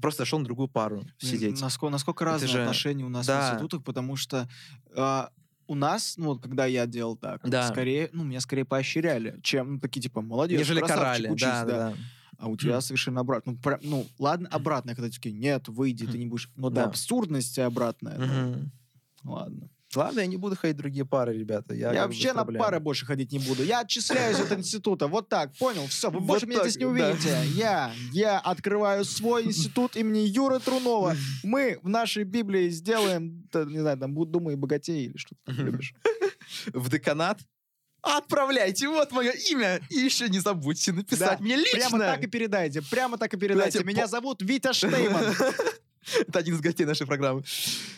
просто 0.00 0.22
зашел 0.22 0.38
на 0.38 0.44
другую 0.44 0.68
пару 0.68 1.04
сидеть. 1.18 1.60
Насколько, 1.60 1.92
насколько 1.92 2.24
Это 2.24 2.32
разные 2.32 2.48
же- 2.48 2.62
отношения 2.62 3.04
у 3.04 3.08
нас 3.10 3.26
да. 3.26 3.40
в 3.40 3.52
институтах, 3.52 3.84
потому 3.84 4.16
что 4.16 4.48
а, 4.96 5.30
у 5.66 5.74
нас, 5.74 6.14
ну, 6.16 6.26
вот 6.28 6.42
когда 6.42 6.66
я 6.66 6.86
делал 6.86 7.16
так, 7.16 7.48
Да. 7.48 7.68
скорее, 7.68 8.08
ну, 8.12 8.24
меня 8.24 8.40
скорее 8.40 8.64
поощряли, 8.64 9.38
чем 9.42 9.74
ну, 9.74 9.80
такие, 9.80 10.00
типа, 10.00 10.20
молодец, 10.22 10.58
Нежели 10.58 10.78
красавчик, 10.80 11.02
карали. 11.02 11.28
учись, 11.28 11.46
да, 11.46 11.64
да, 11.64 11.90
да. 11.90 11.94
А 12.38 12.48
у 12.48 12.56
тебя 12.56 12.80
совершенно 12.80 13.20
обратно. 13.20 13.52
Ну, 13.52 13.58
пра- 13.58 13.80
ну, 13.82 14.06
ладно, 14.18 14.48
обратное, 14.50 14.94
когда 14.94 15.10
такие, 15.10 15.34
нет, 15.34 15.68
выйди, 15.68 16.06
ты 16.06 16.18
не 16.18 16.26
будешь. 16.26 16.50
Но 16.56 16.68
до 16.70 16.76
Да. 16.76 16.84
абсурдности 16.84 17.60
обратное. 17.60 18.16
ну, 18.18 18.26
Мгм. 18.26 18.72
Ладно. 19.24 19.68
Ладно, 19.96 20.20
я 20.20 20.26
не 20.26 20.36
буду 20.36 20.56
ходить 20.56 20.74
в 20.74 20.80
другие 20.80 21.04
пары, 21.04 21.38
ребята. 21.38 21.72
Я, 21.72 21.92
Я, 21.92 22.06
вообще 22.06 22.32
на 22.32 22.44
пары 22.44 22.80
больше 22.80 23.06
ходить 23.06 23.30
не 23.30 23.38
буду. 23.38 23.62
Я 23.62 23.80
отчисляюсь 23.82 24.40
от 24.40 24.50
института. 24.58 25.06
Вот 25.06 25.28
так, 25.28 25.56
понял? 25.56 25.86
Все, 25.86 26.10
вы 26.10 26.18
больше 26.18 26.46
меня 26.46 26.62
здесь 26.62 26.78
не 26.78 26.84
увидите. 26.84 27.38
Я, 27.54 27.92
я 28.12 28.40
открываю 28.40 29.04
свой 29.04 29.44
институт 29.44 29.94
имени 29.96 30.18
Юры 30.26 30.58
Трунова. 30.58 31.14
Мы 31.44 31.78
в 31.82 31.88
нашей 31.88 32.24
Библии 32.24 32.70
сделаем, 32.70 33.48
не 33.54 33.78
знаю, 33.78 33.96
там, 33.96 34.14
«Будь, 34.14 34.32
думай, 34.32 34.56
богатей» 34.56 35.04
или 35.06 35.16
что 35.16 35.36
ты 35.36 35.54
там 35.54 35.64
любишь. 35.66 35.94
В 36.72 36.90
деканат 36.90 37.38
отправляйте, 38.04 38.88
вот 38.88 39.12
мое 39.12 39.32
имя. 39.50 39.80
И 39.90 39.96
еще 39.98 40.28
не 40.28 40.38
забудьте 40.40 40.92
написать 40.92 41.38
Да, 41.38 41.44
мне 41.44 41.56
лично. 41.56 41.78
Прямо 41.78 41.98
так 41.98 42.22
и 42.24 42.26
передайте, 42.26 42.82
прямо 42.82 43.18
так 43.18 43.34
и 43.34 43.36
передайте. 43.36 43.78
Знаете, 43.78 43.86
Меня 43.88 44.02
по- 44.02 44.08
зовут 44.08 44.42
Витя 44.42 44.72
Штейман. 44.72 45.34
Это 46.28 46.38
один 46.38 46.54
из 46.54 46.60
гостей 46.60 46.84
нашей 46.84 47.06
программы. 47.06 47.42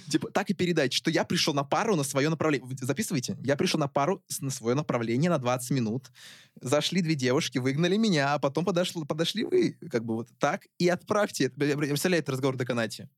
Типа, 0.09 0.31
так 0.31 0.49
и 0.49 0.55
передайте, 0.55 0.97
что 0.97 1.11
я 1.11 1.25
пришел 1.25 1.53
на 1.55 1.65
пару 1.65 1.97
на 1.97 2.05
свое 2.05 2.29
направление. 2.29 2.69
Записывайте. 2.81 3.37
Я 3.43 3.57
пришел 3.57 3.81
на 3.81 3.89
пару 3.89 4.23
на 4.41 4.51
свое 4.51 4.77
направление 4.77 5.29
на 5.29 5.39
20 5.39 5.71
минут. 5.73 6.13
Зашли 6.61 7.03
две 7.03 7.17
девушки, 7.17 7.59
выгнали 7.59 7.97
меня, 7.97 8.35
а 8.35 8.39
потом 8.39 8.65
подошло, 8.65 9.05
подошли 9.05 9.45
вы. 9.45 9.77
Как 9.91 10.05
бы 10.05 10.15
вот 10.15 10.29
так. 10.39 10.67
И 10.79 10.89
отправьте. 10.89 11.47
это. 11.47 11.65
Я 11.65 11.77
представляю 11.77 12.21
этот 12.21 12.35
разговор 12.35 12.55
в 12.55 12.59
деканате. 12.59 13.09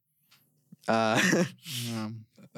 А, 0.86 1.18
Да. 1.92 2.10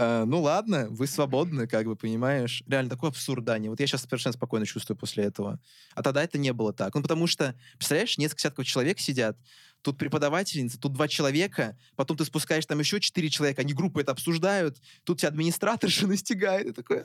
А, 0.03 0.25
ну 0.25 0.41
ладно, 0.41 0.87
вы 0.89 1.07
свободны, 1.07 1.67
как 1.67 1.85
бы, 1.85 1.95
понимаешь? 1.95 2.63
Реально, 2.67 2.89
такой 2.89 3.11
абсурд, 3.11 3.45
Даня. 3.45 3.69
Вот 3.69 3.81
я 3.81 3.87
сейчас 3.87 4.03
совершенно 4.03 4.33
спокойно 4.33 4.65
чувствую 4.65 4.97
после 4.97 5.25
этого. 5.25 5.61
А 5.95 6.03
тогда 6.03 6.23
это 6.23 6.39
не 6.39 6.55
было 6.55 6.73
так. 6.73 6.95
Ну, 6.95 7.03
потому 7.03 7.27
что, 7.27 7.55
представляешь, 7.77 8.17
несколько 8.17 8.39
десятков 8.39 8.65
человек 8.65 8.99
сидят, 8.99 9.37
тут 9.83 9.99
преподавательница, 9.99 10.79
тут 10.79 10.93
два 10.93 11.09
человека, 11.09 11.77
потом 11.97 12.17
ты 12.17 12.25
спускаешь 12.25 12.67
там 12.67 12.79
еще 12.79 13.01
четыре 13.01 13.31
человека, 13.31 13.63
они 13.63 13.73
группы 13.73 14.01
это 14.01 14.13
обсуждают, 14.13 14.79
тут 15.05 15.21
тебя 15.21 15.29
администраторша 15.29 16.07
настигает, 16.09 16.69
и 16.69 16.73
такой 16.73 17.05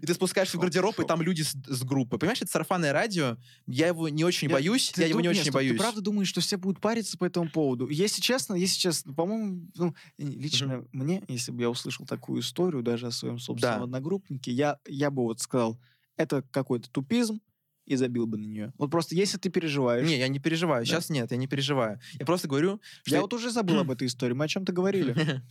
И 0.00 0.06
ты 0.06 0.14
спускаешься 0.14 0.56
в 0.56 0.60
гардероб, 0.60 0.98
и 1.00 1.04
там 1.04 1.22
люди 1.22 1.42
с, 1.42 1.82
группы. 1.84 2.18
Понимаешь, 2.18 2.42
это 2.42 2.50
сарафанное 2.50 2.92
радио, 2.92 3.36
я 3.66 3.88
его 3.88 4.08
не 4.08 4.24
очень 4.24 4.48
боюсь, 4.48 4.92
я 4.96 5.06
его 5.06 5.20
не 5.20 5.28
очень 5.28 5.50
боюсь. 5.50 5.72
Ты 5.72 5.78
правда 5.78 6.00
думаешь, 6.00 6.28
что 6.28 6.40
все 6.40 6.56
будут 6.56 6.80
париться 6.80 7.18
по 7.18 7.24
этому 7.24 7.50
поводу? 7.50 7.88
Если 7.88 8.20
честно, 8.20 8.54
если 8.54 8.78
честно, 8.78 9.12
по-моему, 9.12 9.68
ну, 9.76 9.94
лично 10.18 10.84
мне, 10.92 11.22
если 11.28 11.52
бы 11.52 11.62
я 11.62 11.70
услышал 11.70 12.06
такую 12.06 12.40
историю 12.40 12.82
даже 12.82 13.08
о 13.08 13.10
своем 13.10 13.38
собственном 13.38 13.84
одногруппнике, 13.84 14.52
я 14.52 15.10
бы 15.10 15.22
вот 15.22 15.40
сказал, 15.40 15.78
это 16.16 16.42
какой-то 16.50 16.90
тупизм, 16.90 17.40
и 17.86 17.96
забил 17.96 18.26
бы 18.26 18.36
на 18.36 18.44
нее. 18.44 18.72
Вот 18.78 18.90
просто 18.90 19.14
если 19.14 19.38
ты 19.38 19.48
переживаешь... 19.48 20.06
Не, 20.06 20.18
я 20.18 20.28
не 20.28 20.38
переживаю. 20.38 20.82
Да? 20.84 20.86
Сейчас 20.86 21.08
нет, 21.08 21.30
я 21.30 21.36
не 21.36 21.46
переживаю. 21.46 22.00
Я 22.18 22.26
просто 22.26 22.48
говорю, 22.48 22.80
что 23.04 23.14
я 23.14 23.20
вот 23.22 23.32
уже 23.32 23.50
забыл 23.50 23.78
об 23.80 23.90
этой 23.90 24.06
истории, 24.08 24.34
мы 24.34 24.44
о 24.44 24.48
чем-то 24.48 24.72
говорили. 24.72 25.14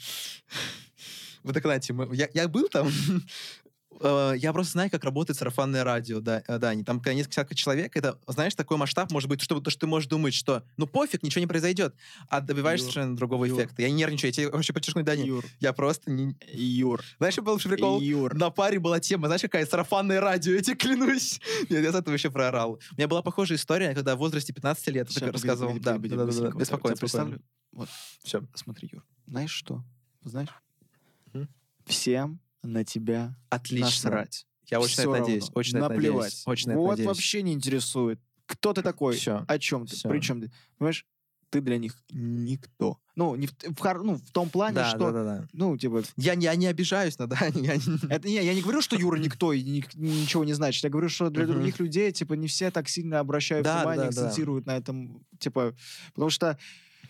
В 1.44 1.52
деканате. 1.54 1.94
мы- 1.94 2.14
Я, 2.16 2.28
я 2.34 2.48
был 2.48 2.68
там. 2.70 2.90
Э, 4.02 4.34
Я 4.38 4.54
просто 4.54 4.74
знаю, 4.74 4.90
как 4.90 5.04
работает 5.04 5.38
сарафанное 5.38 5.84
радио, 5.84 6.20
да, 6.20 6.44
э, 6.48 6.58
Дани. 6.60 6.84
Там 6.84 7.00
когда 7.00 7.14
несколько 7.14 7.56
человек, 7.56 7.96
это, 7.96 8.20
знаешь, 8.28 8.56
такой 8.56 8.78
масштаб 8.78 9.12
может 9.12 9.30
быть, 9.30 9.42
что, 9.42 9.60
то, 9.60 9.70
что 9.70 9.82
ты 9.82 9.88
можешь 9.88 10.10
думать, 10.10 10.34
что 10.34 10.64
ну 10.78 10.88
пофиг, 10.88 11.24
ничего 11.24 11.42
не 11.42 11.48
произойдет, 11.48 11.96
а 12.30 12.42
добиваешься 12.42 12.86
Юр, 12.86 12.94
совершенно 12.94 13.16
другого 13.16 13.46
Юр. 13.46 13.58
эффекта. 13.58 13.82
Я 13.82 13.90
не 13.90 13.96
нервничаю, 13.96 14.30
я 14.30 14.34
тебе 14.34 14.52
хочу 14.52 14.74
подчеркнуть, 14.74 15.06
Дани, 15.06 15.26
Юр, 15.28 15.46
я 15.60 15.74
просто 15.74 16.12
не... 16.12 16.36
Юр, 16.52 17.02
Знаешь, 17.18 17.38
был 17.38 17.58
прикол? 17.58 18.02
Юр. 18.02 18.34
На 18.36 18.50
паре 18.50 18.80
была 18.80 19.00
тема, 19.00 19.28
знаешь, 19.28 19.42
какая 19.42 19.66
сарафанное 19.66 20.20
радио, 20.20 20.54
я 20.54 20.62
тебе 20.62 20.76
клянусь. 20.76 21.40
Нет, 21.70 21.84
я 21.84 21.92
с 21.92 21.96
этого 21.96 22.14
еще 22.14 22.30
проорал. 22.30 22.80
У 22.92 22.96
меня 22.98 23.08
была 23.08 23.22
похожая 23.22 23.58
история, 23.58 23.94
когда 23.94 24.16
в 24.16 24.20
возрасте 24.20 24.54
15 24.54 24.88
лет, 24.88 25.08
погоди, 25.14 25.32
рассказывал. 25.32 25.70
погоди, 25.74 25.84
да, 25.86 25.94
погоди, 25.94 26.16
да, 26.16 26.26
да, 26.26 26.32
да, 26.32 26.50
вот 26.52 26.56
беспокойно, 26.60 26.98
представлю. 26.98 27.42
Вот, 27.72 27.90
Все. 28.24 28.42
смотри, 28.56 28.90
Юр, 28.92 29.04
знаешь 29.28 29.52
что? 29.52 29.84
Знаешь? 30.24 30.50
Всем 31.86 32.40
на 32.66 32.84
тебя 32.84 33.36
Отлично. 33.50 33.86
насрать. 34.10 34.46
Я 34.70 34.80
очень 34.80 34.98
на 34.98 35.04
Всё 35.04 35.12
это 35.16 35.22
надеюсь. 35.22 35.44
равно. 35.44 35.60
Очень 35.60 35.74
на 35.74 35.78
это 35.86 35.90
Наплевать. 35.94 36.24
надеюсь. 36.24 36.44
Очень 36.48 36.68
на 36.68 36.72
это 36.72 36.80
вот 36.80 36.90
надеюсь. 36.90 37.08
вообще 37.08 37.42
не 37.44 37.54
интересует. 37.54 38.20
Кто 38.48 38.74
ты 38.74 38.82
такой? 38.82 39.16
Всё. 39.16 39.46
О 39.48 39.60
чем 39.60 39.86
ты? 39.88 39.96
Всё. 39.96 40.10
При 40.10 40.20
чем 40.20 40.42
ты? 40.42 40.52
Понимаешь? 40.78 41.06
Ты 41.52 41.62
для 41.62 41.78
них 41.78 41.96
никто. 42.12 42.98
Ну, 43.16 43.36
не 43.36 43.48
в, 43.48 43.52
в 43.54 43.80
хор- 43.80 44.04
ну, 44.04 44.16
в 44.16 44.32
том 44.32 44.50
плане, 44.50 44.76
Да, 44.76 44.90
что... 44.90 44.98
да, 44.98 45.12
да, 45.12 45.24
да. 45.24 45.48
Ну, 45.54 45.78
типа... 45.78 46.04
Я 46.18 46.36
не, 46.36 46.46
я 46.46 46.56
не 46.56 46.66
обижаюсь 46.68 47.18
на 47.18 47.28
Даню. 47.28 47.54
я 47.64 47.76
не- 47.78 48.12
Это 48.14 48.28
не, 48.28 48.34
я 48.44 48.54
не 48.54 48.62
говорю, 48.62 48.82
что 48.82 48.96
Юра 48.98 49.18
никто 49.18 49.54
и 49.54 49.62
ни- 49.64 49.86
ничего 49.96 50.44
не 50.44 50.54
значит. 50.54 50.84
Я 50.84 50.90
говорю, 50.90 51.08
что 51.10 51.30
для 51.30 51.44
Мгм. 51.46 51.54
других 51.54 51.80
людей, 51.80 52.12
типа, 52.12 52.34
не 52.34 52.48
все 52.48 52.72
так 52.72 52.90
сильно 52.90 53.20
обращают 53.20 53.64
Да, 53.64 53.78
внимание, 53.80 54.10
да, 54.10 54.12
да. 54.12 54.22
акцентируют 54.28 54.66
на 54.66 54.76
этом. 54.76 55.24
Типа, 55.40 55.76
потому 56.14 56.30
что 56.30 56.58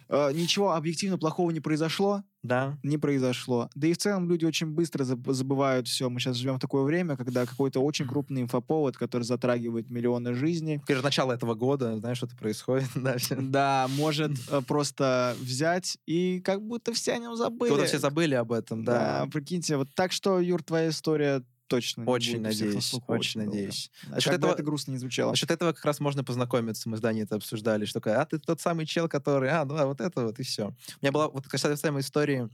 э, 0.10 0.32
ничего 0.34 0.74
объективно 0.74 1.18
плохого 1.18 1.52
не 1.52 1.60
произошло, 1.60 2.24
Да. 2.44 2.78
не 2.84 2.98
произошло. 2.98 3.70
Да 3.76 3.88
и 3.88 3.94
в 3.94 3.98
целом 3.98 4.30
люди 4.30 4.46
очень 4.46 4.68
быстро 4.68 5.04
заб- 5.04 5.32
забывают 5.34 5.88
все. 5.88 6.10
Мы 6.10 6.20
сейчас 6.20 6.36
живем 6.38 6.56
в 6.56 6.60
такое 6.60 6.84
время, 6.84 7.18
когда 7.18 7.46
какой-то 7.46 7.80
очень 7.82 8.08
крупный 8.08 8.42
инфоповод, 8.44 8.98
который 8.98 9.24
затрагивает 9.24 9.90
миллионы 9.90 10.34
жизней, 10.34 10.80
Конечно, 10.86 11.04
начало 11.08 11.34
этого 11.34 11.54
года, 11.56 11.98
знаешь, 11.98 12.18
что-то 12.18 12.36
происходит. 12.36 12.88
Да, 12.96 13.16
да, 13.30 13.88
может 13.98 14.32
э, 14.50 14.62
просто 14.62 15.36
взять 15.40 15.98
и 16.06 16.40
как 16.42 16.62
будто 16.62 16.94
все 16.94 17.14
о 17.14 17.18
нем 17.18 17.36
забыли. 17.36 17.72
Кто-то 17.72 17.86
все 17.88 18.00
забыли 18.00 18.36
об 18.36 18.52
этом, 18.52 18.84
да. 18.84 19.22
Да, 19.26 19.30
прикиньте. 19.32 19.78
Вот 19.78 19.90
так 19.96 20.12
что, 20.12 20.40
Юр, 20.40 20.62
твоя 20.64 20.90
история 20.90 21.44
точно 21.68 22.06
Очень 22.06 22.38
будет 22.38 22.48
у 22.48 22.50
всех 22.52 22.60
надеюсь, 22.68 22.76
на 22.76 22.82
слуху 22.82 23.14
очень 23.14 23.42
долго. 23.42 23.56
надеюсь. 23.56 23.92
Да, 24.04 24.10
Насчет 24.16 24.32
как 24.32 24.40
бы 24.42 24.48
этого- 24.48 24.54
это 24.56 24.64
грустно 24.64 24.92
не 24.92 24.98
звучало. 24.98 25.32
Насчет 25.32 25.52
этого 25.52 25.74
как 25.74 25.86
раз 25.86 26.00
можно 26.00 26.24
познакомиться. 26.24 26.90
Мы 26.90 26.98
с 26.98 27.02
Даней 27.02 27.24
это 27.24 27.36
обсуждали, 27.36 27.86
что 27.86 28.00
а 28.06 28.26
ты 28.26 28.40
тот 28.40 28.62
самый 28.62 28.86
чел, 28.86 29.08
который, 29.10 29.50
а, 29.50 29.66
да, 29.66 29.86
вот 29.86 30.02
это 30.02 30.24
вот, 30.26 30.40
и 30.40 30.44
все. 30.44 30.68
У 30.68 30.74
меня 31.02 31.12
была 31.12 31.28
вот 31.30 31.48
касаемо 31.48 32.00
истории 32.00 32.50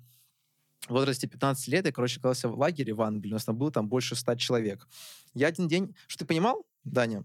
в 0.87 0.91
возрасте 0.91 1.27
15 1.27 1.67
лет, 1.67 1.85
я, 1.85 1.91
короче, 1.91 2.19
оказался 2.19 2.47
в 2.49 2.57
лагере 2.57 2.93
в 2.93 3.01
Англии, 3.01 3.29
у 3.31 3.33
нас 3.33 3.45
там 3.45 3.57
было 3.57 3.71
там 3.71 3.87
больше 3.87 4.15
100 4.15 4.35
человек. 4.35 4.87
Я 5.33 5.47
один 5.47 5.67
день, 5.67 5.95
что 6.07 6.19
ты 6.19 6.25
понимал, 6.25 6.65
Даня, 6.83 7.23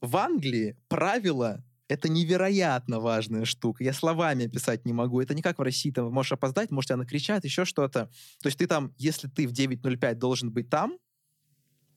в 0.00 0.16
Англии 0.16 0.76
правила 0.88 1.64
это 1.88 2.08
невероятно 2.08 3.00
важная 3.00 3.44
штука. 3.44 3.82
Я 3.82 3.92
словами 3.92 4.46
описать 4.46 4.84
не 4.84 4.92
могу. 4.92 5.20
Это 5.20 5.34
не 5.34 5.42
как 5.42 5.58
в 5.58 5.62
России, 5.62 5.90
там 5.90 6.12
можешь 6.12 6.32
опоздать, 6.32 6.70
может, 6.70 6.88
тебя 6.88 6.98
накричат, 6.98 7.44
еще 7.44 7.64
что-то. 7.64 8.10
То 8.42 8.46
есть 8.46 8.58
ты 8.58 8.66
там, 8.66 8.94
если 8.98 9.28
ты 9.28 9.48
в 9.48 9.52
9.05 9.52 10.14
должен 10.14 10.52
быть 10.52 10.68
там, 10.68 10.98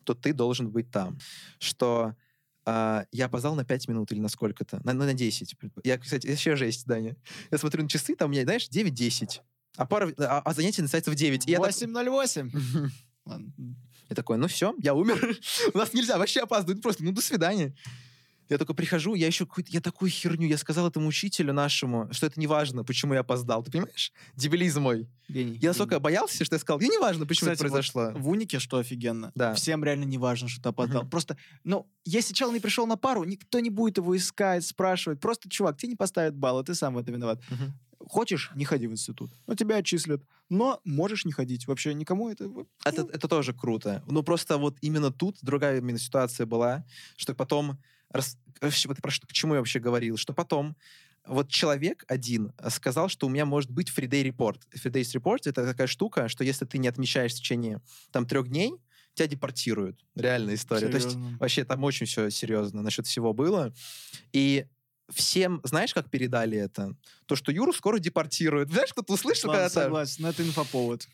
то 0.06 0.14
ты 0.14 0.34
должен 0.34 0.72
быть 0.72 0.90
там. 0.92 1.20
Что 1.60 2.16
а, 2.66 3.06
я 3.12 3.26
опоздал 3.26 3.56
на 3.56 3.66
5 3.66 3.88
минут 3.90 4.12
или 4.12 4.20
на 4.20 4.30
сколько-то, 4.30 4.80
на, 4.84 4.94
на 4.94 5.14
10. 5.14 5.56
Я, 5.84 5.98
кстати, 5.98 6.28
еще 6.28 6.56
жесть, 6.56 6.86
Даня. 6.86 7.18
Я 7.52 7.58
смотрю 7.58 7.84
на 7.84 7.90
часы, 7.90 8.16
там 8.16 8.30
у 8.30 8.34
меня, 8.34 8.44
знаешь, 8.44 8.70
9-10. 8.70 9.42
А, 9.78 9.86
пара, 9.86 10.14
а, 10.18 10.40
а 10.40 10.54
занятие 10.54 10.84
начинается 10.84 11.12
в 11.12 11.16
9. 11.16 11.48
И 11.48 11.52
я 11.52 11.58
так- 11.58 11.68
808. 11.68 12.52
Ладно. 13.26 13.54
я 14.10 14.16
такой, 14.16 14.38
ну 14.38 14.48
все, 14.48 14.74
я 14.80 14.94
умер. 14.94 15.38
У 15.74 15.78
нас 15.78 15.94
нельзя 15.94 16.18
вообще 16.18 16.42
опаздывать, 16.42 16.82
просто, 16.82 17.04
ну 17.04 17.12
до 17.12 17.22
свидания. 17.22 17.76
Я 18.52 18.58
только 18.58 18.74
прихожу, 18.74 19.16
я 19.16 19.28
еще 19.28 19.46
какую-то, 19.46 19.72
я 19.72 19.80
такую 19.80 20.12
херню, 20.12 20.46
я 20.46 20.58
сказал 20.58 20.86
этому 20.86 21.08
учителю 21.08 21.54
нашему, 21.54 22.10
что 22.12 22.26
это 22.26 22.38
не 22.38 22.48
важно, 22.48 22.84
почему 22.84 23.14
я 23.14 23.22
опоздал, 23.22 23.64
ты 23.64 23.72
понимаешь? 23.72 24.12
Дебилизм 24.36 24.82
мой. 24.82 25.08
Гений. 25.30 25.58
Я 25.62 25.70
настолько 25.70 26.02
боялся, 26.02 26.44
что 26.44 26.56
я 26.56 26.60
сказал, 26.60 26.82
и 26.82 26.90
не 26.90 26.98
важно, 26.98 27.26
почему 27.26 27.52
Кстати, 27.52 27.60
это 27.60 27.64
вот 27.64 27.72
произошло. 27.72 28.12
В 28.14 28.28
унике, 28.28 28.60
что 28.60 28.80
офигенно. 28.80 29.32
Да. 29.36 29.54
Всем 29.54 29.86
реально 29.86 30.04
не 30.04 30.18
важно, 30.18 30.50
что 30.50 30.62
ты 30.62 30.68
опоздал. 30.68 31.04
Мгм. 31.04 31.10
Просто, 31.10 31.38
ну, 31.64 31.90
если 32.04 32.34
чел 32.34 32.52
не 32.52 32.60
пришел 32.60 32.86
на 32.86 32.98
пару, 32.98 33.24
никто 33.24 33.62
не 33.62 33.70
будет 33.70 33.96
его 34.00 34.18
искать, 34.18 34.66
спрашивать. 34.66 35.22
Просто, 35.22 35.50
чувак, 35.50 35.78
тебе 35.78 35.92
не 35.92 35.96
поставят 35.96 36.36
балл, 36.36 36.60
а 36.60 36.64
ты 36.66 36.76
сам 36.76 36.96
в 36.96 36.98
это 36.98 37.10
виноват. 37.10 37.42
Мгм. 37.50 37.74
Хочешь, 38.10 38.52
не 38.56 38.66
ходи 38.66 38.88
в 38.88 38.92
институт. 38.92 39.32
Но 39.48 39.56
тебя 39.56 39.78
отчислят. 39.78 40.22
Но 40.50 40.82
можешь 40.84 41.24
не 41.24 41.32
ходить. 41.32 41.68
Вообще 41.68 41.94
никому 41.94 42.30
это... 42.30 42.50
вот, 42.50 42.68
Это, 42.84 43.04
это 43.04 43.30
тоже 43.30 43.54
круто. 43.54 44.04
Ну, 44.08 44.24
просто 44.24 44.58
вот 44.58 44.76
именно 44.82 45.10
тут 45.10 45.38
другая 45.42 45.78
именно 45.78 46.00
ситуация 46.00 46.46
была, 46.46 46.84
что 47.16 47.34
потом... 47.34 47.80
рас- 48.12 48.38
про 48.60 49.12
что, 49.12 49.28
к 49.28 49.32
чему 49.34 49.56
я 49.56 49.60
вообще 49.60 49.80
говорил? 49.80 50.18
Что 50.18 50.34
потом 50.34 50.76
вот 51.26 51.50
человек 51.50 52.04
один 52.08 52.54
э, 52.58 52.70
сказал, 52.70 53.10
что 53.10 53.28
у 53.28 53.30
меня 53.30 53.46
может 53.46 53.70
быть 53.72 53.90
free 53.90 54.08
day 54.08 54.24
report. 54.24 54.62
Free 54.74 54.92
days 54.92 55.16
report— 55.16 55.40
это 55.46 55.66
такая 55.66 55.88
штука, 55.88 56.28
что 56.28 56.44
если 56.44 56.66
ты 56.66 56.78
не 56.78 56.88
отмечаешь 56.88 57.34
в 57.34 57.36
течение 57.36 57.82
там 58.12 58.26
трех 58.26 58.48
дней, 58.48 58.74
тебя 59.14 59.28
депортируют. 59.28 60.04
Реальная 60.16 60.56
история. 60.56 60.88
То 60.88 60.96
есть 60.96 61.12
Серьезно. 61.12 61.38
вообще 61.40 61.66
там 61.66 61.84
очень 61.84 62.06
все 62.06 62.30
серьезно 62.30 62.82
насчет 62.82 63.06
всего 63.06 63.34
было. 63.34 63.74
И 64.32 64.66
всем, 65.10 65.62
знаешь, 65.64 65.94
как 65.94 66.10
передали 66.10 66.58
это? 66.58 66.96
То, 67.26 67.36
что 67.36 67.52
Юру 67.52 67.74
скоро 67.74 68.00
депортируют. 68.00 68.72
Знаешь, 68.72 68.94
кто-то 68.94 69.14
услышал 69.14 69.52
когда-то? 69.52 69.74
согласен, 69.74 70.24
но 70.24 70.30
это 70.30 70.44
инфоповод. 70.44 71.08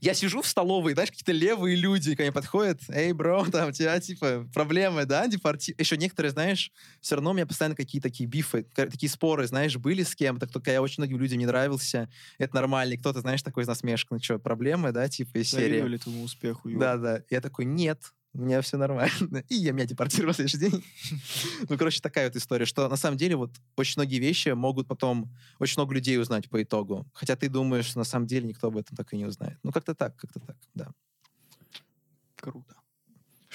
Я 0.00 0.14
сижу 0.14 0.42
в 0.42 0.46
столовой, 0.46 0.92
знаешь, 0.92 1.10
какие-то 1.10 1.32
левые 1.32 1.74
люди 1.74 2.14
ко 2.14 2.22
мне 2.22 2.32
подходят. 2.32 2.80
Эй, 2.88 3.12
бро, 3.12 3.44
там 3.52 3.70
у 3.70 3.72
тебя, 3.72 3.98
типа, 3.98 4.48
проблемы, 4.52 5.04
да, 5.04 5.26
депорти... 5.26 5.74
Еще 5.78 5.96
некоторые, 5.96 6.32
знаешь, 6.32 6.70
все 7.00 7.16
равно 7.16 7.30
у 7.30 7.34
меня 7.34 7.46
постоянно 7.46 7.74
какие-то 7.74 8.08
такие 8.08 8.28
бифы, 8.28 8.64
такие 8.74 9.10
споры, 9.10 9.46
знаешь, 9.46 9.76
были 9.76 10.02
с 10.02 10.14
кем-то, 10.14 10.46
кто 10.46 10.60
я 10.66 10.82
очень 10.82 11.02
многим 11.02 11.18
людям 11.18 11.38
не 11.38 11.46
нравился. 11.46 12.08
Это 12.38 12.54
нормально. 12.54 12.94
И 12.94 12.96
кто-то, 12.98 13.20
знаешь, 13.20 13.42
такой 13.42 13.64
с 13.64 13.66
насмешкой, 13.66 14.18
ну 14.18 14.22
что, 14.22 14.38
проблемы, 14.38 14.92
да, 14.92 15.08
типа, 15.08 15.38
из 15.38 15.50
серии. 15.50 15.64
Завидовали 15.64 15.96
твоему 15.96 16.22
успеху, 16.22 16.68
Юра. 16.68 16.80
Да-да. 16.80 17.22
Я 17.30 17.40
такой, 17.40 17.64
нет, 17.64 18.12
у 18.36 18.42
меня 18.42 18.60
все 18.60 18.76
нормально. 18.76 19.42
И 19.48 19.54
я 19.54 19.72
меня 19.72 19.86
депортировал 19.86 20.32
в 20.32 20.36
следующий 20.36 20.58
день. 20.58 20.84
Ну, 21.68 21.78
короче, 21.78 22.00
такая 22.00 22.28
вот 22.28 22.36
история, 22.36 22.66
что 22.66 22.88
на 22.88 22.96
самом 22.96 23.16
деле 23.16 23.36
вот 23.36 23.50
очень 23.76 23.94
многие 23.96 24.18
вещи 24.18 24.50
могут 24.50 24.86
потом 24.86 25.32
очень 25.58 25.74
много 25.78 25.94
людей 25.94 26.18
узнать 26.20 26.48
по 26.48 26.62
итогу. 26.62 27.06
Хотя 27.12 27.34
ты 27.34 27.48
думаешь, 27.48 27.94
на 27.94 28.04
самом 28.04 28.26
деле 28.26 28.46
никто 28.46 28.68
об 28.68 28.76
этом 28.76 28.96
так 28.96 29.12
и 29.12 29.16
не 29.16 29.24
узнает. 29.24 29.58
Ну, 29.62 29.72
как-то 29.72 29.94
так, 29.94 30.16
как-то 30.16 30.40
так, 30.40 30.56
да. 30.74 30.88
Круто. 32.36 32.75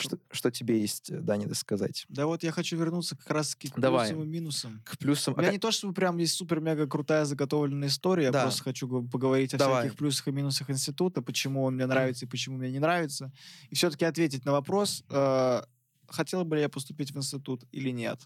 Что, 0.02 0.20
что 0.32 0.52
тебе 0.52 0.80
есть, 0.82 1.10
э, 1.10 1.20
Даня, 1.20 1.54
сказать? 1.54 2.06
Да 2.10 2.26
вот 2.26 2.44
я 2.44 2.52
хочу 2.52 2.78
вернуться 2.78 3.16
как 3.16 3.30
раз 3.30 3.56
к 3.56 3.66
Давай. 3.78 4.10
плюсам 4.10 4.24
и 4.24 4.28
минусам. 4.28 4.82
К 4.86 4.98
плюсам... 4.98 5.34
У 5.34 5.38
А 5.38 5.42
меня 5.42 5.52
не 5.52 5.60
то, 5.60 5.72
чтобы 5.72 5.94
прям 5.94 6.18
есть 6.18 6.36
супер-мега 6.36 6.88
крутая 6.88 7.26
заготовленная 7.26 7.88
история, 7.90 8.26
я 8.26 8.32
Да. 8.32 8.44
просто 8.44 8.64
хочу 8.64 8.88
го- 8.88 9.04
поговорить 9.04 9.54
о 9.54 9.58
Давай. 9.58 9.82
всяких 9.84 9.98
плюсах 9.98 10.28
и 10.28 10.32
минусах 10.32 10.70
института, 10.70 11.22
почему 11.22 11.64
он 11.64 11.76
мне 11.76 11.86
нравится 11.86 12.26
и 12.26 12.28
почему 12.28 12.58
мне 12.58 12.72
не 12.72 12.80
нравится. 12.80 13.32
И 13.70 13.76
все-таки 13.76 14.06
ответить 14.06 14.46
на 14.46 14.52
вопрос, 14.52 15.04
э, 15.10 15.62
хотел 16.08 16.44
бы 16.46 16.56
ли 16.58 16.62
я 16.62 16.70
поступить 16.70 17.12
в 17.12 17.18
институт 17.18 17.64
или 17.72 17.90
нет. 17.92 18.20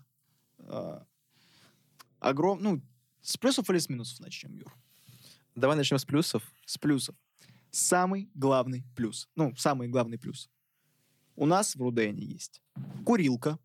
Э, 0.59 1.01
огром... 2.19 2.59
Ну, 2.61 2.82
с 3.21 3.38
плюсов 3.38 3.69
или 3.69 3.78
с 3.80 3.89
минусов 3.89 4.19
начнем, 4.19 4.55
Юр? 4.55 4.73
Давай 5.55 5.76
начнем 5.78 5.97
с 5.97 6.05
плюсов. 6.05 6.43
С 6.65 6.78
плюсов. 6.78 7.15
Самый 7.71 8.30
главный 8.36 8.84
плюс. 8.95 9.28
Ну, 9.36 9.53
самый 9.57 9.88
главный 9.88 10.17
плюс. 10.17 10.49
У 11.36 11.45
нас 11.45 11.75
в 11.75 11.81
Рудене 11.81 12.23
есть 12.23 12.61
курилка. 13.05 13.59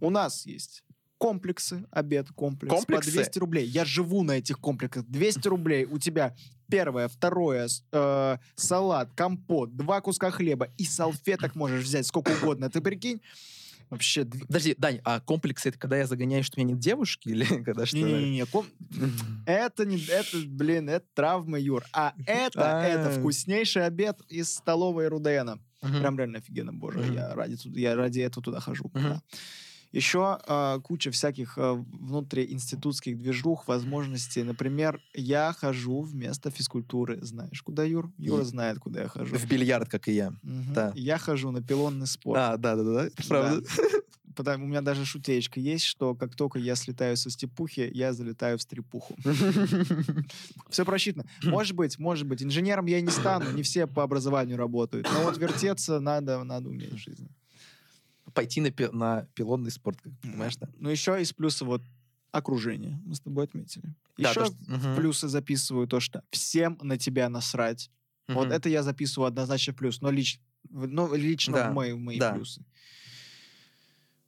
У 0.00 0.10
нас 0.10 0.46
есть 0.46 0.84
комплексы, 1.18 1.86
обед, 1.90 2.28
комплекс 2.34 2.74
Комплексы? 2.74 3.10
по 3.10 3.16
200 3.16 3.38
рублей. 3.38 3.66
Я 3.66 3.84
живу 3.84 4.22
на 4.22 4.32
этих 4.32 4.58
комплексах. 4.58 5.06
200 5.06 5.48
рублей 5.48 5.84
у 5.86 5.98
тебя 5.98 6.36
первое, 6.68 7.08
второе, 7.08 7.68
э, 7.92 8.36
салат, 8.54 9.10
компот, 9.14 9.74
два 9.74 10.00
куска 10.00 10.30
хлеба 10.30 10.68
и 10.76 10.84
салфеток 10.84 11.54
можешь 11.54 11.84
взять 11.84 12.06
сколько 12.06 12.30
угодно. 12.30 12.70
Ты 12.70 12.80
прикинь? 12.80 13.22
Вообще, 13.90 14.24
Подожди, 14.24 14.74
Дань, 14.78 15.00
а 15.04 15.20
комплексы 15.20 15.68
это 15.68 15.78
когда 15.78 15.96
я 15.98 16.06
загоняю, 16.06 16.42
что 16.44 16.58
у 16.58 16.64
меня 16.64 16.74
нет 16.74 16.80
девушки? 16.80 17.28
Или 17.28 17.44
когда 17.64 17.86
что? 17.86 17.96
Не-не-не, 17.96 18.46
ком- 18.46 18.66
это 19.46 19.84
не, 19.84 19.98
это, 20.06 20.38
блин, 20.46 20.88
это 20.88 21.06
травма, 21.14 21.58
Юр. 21.58 21.84
А 21.92 22.14
это, 22.26 22.60
это 22.60 23.08
А. 23.08 23.18
вкуснейший 23.18 23.86
обед 23.86 24.20
из 24.28 24.52
столовой 24.54 25.08
Рудена. 25.08 25.58
Прям 25.80 26.18
реально 26.18 26.38
офигенно, 26.38 26.72
боже, 26.72 27.04
я 27.12 27.34
ради, 27.34 27.58
я 27.78 27.94
ради 27.94 28.20
этого 28.20 28.42
туда 28.42 28.60
хожу. 28.60 28.90
Да. 29.94 29.98
Еще 29.98 30.38
а, 30.46 30.80
куча 30.80 31.10
всяких 31.12 31.56
а, 31.56 31.74
внутриинститутских 31.74 33.16
движух, 33.16 33.68
возможностей. 33.68 34.42
Например, 34.42 35.00
я 35.14 35.52
хожу 35.52 36.00
вместо 36.00 36.50
физкультуры. 36.50 37.18
Знаешь, 37.22 37.62
куда, 37.62 37.84
Юр? 37.84 38.12
Юра 38.18 38.42
И- 38.42 38.44
знает, 38.44 38.78
куда 38.80 39.02
я 39.02 39.08
хожу. 39.08 39.36
В 39.36 39.46
бильярд, 39.48 39.88
как 39.88 40.08
и 40.08 40.12
я. 40.12 40.30
Мгм. 40.42 40.74
да. 40.74 40.92
Я 40.96 41.18
хожу 41.18 41.50
на 41.52 41.62
пилонный 41.62 42.06
спорт. 42.06 42.40
А, 42.40 42.56
да-да-да, 42.56 43.08
правда. 43.28 43.62
Потому, 44.36 44.64
у 44.64 44.68
меня 44.68 44.80
даже 44.80 45.04
шутеечка 45.04 45.60
есть, 45.60 45.84
что 45.84 46.16
как 46.16 46.34
только 46.34 46.58
я 46.58 46.74
слетаю 46.74 47.16
со 47.16 47.30
степухи, 47.30 47.88
я 47.94 48.12
залетаю 48.12 48.58
в 48.58 48.62
стрепуху. 48.62 49.16
Все 50.70 50.84
просчитано. 50.84 51.24
Может 51.44 51.76
быть, 51.76 52.00
может 52.00 52.26
быть. 52.26 52.42
Инженером 52.42 52.86
я 52.86 53.00
не 53.00 53.10
стану, 53.10 53.52
не 53.52 53.62
все 53.62 53.86
по 53.86 54.02
образованию 54.02 54.56
работают. 54.56 55.08
Но 55.12 55.22
вот 55.22 55.38
вертеться 55.38 56.00
надо, 56.00 56.42
надо 56.42 56.68
уметь 56.68 56.92
в 56.92 56.96
жизни. 56.96 57.28
Пойти 58.34 58.60
на, 58.60 58.70
пи- 58.70 58.90
на 58.92 59.26
пилонный 59.34 59.70
спорт, 59.70 60.00
как 60.02 60.12
понимаешь, 60.20 60.56
да? 60.56 60.68
Ну, 60.78 60.90
еще 60.90 61.20
из 61.22 61.32
плюса 61.32 61.64
вот 61.64 61.82
окружение. 62.32 63.00
Мы 63.04 63.14
с 63.14 63.20
тобой 63.20 63.44
отметили. 63.44 63.94
Да, 64.18 64.30
Еще 64.30 64.40
то, 64.40 64.46
что- 64.46 64.56
мгм. 64.72 64.96
плюсы 64.96 65.28
записываю 65.28 65.86
то, 65.86 66.00
что 66.00 66.22
всем 66.30 66.78
на 66.82 66.98
тебя 66.98 67.28
насрать. 67.28 67.90
Вот 68.28 68.46
Мгм. 68.46 68.52
это 68.56 68.68
я 68.68 68.82
записываю 68.82 69.28
однозначно 69.28 69.72
в 69.72 69.76
плюс, 69.76 70.00
но, 70.00 70.10
лич, 70.10 70.40
в- 70.68 70.86
но 70.88 71.14
лично 71.14 71.54
Да, 71.54 71.70
в 71.70 71.74
мои, 71.74 71.92
в 71.92 71.98
мои 71.98 72.18
да. 72.18 72.32
плюсы. 72.34 72.64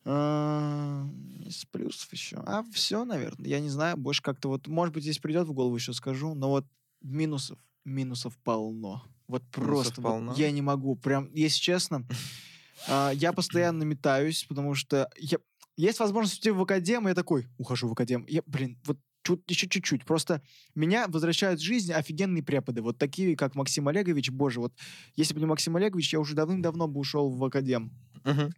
А, 0.04 1.04
Из 1.44 1.64
плюсов 1.64 2.12
еще. 2.12 2.36
А 2.46 2.64
все, 2.72 3.04
наверное. 3.04 3.48
Я 3.48 3.60
не 3.60 3.68
знаю, 3.70 3.96
больше 3.96 4.22
как-то 4.22 4.48
вот, 4.48 4.66
может 4.68 4.94
быть, 4.94 5.02
здесь 5.02 5.18
придет 5.18 5.46
в 5.48 5.52
голову, 5.52 5.74
еще 5.76 5.92
скажу, 5.92 6.34
но 6.34 6.48
вот 6.50 6.66
минусов, 7.02 7.58
минусов 7.84 8.36
полно. 8.38 9.02
Вот 9.26 9.42
просто, 9.50 10.00
вот 10.00 10.10
полно? 10.10 10.34
я 10.34 10.50
не 10.52 10.62
могу, 10.62 10.94
прям, 10.96 11.28
если 11.34 11.58
честно, 11.58 12.04
я 12.88 13.32
постоянно 13.32 13.82
метаюсь, 13.84 14.44
потому 14.48 14.74
что 14.74 15.08
я, 15.18 15.38
есть 15.76 15.98
возможность 16.00 16.38
уйти 16.38 16.50
в 16.50 16.60
академ, 16.62 17.06
и 17.06 17.10
я 17.10 17.14
такой, 17.14 17.46
ухожу 17.58 17.88
в 17.88 17.92
академ. 17.92 18.24
Я, 18.28 18.42
блин, 18.46 18.78
вот 18.84 18.98
чуть, 19.22 19.40
еще 19.48 19.68
чуть-чуть. 19.68 20.04
Просто 20.04 20.40
меня 20.74 21.06
возвращают 21.08 21.60
в 21.60 21.64
жизнь 21.64 21.92
офигенные 21.92 22.42
преподы, 22.42 22.80
вот 22.82 22.96
такие, 22.98 23.36
как 23.36 23.54
Максим 23.56 23.88
Олегович. 23.88 24.30
Боже, 24.30 24.60
вот 24.60 24.72
если 25.16 25.34
бы 25.34 25.40
не 25.40 25.46
Максим 25.46 25.76
Олегович, 25.76 26.12
я 26.12 26.20
уже 26.20 26.34
давным-давно 26.34 26.86
бы 26.86 27.00
ушел 27.00 27.30
в 27.30 27.44
академ. 27.44 27.90
Мгм. 28.24 28.52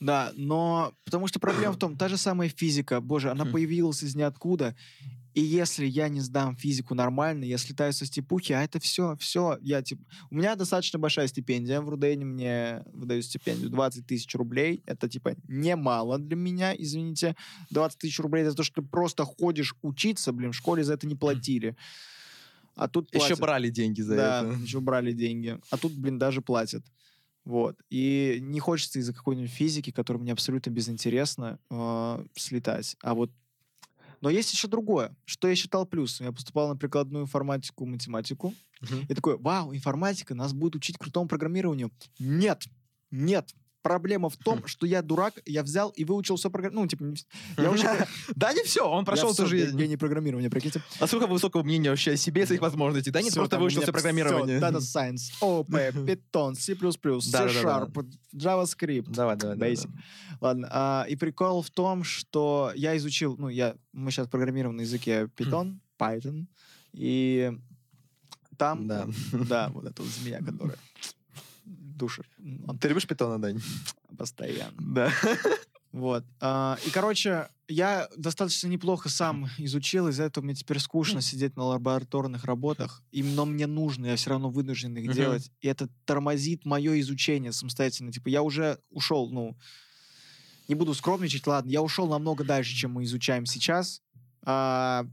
Да, 0.00 0.32
но 0.34 0.92
потому 1.04 1.26
что 1.28 1.40
проблема 1.40 1.72
в 1.72 1.78
том, 1.78 1.96
та 1.96 2.08
же 2.08 2.16
самая 2.16 2.48
физика, 2.48 3.00
боже, 3.00 3.30
она 3.30 3.44
Мгм. 3.44 3.52
появилась 3.52 4.02
из 4.02 4.14
ниоткуда. 4.14 4.74
И 5.34 5.40
если 5.40 5.84
я 5.84 6.08
не 6.08 6.20
сдам 6.20 6.56
физику 6.56 6.94
нормально, 6.94 7.44
я 7.44 7.58
слетаю 7.58 7.92
со 7.92 8.06
степухи, 8.06 8.52
а 8.52 8.62
это 8.62 8.78
все, 8.78 9.16
все, 9.16 9.58
я 9.60 9.82
типа... 9.82 10.04
У 10.30 10.36
меня 10.36 10.54
достаточно 10.54 10.98
большая 10.98 11.26
стипендия, 11.26 11.80
в 11.80 11.88
Рудене 11.88 12.24
мне 12.24 12.84
выдают 12.92 13.24
стипендию 13.24 13.68
20 13.70 14.06
тысяч 14.06 14.32
рублей, 14.36 14.82
это 14.86 15.08
типа 15.08 15.34
немало 15.48 16.18
для 16.18 16.36
меня, 16.36 16.72
извините. 16.76 17.34
20 17.70 17.98
тысяч 17.98 18.18
рублей 18.20 18.44
за 18.44 18.54
то, 18.54 18.62
что 18.62 18.80
ты 18.80 18.86
просто 18.86 19.24
ходишь 19.24 19.74
учиться, 19.82 20.32
блин, 20.32 20.52
в 20.52 20.56
школе 20.56 20.84
за 20.84 20.94
это 20.94 21.06
не 21.06 21.16
платили. 21.16 21.76
А 22.76 22.88
тут 22.88 23.08
Еще 23.12 23.18
платят. 23.20 23.40
брали 23.40 23.70
деньги 23.70 24.00
за 24.00 24.16
да, 24.16 24.42
это. 24.42 24.60
еще 24.60 24.80
брали 24.80 25.12
деньги. 25.12 25.58
А 25.70 25.76
тут, 25.76 25.92
блин, 25.92 26.18
даже 26.18 26.42
платят. 26.42 26.84
Вот. 27.44 27.76
И 27.90 28.38
не 28.40 28.58
хочется 28.58 28.98
из-за 28.98 29.12
какой-нибудь 29.12 29.50
физики, 29.50 29.90
которая 29.90 30.22
мне 30.22 30.32
абсолютно 30.32 30.70
безинтересна, 30.70 31.58
э, 31.70 32.24
слетать. 32.36 32.96
А 33.02 33.14
вот... 33.14 33.30
Но 34.24 34.30
есть 34.30 34.50
еще 34.54 34.68
другое, 34.68 35.14
что 35.26 35.48
я 35.48 35.54
считал 35.54 35.84
плюсом. 35.84 36.24
Я 36.24 36.32
поступал 36.32 36.70
на 36.70 36.76
прикладную 36.76 37.24
информатику, 37.24 37.84
математику. 37.84 38.54
Мгм. 38.80 39.04
И 39.06 39.14
такой, 39.14 39.36
вау, 39.36 39.74
информатика, 39.74 40.34
нас 40.34 40.54
будет 40.54 40.76
учить 40.76 40.96
крутому 40.96 41.28
программированию. 41.28 41.92
Нет, 42.18 42.64
нет. 43.10 43.54
Проблема 43.84 44.30
в 44.30 44.36
том, 44.38 44.62
Хм. 44.62 44.66
что 44.66 44.86
я 44.86 45.02
дурак, 45.02 45.34
я 45.44 45.62
взял 45.62 45.90
и 45.90 46.04
выучил 46.04 46.36
все 46.36 46.48
программирование. 46.48 46.84
Ну, 46.84 46.88
типа, 46.88 47.30
я 47.62 47.70
уже... 47.70 48.06
Да, 48.34 48.54
не 48.54 48.62
все, 48.62 48.88
он 48.88 49.04
прошел 49.04 49.28
я 49.28 49.34
всю 49.34 49.46
жизнь. 49.46 49.76
гений 49.76 49.98
программирования, 49.98 50.48
прикиньте. 50.48 50.80
А 51.00 51.06
сколько 51.06 51.26
высокого 51.26 51.62
мнения 51.62 51.90
вообще 51.90 52.12
о 52.12 52.16
себе 52.16 52.44
и 52.44 52.46
своих 52.46 52.62
возможностей? 52.62 53.10
Да, 53.10 53.20
не 53.20 53.30
просто 53.30 53.58
выучился 53.58 53.82
меня 53.88 53.92
программирование. 53.92 54.58
Data 54.58 54.78
Science, 54.78 55.32
OOP, 55.42 55.68
Python, 56.32 56.54
C++. 56.54 56.74
C-Sharp, 56.74 58.06
JavaScript. 58.34 59.10
Давай, 59.10 59.36
давай. 59.36 59.58
Basic. 59.58 59.90
Ладно. 60.40 60.66
а, 60.72 61.04
и 61.06 61.14
прикол 61.14 61.60
в 61.60 61.68
том, 61.68 62.04
что 62.04 62.72
я 62.74 62.96
изучил, 62.96 63.36
ну, 63.36 63.50
я, 63.50 63.76
мы 63.92 64.10
сейчас 64.10 64.28
программируем 64.28 64.76
на 64.76 64.80
языке 64.80 65.28
Python, 65.36 65.78
Python, 65.98 66.46
и 66.94 67.52
там, 68.56 68.86
Да. 68.86 69.06
да, 69.32 69.68
вот 69.74 69.84
эта 69.84 70.00
вот 70.02 70.10
змея, 70.10 70.38
которая 70.38 70.78
душит 71.94 72.26
Ты 72.80 72.88
любишь 72.88 73.06
питона, 73.06 73.40
Дань? 73.40 73.60
постоянно. 74.18 74.74
Да. 74.78 75.12
Вот. 75.92 76.24
А, 76.40 76.76
и, 76.84 76.90
короче, 76.90 77.48
я 77.68 78.08
достаточно 78.16 78.66
неплохо 78.66 79.08
сам 79.08 79.48
изучил, 79.58 80.08
из-за 80.08 80.24
этого 80.24 80.44
мне 80.44 80.54
теперь 80.54 80.80
скучно 80.80 81.20
сидеть 81.20 81.56
на 81.56 81.64
лабораторных 81.64 82.44
работах, 82.44 83.02
и, 83.12 83.22
но 83.22 83.46
мне 83.46 83.68
нужно, 83.68 84.06
я 84.06 84.16
все 84.16 84.30
равно 84.30 84.50
вынужден 84.50 84.96
их 84.96 85.14
делать. 85.14 85.52
И 85.60 85.68
это 85.68 85.88
тормозит 86.04 86.64
мое 86.64 86.98
изучение 87.00 87.52
самостоятельно. 87.52 88.10
Типа, 88.10 88.28
я 88.28 88.42
уже 88.42 88.78
ушел, 88.90 89.30
ну, 89.30 89.56
не 90.66 90.74
буду 90.74 90.94
скромничать, 90.94 91.46
ладно, 91.46 91.70
я 91.70 91.80
ушел 91.80 92.08
намного 92.08 92.42
дальше, 92.42 92.74
чем 92.74 92.92
мы 92.92 93.04
изучаем 93.04 93.46
сейчас. 93.46 94.02
А, 94.42 95.06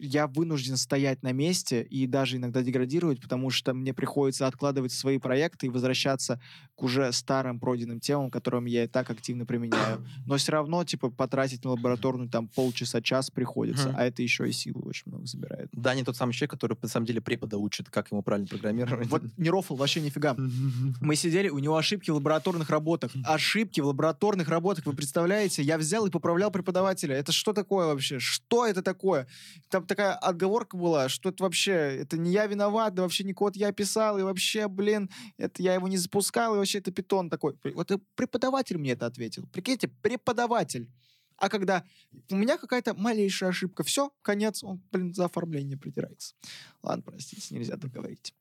я 0.00 0.26
вынужден 0.26 0.76
стоять 0.76 1.22
на 1.22 1.32
месте 1.32 1.82
и 1.82 2.06
даже 2.06 2.36
иногда 2.36 2.62
деградировать, 2.62 3.20
потому 3.20 3.50
что 3.50 3.74
мне 3.74 3.92
приходится 3.94 4.46
откладывать 4.46 4.92
свои 4.92 5.18
проекты 5.18 5.66
и 5.66 5.70
возвращаться 5.70 6.40
к 6.74 6.82
уже 6.82 7.12
старым 7.12 7.58
пройденным 7.58 8.00
темам, 8.00 8.30
которым 8.30 8.66
я 8.66 8.84
и 8.84 8.86
так 8.86 9.10
активно 9.10 9.44
применяю. 9.46 10.06
Но 10.26 10.36
все 10.36 10.52
равно, 10.52 10.84
типа, 10.84 11.10
потратить 11.10 11.64
на 11.64 11.70
лабораторную 11.70 12.28
там 12.28 12.48
полчаса-час 12.48 13.30
приходится, 13.30 13.94
а 13.96 14.04
это 14.04 14.22
еще 14.22 14.48
и 14.48 14.52
силы 14.52 14.82
очень 14.82 15.04
много 15.06 15.26
забирает. 15.26 15.68
Даня 15.72 16.04
тот 16.04 16.16
самый 16.16 16.32
человек, 16.32 16.52
который, 16.52 16.76
на 16.80 16.88
самом 16.88 17.06
деле, 17.06 17.20
препода 17.20 17.58
учит, 17.58 17.90
как 17.90 18.12
ему 18.12 18.22
правильно 18.22 18.46
программировать. 18.46 19.08
Вот 19.08 19.22
не 19.36 19.50
рофл, 19.50 19.74
вообще 19.74 20.00
нифига. 20.00 20.36
Мы 21.00 21.16
сидели, 21.16 21.48
у 21.48 21.58
него 21.58 21.76
ошибки 21.76 22.10
в 22.10 22.14
лабораторных 22.14 22.70
работах. 22.70 23.10
Ошибки 23.24 23.80
в 23.80 23.86
лабораторных 23.86 24.48
работах, 24.48 24.86
вы 24.86 24.92
представляете? 24.92 25.62
Я 25.62 25.78
взял 25.78 26.06
и 26.06 26.10
поправлял 26.10 26.50
преподавателя. 26.50 27.16
Это 27.16 27.32
что 27.32 27.52
такое 27.52 27.86
вообще? 27.86 28.18
Что 28.18 28.66
это 28.66 28.82
такое? 28.82 29.26
Там 29.68 29.84
такая 29.88 30.14
отговорка 30.14 30.76
была, 30.76 31.08
что 31.08 31.30
это 31.30 31.42
вообще, 31.42 31.72
это 31.72 32.16
не 32.16 32.30
я 32.30 32.46
виноват, 32.46 32.94
да 32.94 33.02
вообще 33.02 33.24
не 33.24 33.32
код 33.32 33.56
я 33.56 33.72
писал, 33.72 34.18
и 34.18 34.22
вообще, 34.22 34.68
блин, 34.68 35.10
это 35.36 35.62
я 35.62 35.74
его 35.74 35.88
не 35.88 35.96
запускал, 35.96 36.54
и 36.54 36.58
вообще 36.58 36.78
это 36.78 36.92
питон 36.92 37.30
такой. 37.30 37.56
Вот 37.74 37.90
и 37.90 37.98
преподаватель 38.14 38.78
мне 38.78 38.92
это 38.92 39.06
ответил. 39.06 39.46
Прикиньте, 39.52 39.88
преподаватель. 39.88 40.90
А 41.36 41.48
когда 41.48 41.84
у 42.30 42.36
меня 42.36 42.58
какая-то 42.58 42.94
малейшая 42.94 43.50
ошибка, 43.50 43.84
все, 43.84 44.12
конец, 44.22 44.64
он, 44.64 44.82
блин, 44.90 45.14
за 45.14 45.26
оформление 45.26 45.78
придирается. 45.78 46.34
Ладно, 46.82 47.02
простите, 47.04 47.54
нельзя 47.54 47.76
так 47.76 47.92
говорить. 47.92 48.34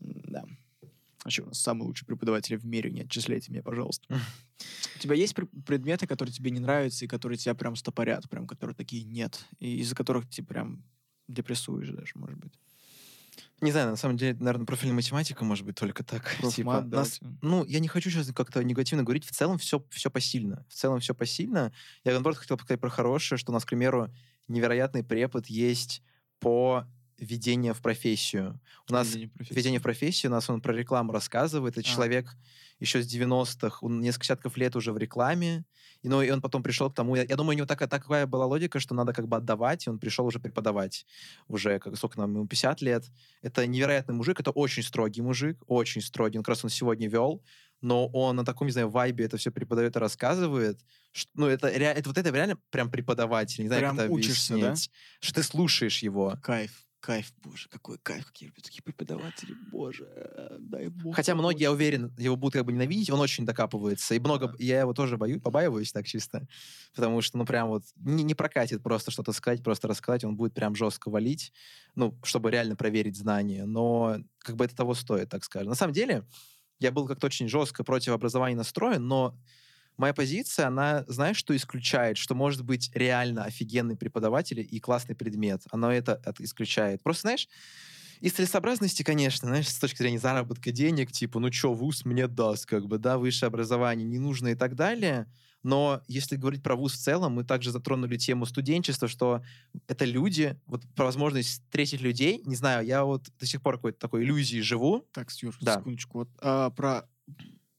Да. 0.00 0.44
Что, 1.26 1.42
у 1.42 1.46
нас 1.46 1.60
самые 1.60 1.86
лучшие 1.86 2.06
преподаватели 2.06 2.56
в 2.56 2.64
мире, 2.64 2.90
не 2.90 3.02
отчисляйте 3.02 3.52
меня, 3.52 3.62
пожалуйста. 3.62 4.06
У 4.96 4.98
тебя 4.98 5.14
есть 5.14 5.34
пр- 5.34 5.48
предметы, 5.66 6.06
которые 6.06 6.32
тебе 6.32 6.50
не 6.50 6.60
нравятся 6.60 7.04
и 7.04 7.08
которые 7.08 7.36
тебя 7.38 7.54
прям 7.54 7.76
стопорят, 7.76 8.28
прям 8.30 8.46
которые 8.46 8.74
такие 8.74 9.04
нет, 9.04 9.44
и 9.58 9.78
из-за 9.80 9.94
которых 9.94 10.28
ты 10.28 10.42
прям 10.42 10.82
депрессуешь 11.28 11.90
даже, 11.90 12.12
может 12.14 12.38
быть? 12.38 12.58
Не 13.60 13.72
знаю, 13.72 13.90
на 13.90 13.96
самом 13.96 14.16
деле, 14.16 14.36
наверное, 14.40 14.64
профильная 14.64 14.96
математика 14.96 15.44
может 15.44 15.66
быть 15.66 15.76
только 15.76 16.02
так. 16.02 16.22
Профмат, 16.40 16.54
Типа, 16.54 16.80
нас- 16.96 17.20
ну, 17.42 17.64
я 17.66 17.80
не 17.80 17.88
хочу 17.88 18.10
сейчас 18.10 18.32
как-то 18.32 18.64
негативно 18.64 19.04
говорить. 19.04 19.26
В 19.26 19.32
целом 19.32 19.58
все, 19.58 19.84
все 19.90 20.10
посильно. 20.10 20.64
В 20.68 20.74
целом 20.74 21.00
все 21.00 21.14
посильно. 21.14 21.72
Я, 22.04 22.12
наоборот, 22.12 22.38
хотел 22.38 22.58
сказать 22.58 22.80
про 22.80 22.88
хорошее, 22.88 23.38
что 23.38 23.52
у 23.52 23.54
нас, 23.54 23.64
к 23.64 23.68
примеру, 23.68 24.10
невероятный 24.48 25.04
препод 25.04 25.46
есть 25.46 26.02
по 26.38 26.86
ведению 27.20 27.74
в 27.74 27.80
профессию. 27.80 28.60
У 28.88 28.92
нас 28.92 29.08
Введение 29.08 29.28
в 29.28 29.32
профессию. 29.32 29.56
введение 29.56 29.80
в 29.80 29.82
профессию, 29.82 30.32
у 30.32 30.34
нас 30.34 30.50
он 30.50 30.60
про 30.60 30.72
рекламу 30.72 31.12
рассказывает. 31.12 31.76
Это 31.76 31.80
А. 31.88 31.92
человек 31.92 32.36
еще 32.80 33.02
с 33.02 33.06
90-х, 33.14 33.78
он 33.82 34.00
несколько 34.00 34.24
десятков 34.24 34.56
лет 34.56 34.74
уже 34.74 34.92
в 34.92 34.98
рекламе. 34.98 35.64
И, 36.02 36.08
ну, 36.08 36.22
и 36.22 36.30
он 36.30 36.40
потом 36.40 36.62
пришел 36.62 36.90
к 36.90 36.94
тому, 36.94 37.14
я, 37.14 37.24
я 37.24 37.36
думаю, 37.36 37.54
у 37.54 37.58
него 37.58 37.66
такая, 37.66 37.88
такая 37.88 38.26
была 38.26 38.46
логика, 38.46 38.80
что 38.80 38.94
надо 38.94 39.12
как 39.12 39.28
бы 39.28 39.36
отдавать, 39.36 39.86
и 39.86 39.90
он 39.90 39.98
пришел 39.98 40.24
уже 40.24 40.38
преподавать. 40.40 41.04
Уже, 41.46 41.78
как, 41.78 41.94
сколько 41.96 42.18
нам, 42.18 42.34
ему 42.34 42.46
50 42.46 42.80
лет. 42.80 43.04
Это 43.42 43.66
невероятный 43.66 44.14
мужик, 44.14 44.40
это 44.40 44.50
очень 44.50 44.82
строгий 44.82 45.20
мужик, 45.20 45.58
очень 45.66 46.00
строгий. 46.00 46.38
Он 46.38 46.42
как 46.42 46.54
раз 46.54 46.64
он 46.64 46.70
сегодня 46.70 47.06
вел, 47.06 47.42
но 47.82 48.06
он 48.08 48.36
на 48.36 48.44
таком, 48.46 48.66
не 48.66 48.72
знаю, 48.72 48.88
вайбе 48.88 49.26
это 49.26 49.36
все 49.36 49.50
преподает 49.50 49.96
и 49.96 49.98
рассказывает. 49.98 50.80
Что, 51.12 51.30
ну, 51.34 51.46
это, 51.48 51.68
это 51.68 52.08
вот 52.08 52.16
это 52.16 52.30
реально 52.30 52.56
прям 52.70 52.90
преподаватель. 52.90 53.62
Не 53.62 53.68
знаю, 53.68 53.80
Прям 53.82 53.96
как 53.96 54.04
это 54.06 54.14
учишься, 54.14 54.56
да? 54.56 54.68
объяснить. 54.68 54.90
Что 55.20 55.34
ты 55.34 55.42
слушаешь 55.42 56.02
его. 56.02 56.38
Кайф, 56.42 56.86
кайф, 57.00 57.32
боже, 57.42 57.68
какой 57.68 57.98
кайф, 57.98 58.26
какие 58.26 58.48
люблю 58.48 58.62
такие 58.62 58.82
преподаватели, 58.82 59.54
боже, 59.72 60.06
э, 60.14 60.56
дай 60.60 60.88
бог. 60.88 61.16
Хотя 61.16 61.34
многие, 61.34 61.62
я 61.62 61.72
уверен, 61.72 62.14
его 62.18 62.36
будут 62.36 62.54
как 62.54 62.64
бы 62.64 62.72
ненавидеть, 62.72 63.10
он 63.10 63.20
очень 63.20 63.44
докапывается. 63.46 64.14
И 64.14 64.18
много, 64.20 64.48
Да. 64.48 64.54
я 64.58 64.80
его 64.80 64.92
тоже 64.92 65.16
боюсь, 65.16 65.40
побаиваюсь 65.42 65.92
так 65.92 66.06
чисто. 66.06 66.46
Потому 66.94 67.22
что, 67.22 67.38
ну, 67.38 67.44
прям 67.46 67.68
вот 67.68 67.84
не, 67.96 68.22
не 68.22 68.34
прокатит 68.34 68.82
просто 68.82 69.10
что-то 69.10 69.32
сказать, 69.32 69.62
просто 69.62 69.88
рассказать, 69.88 70.24
он 70.24 70.36
будет 70.36 70.54
прям 70.54 70.74
жестко 70.74 71.10
валить, 71.10 71.52
ну, 71.94 72.18
чтобы 72.22 72.50
реально 72.50 72.76
проверить 72.76 73.16
знания. 73.16 73.64
Но 73.64 74.18
как 74.38 74.56
бы 74.56 74.64
это 74.66 74.76
того 74.76 74.94
стоит, 74.94 75.28
так 75.30 75.44
скажем. 75.44 75.70
На 75.70 75.74
самом 75.74 75.92
деле, 75.94 76.24
я 76.78 76.92
был 76.92 77.06
как-то 77.06 77.26
очень 77.26 77.48
жестко 77.48 77.84
против 77.84 78.12
образования 78.12 78.56
настроен, 78.56 79.06
но 79.06 79.36
моя 80.00 80.14
позиция, 80.14 80.66
она, 80.66 81.04
знаешь, 81.06 81.36
что 81.36 81.54
исключает? 81.54 82.16
Что 82.16 82.34
может 82.34 82.62
быть 82.64 82.90
реально 82.94 83.44
офигенный 83.44 83.96
преподаватель 83.96 84.66
и 84.68 84.80
классный 84.80 85.14
предмет. 85.14 85.62
Оно 85.70 85.92
это, 85.92 86.20
это 86.24 86.42
исключает. 86.42 87.02
Просто, 87.02 87.22
знаешь, 87.22 87.48
из 88.20 88.32
целесообразности, 88.32 89.02
конечно, 89.02 89.48
знаешь, 89.48 89.68
с 89.68 89.78
точки 89.78 89.98
зрения 89.98 90.18
заработка 90.18 90.72
денег, 90.72 91.10
типа, 91.10 91.40
ну 91.40 91.50
что, 91.50 91.72
вуз 91.72 92.04
мне 92.04 92.26
даст, 92.26 92.66
как 92.66 92.86
бы, 92.86 92.98
да, 92.98 93.16
высшее 93.16 93.48
образование 93.48 94.06
не 94.06 94.18
нужно 94.18 94.48
и 94.48 94.54
так 94.54 94.74
далее. 94.74 95.26
Но 95.62 96.02
если 96.08 96.36
говорить 96.36 96.62
про 96.62 96.74
вуз 96.74 96.94
в 96.94 96.98
целом, 96.98 97.32
мы 97.32 97.44
также 97.44 97.70
затронули 97.70 98.16
тему 98.16 98.46
студенчества, 98.46 99.08
что 99.08 99.42
это 99.88 100.04
люди, 100.04 100.58
вот 100.66 100.82
про 100.94 101.04
возможность 101.04 101.48
встретить 101.50 102.00
людей, 102.00 102.42
не 102.44 102.56
знаю, 102.56 102.86
я 102.86 103.04
вот 103.04 103.28
до 103.38 103.46
сих 103.46 103.62
пор 103.62 103.76
какой-то 103.76 103.98
такой 103.98 104.24
иллюзией 104.24 104.62
живу. 104.62 105.06
Так, 105.12 105.30
Сьюр, 105.30 105.54
Да. 105.60 105.76
секундочку. 105.78 106.18
Вот, 106.18 106.30
а, 106.40 106.70
про 106.70 107.06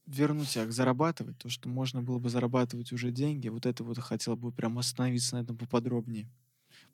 вернуть 0.06 0.50
тебя 0.50 0.66
к 0.66 0.72
зарабатывать, 0.72 1.38
то, 1.38 1.48
что 1.48 1.68
можно 1.68 2.02
было 2.02 2.18
бы 2.18 2.28
зарабатывать 2.28 2.92
уже 2.92 3.10
деньги, 3.10 3.48
вот 3.48 3.66
это 3.66 3.84
вот 3.84 3.98
хотел 3.98 4.36
бы 4.36 4.52
прям 4.52 4.78
остановиться 4.78 5.36
на 5.36 5.42
этом 5.42 5.56
поподробнее. 5.56 6.28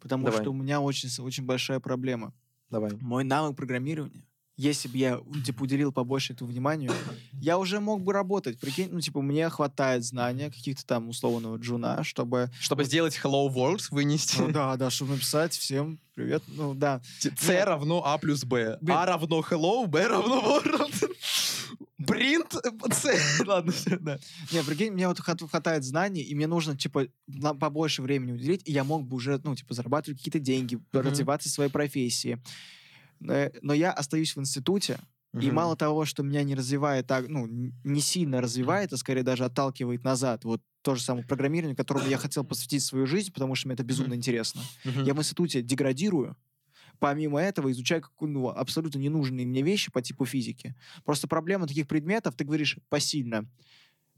Потому 0.01 0.27
Давай. 0.27 0.41
что 0.41 0.51
у 0.51 0.55
меня 0.55 0.81
очень, 0.81 1.09
очень 1.23 1.45
большая 1.45 1.81
проблема. 1.81 2.33
Давай. 2.71 2.93
Мой 3.01 3.25
навык 3.25 3.57
программирования, 3.57 4.25
если 4.59 4.89
бы 4.89 4.99
я, 4.99 5.21
типа, 5.47 5.63
уделил 5.63 5.93
побольше 5.93 6.33
этому 6.33 6.51
вниманию, 6.51 6.93
я 7.33 7.59
уже 7.59 7.79
мог 7.79 8.03
бы 8.03 8.13
работать. 8.13 8.59
Прикинь, 8.59 8.89
ну, 8.91 9.01
типа, 9.01 9.23
мне 9.23 9.49
хватает 9.49 10.05
знания 10.05 10.51
каких-то 10.51 10.85
там 10.85 11.09
условного 11.09 11.57
джуна, 11.59 12.03
чтобы... 12.03 12.51
Чтобы 12.59 12.83
сделать 12.83 13.19
Hello 13.23 13.49
World, 13.49 13.83
вынести. 13.91 14.41
Ну 14.41 14.51
да, 14.51 14.77
да, 14.77 14.91
чтобы 14.91 15.13
написать 15.13 15.53
всем 15.53 16.01
привет. 16.15 16.43
Ну 16.49 16.75
да. 16.75 17.01
C 17.21 17.65
равно 17.65 18.03
А 18.05 18.19
плюс 18.19 18.45
Б. 18.45 18.79
Блин. 18.81 18.97
А 18.97 19.07
равно 19.07 19.45
Hello, 19.49 19.87
Б 19.87 20.09
равно 20.09 20.41
World. 20.41 21.17
Принт 22.09 22.55
C. 22.95 23.19
Ладно, 23.47 23.73
все, 23.73 23.99
да. 23.99 24.19
Не, 24.53 24.63
прикинь, 24.63 24.93
мне 24.93 25.07
вот 25.07 25.21
хват- 25.21 25.49
хватает 25.49 25.85
знаний, 25.85 26.23
и 26.23 26.35
мне 26.35 26.47
нужно, 26.47 26.77
типа, 26.77 27.07
побольше 27.61 28.03
времени 28.03 28.33
уделить, 28.33 28.63
и 28.65 28.73
я 28.73 28.85
мог 28.85 29.07
бы 29.07 29.17
уже, 29.17 29.41
ну, 29.45 29.55
типа, 29.55 29.75
зарабатывать 29.75 30.19
какие-то 30.19 30.39
деньги, 30.41 30.79
развиваться 30.93 31.49
в 31.49 31.53
своей 31.53 31.71
профессии. 31.71 32.43
Но, 33.21 33.51
но 33.63 33.75
я 33.75 33.93
остаюсь 33.93 34.35
в 34.35 34.41
институте, 34.41 34.99
и 35.41 35.51
мало 35.51 35.77
того, 35.77 36.05
что 36.05 36.23
меня 36.23 36.43
не 36.43 36.55
развивает 36.55 37.07
так, 37.07 37.29
ну, 37.29 37.47
не 37.47 38.01
сильно 38.01 38.41
развивает, 38.41 38.93
а 38.93 38.97
скорее 38.97 39.23
даже 39.23 39.45
отталкивает 39.45 40.03
назад. 40.03 40.45
Вот 40.45 40.63
то 40.83 40.95
же 40.95 41.03
самое 41.03 41.27
программирование, 41.27 41.77
которому 41.77 42.09
я 42.09 42.17
хотел 42.17 42.45
посвятить 42.45 42.83
свою 42.83 43.07
жизнь, 43.07 43.33
потому 43.33 43.55
что 43.55 43.69
мне 43.69 43.75
это 43.75 43.85
безумно 43.85 44.15
интересно. 44.15 44.63
Мгм. 44.85 45.05
Я 45.05 45.15
в 45.15 45.19
институте 45.19 45.63
деградирую, 45.63 46.37
помимо 46.99 47.40
этого 47.40 47.70
изучаю 47.70 48.03
какую- 48.03 48.30
ну, 48.30 48.49
абсолютно 48.49 48.99
ненужные 48.99 49.46
мне 49.46 49.62
вещи 49.62 49.90
по 49.90 50.03
типу 50.03 50.24
физики. 50.26 50.74
Просто 51.05 51.28
проблема 51.28 51.66
таких 51.66 51.86
предметов, 51.86 52.34
ты 52.34 52.44
говоришь, 52.44 52.78
посильно. 52.88 53.49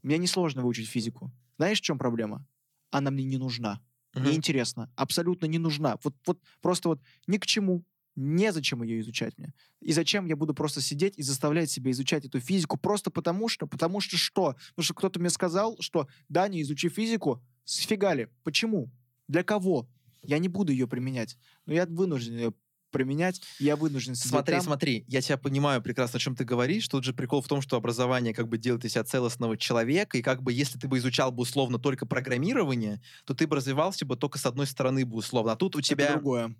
Мне 0.03 0.17
несложно 0.17 0.61
выучить 0.61 0.87
физику. 0.87 1.31
Знаешь, 1.57 1.79
в 1.79 1.83
чем 1.83 1.97
проблема? 1.97 2.45
Она 2.89 3.11
мне 3.11 3.23
не 3.23 3.37
нужна. 3.37 3.79
Мгм. 4.13 4.25
Неинтересна. 4.25 4.91
Абсолютно 4.95 5.45
не 5.45 5.59
нужна. 5.59 5.97
Вот, 6.03 6.15
вот 6.25 6.39
просто 6.61 6.89
вот 6.89 7.01
ни 7.27 7.37
к 7.37 7.45
чему. 7.45 7.85
Незачем 8.17 8.83
ее 8.83 8.99
изучать 8.99 9.37
мне. 9.37 9.53
И 9.79 9.93
зачем 9.93 10.25
я 10.25 10.35
буду 10.35 10.53
просто 10.53 10.81
сидеть 10.81 11.17
и 11.17 11.23
заставлять 11.23 11.71
себя 11.71 11.91
изучать 11.91 12.25
эту 12.25 12.41
физику 12.41 12.77
просто 12.77 13.09
потому 13.09 13.47
что? 13.47 13.67
Потому 13.67 14.01
что 14.01 14.17
что? 14.17 14.57
Потому 14.71 14.83
что 14.83 14.93
кто-то 14.93 15.19
мне 15.21 15.29
сказал, 15.29 15.77
что 15.79 16.09
да, 16.27 16.49
не 16.49 16.61
изучи 16.61 16.89
физику, 16.89 17.41
сфигали. 17.63 18.29
Почему? 18.43 18.91
Для 19.29 19.43
кого? 19.43 19.87
Я 20.23 20.39
не 20.39 20.49
буду 20.49 20.73
ее 20.73 20.87
применять. 20.87 21.37
Но 21.65 21.73
я 21.73 21.85
вынужден 21.85 22.35
ее 22.35 22.53
применять. 22.91 23.41
Я 23.59 23.75
вынужден 23.75 24.15
сидеть 24.15 24.29
Смотри, 24.29 24.55
там. 24.55 24.63
смотри, 24.63 25.05
я 25.07 25.21
тебя 25.21 25.37
понимаю 25.37 25.81
прекрасно, 25.81 26.17
о 26.17 26.19
чем 26.19 26.35
ты 26.35 26.43
говоришь. 26.45 26.87
Тут 26.87 27.03
же 27.03 27.13
прикол 27.13 27.41
в 27.41 27.47
том, 27.47 27.61
что 27.61 27.77
образование 27.77 28.33
как 28.33 28.47
бы 28.47 28.57
делает 28.57 28.85
из 28.85 28.91
себя 28.93 29.03
целостного 29.03 29.57
человека, 29.57 30.17
и 30.17 30.21
как 30.21 30.43
бы 30.43 30.53
если 30.53 30.77
ты 30.77 30.87
бы 30.87 30.97
изучал 30.99 31.31
бы 31.31 31.41
условно 31.41 31.79
только 31.79 32.05
программирование, 32.05 33.01
то 33.25 33.33
ты 33.33 33.47
бы 33.47 33.55
развивался 33.55 34.05
бы 34.05 34.15
только 34.15 34.37
с 34.37 34.45
одной 34.45 34.67
стороны 34.67 35.05
бы 35.05 35.17
условно. 35.17 35.53
А 35.53 35.55
тут 35.55 35.75
у 35.75 35.79
Это 35.79 35.87
тебя, 35.89 36.11
другое. 36.13 36.55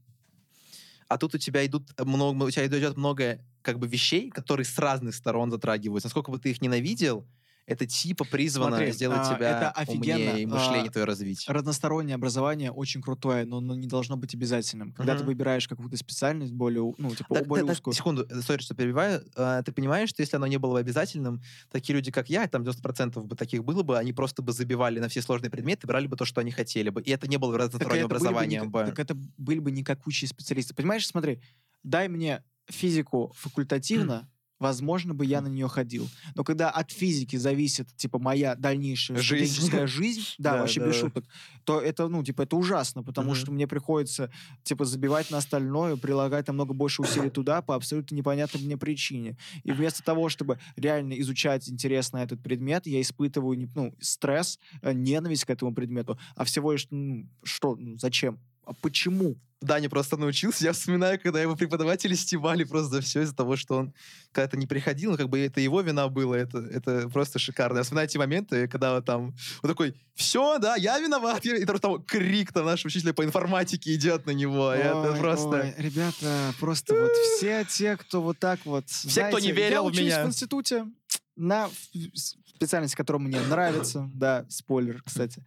а 1.07 1.17
тут 1.17 1.35
у 1.35 1.37
тебя 1.37 1.65
идут 1.65 1.89
много, 1.99 2.43
у 2.45 2.49
тебя 2.51 2.65
идет 2.67 2.95
много 2.97 3.45
как 3.61 3.79
бы 3.79 3.87
вещей, 3.87 4.29
которые 4.29 4.65
с 4.65 4.77
разных 4.79 5.13
сторон 5.13 5.51
затрагиваются. 5.51 6.07
Насколько 6.07 6.31
бы 6.31 6.39
ты 6.39 6.51
их 6.51 6.61
ненавидел, 6.61 7.27
это 7.71 7.85
типа 7.85 8.25
призвано 8.25 8.75
Смотри, 8.75 8.91
сделать 8.91 9.21
а, 9.21 9.35
тебя 9.35 9.49
это 9.57 9.71
офигенно, 9.71 10.15
умнее 10.15 10.43
и 10.43 10.45
мышление 10.45 10.89
а, 10.89 10.91
твое 10.91 11.05
развить. 11.05 11.45
Разностороннее 11.47 12.15
образование 12.15 12.71
очень 12.71 13.01
крутое, 13.01 13.45
но 13.45 13.57
оно 13.57 13.75
не 13.75 13.87
должно 13.87 14.17
быть 14.17 14.35
обязательным. 14.35 14.91
Когда 14.93 15.13
ты 15.13 15.19
Мгм. 15.19 15.27
выбираешь 15.27 15.67
какую-то 15.67 15.95
специальность 15.97 16.53
более, 16.53 16.93
ну, 16.97 17.15
типа, 17.15 17.35
Так, 17.35 17.47
более 17.47 17.65
так, 17.65 17.73
узкую. 17.75 17.93
секунду, 17.93 18.25
э, 18.29 18.41
сори, 18.41 18.61
что 18.61 18.75
перебиваю. 18.75 19.23
А, 19.35 19.61
ты 19.63 19.71
понимаешь, 19.71 20.09
что 20.09 20.21
если 20.21 20.35
оно 20.35 20.47
не 20.47 20.57
было 20.57 20.73
бы 20.73 20.79
обязательным, 20.79 21.41
такие 21.71 21.95
люди, 21.95 22.11
как 22.11 22.29
я, 22.29 22.47
там 22.47 22.63
90% 22.63 23.25
бы 23.25 23.35
таких 23.35 23.63
было 23.63 23.83
бы, 23.83 23.97
они 23.97 24.13
просто 24.13 24.41
бы 24.41 24.51
забивали 24.51 24.99
на 24.99 25.07
все 25.07 25.21
сложные 25.21 25.49
предметы, 25.49 25.87
брали 25.87 26.07
бы 26.07 26.17
то, 26.17 26.25
что 26.25 26.41
они 26.41 26.51
хотели 26.51 26.89
бы. 26.89 27.01
И 27.01 27.11
это 27.11 27.27
не 27.27 27.37
было 27.37 27.51
бы 27.51 27.57
разносторонним 27.57 28.07
были 28.07 28.07
бы 28.09 28.15
образованием. 28.15 28.63
не, 28.63 28.67
бы. 28.69 28.83
так 28.85 28.99
это 28.99 29.15
были 29.37 29.59
бы 29.59 29.71
никакущие 29.71 30.27
специалисты. 30.27 30.73
Понимаешь, 30.75 31.07
смотри, 31.07 31.41
дай 31.83 32.07
мне 32.09 32.43
физику 32.67 33.31
факультативно, 33.35 34.29
возможно 34.61 35.13
бы 35.13 35.25
я 35.25 35.41
на 35.41 35.47
нее 35.47 35.67
ходил. 35.67 36.07
Но 36.35 36.43
когда 36.45 36.69
от 36.69 36.91
физики 36.91 37.35
зависит, 37.35 37.93
типа, 37.97 38.19
моя 38.19 38.55
дальнейшая 38.55 39.17
Жизнь. 39.17 39.51
студенческая 39.53 39.87
жизнь, 39.87 40.21
да, 40.37 40.53
Да, 40.53 40.59
вообще 40.61 40.79
да, 40.79 40.87
без 40.87 40.95
шуток, 40.95 41.25
то 41.65 41.81
это, 41.81 42.07
ну, 42.07 42.23
типа, 42.23 42.43
это 42.43 42.55
ужасно, 42.55 43.03
потому 43.03 43.31
Мгм. 43.31 43.35
что 43.35 43.51
мне 43.51 43.67
приходится, 43.67 44.31
типа, 44.63 44.85
забивать 44.85 45.31
на 45.31 45.37
остальное, 45.39 45.97
прилагать 45.97 46.47
намного 46.47 46.73
больше 46.73 47.01
усилий 47.01 47.29
туда 47.29 47.61
по 47.61 47.75
абсолютно 47.75 48.15
непонятной 48.15 48.61
мне 48.61 48.77
причине. 48.77 49.35
И 49.63 49.71
вместо 49.71 50.03
того, 50.03 50.29
чтобы 50.29 50.59
реально 50.75 51.19
изучать 51.21 51.67
интересно 51.69 52.17
этот 52.19 52.41
предмет, 52.43 52.85
я 52.85 53.01
испытываю, 53.01 53.69
ну, 53.75 53.95
стресс, 53.99 54.59
э, 54.81 54.93
ненависть 54.93 55.45
к 55.45 55.49
этому 55.49 55.73
предмету, 55.73 56.19
а 56.35 56.43
всего 56.43 56.71
лишь, 56.71 56.87
ну, 56.91 57.27
что, 57.43 57.75
ну, 57.75 57.97
зачем? 57.97 58.39
А 58.65 58.73
почему? 58.73 59.35
Даня 59.61 59.89
просто 59.89 60.17
научился. 60.17 60.63
Я 60.63 60.73
вспоминаю, 60.73 61.19
когда 61.19 61.39
его 61.39 61.55
преподаватели 61.55 62.15
стебали 62.15 62.63
просто 62.63 62.95
за 62.95 63.01
все 63.01 63.21
из-за 63.21 63.35
того, 63.35 63.55
что 63.55 63.77
он 63.77 63.93
когда-то 64.31 64.57
не 64.57 64.65
приходил, 64.65 65.11
ну, 65.11 65.17
как 65.17 65.29
бы 65.29 65.39
это 65.39 65.61
его 65.61 65.81
вина 65.81 66.07
было, 66.07 66.33
это, 66.33 66.57
это 66.57 67.07
просто 67.09 67.37
шикарно. 67.37 67.77
Я 67.77 67.83
вспоминаю 67.83 68.07
те 68.07 68.17
моменты, 68.17 68.67
когда 68.67 68.95
вот 68.95 69.05
там 69.05 69.35
вот 69.61 69.69
такой, 69.69 69.93
все, 70.15 70.57
да, 70.57 70.75
я 70.77 70.99
виноват. 70.99 71.45
я-» 71.45 71.57
И 71.57 71.65
там, 71.65 71.77
там 71.77 72.01
крик 72.01 72.51
там 72.51 72.65
нашего 72.65 72.87
учителя 72.87 73.13
по 73.13 73.23
информатике 73.23 73.93
идет 73.93 74.25
на 74.25 74.31
него. 74.31 74.73
и 74.73 74.79
это 74.79 75.11
Ой, 75.11 75.19
просто... 75.19 75.47
ой, 75.49 75.73
ребята, 75.77 76.55
просто 76.59 76.95
вот 76.95 77.11
все 77.37 77.63
те, 77.65 77.97
кто 77.97 78.23
вот 78.23 78.39
так 78.39 78.59
вот... 78.65 78.89
Все, 78.89 79.27
кто 79.27 79.37
не 79.37 79.51
верил 79.51 79.89
я 79.89 79.91
в 79.91 80.03
меня. 80.03 80.23
в 80.23 80.27
институте 80.27 80.87
на 81.35 81.69
специальность, 82.15 82.95
которая 82.95 83.21
мне 83.21 83.39
нравится. 83.41 84.09
Да, 84.13 84.45
спойлер, 84.49 85.03
кстати. 85.03 85.45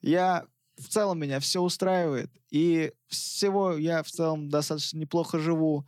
Я 0.00 0.44
в 0.78 0.88
целом 0.88 1.18
меня 1.18 1.40
все 1.40 1.60
устраивает. 1.60 2.30
И 2.50 2.92
всего 3.08 3.72
я 3.72 4.02
в 4.02 4.08
целом 4.08 4.48
достаточно 4.48 4.98
неплохо 4.98 5.38
живу. 5.38 5.86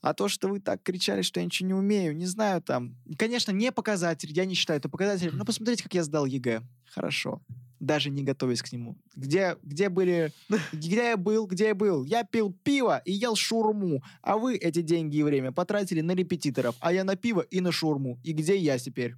А 0.00 0.14
то, 0.14 0.26
что 0.26 0.48
вы 0.48 0.58
так 0.58 0.82
кричали, 0.82 1.22
что 1.22 1.38
я 1.38 1.46
ничего 1.46 1.68
не 1.68 1.74
умею, 1.74 2.16
не 2.16 2.26
знаю 2.26 2.60
там. 2.60 2.96
Конечно, 3.16 3.52
не 3.52 3.70
показатель, 3.70 4.32
я 4.32 4.44
не 4.44 4.54
считаю 4.54 4.78
это 4.78 4.88
показателем, 4.88 5.36
но 5.36 5.44
посмотрите, 5.44 5.84
как 5.84 5.94
я 5.94 6.02
сдал 6.02 6.26
ЕГЭ. 6.26 6.62
Хорошо. 6.86 7.40
Даже 7.78 8.10
не 8.10 8.22
готовясь 8.24 8.62
к 8.62 8.72
нему. 8.72 8.96
Где, 9.14 9.56
где 9.62 9.88
были... 9.88 10.32
Где 10.72 11.10
я 11.10 11.16
был, 11.16 11.46
где 11.46 11.68
я 11.68 11.74
был? 11.74 12.04
Я 12.04 12.24
пил 12.24 12.52
пиво 12.64 13.00
и 13.04 13.12
ел 13.12 13.36
шурму. 13.36 14.02
А 14.22 14.38
вы 14.38 14.56
эти 14.56 14.82
деньги 14.82 15.16
и 15.16 15.22
время 15.22 15.52
потратили 15.52 16.00
на 16.00 16.12
репетиторов, 16.12 16.76
а 16.80 16.92
я 16.92 17.04
на 17.04 17.16
пиво 17.16 17.40
и 17.40 17.60
на 17.60 17.72
шурму. 17.72 18.18
И 18.24 18.32
где 18.32 18.56
я 18.56 18.78
теперь? 18.78 19.14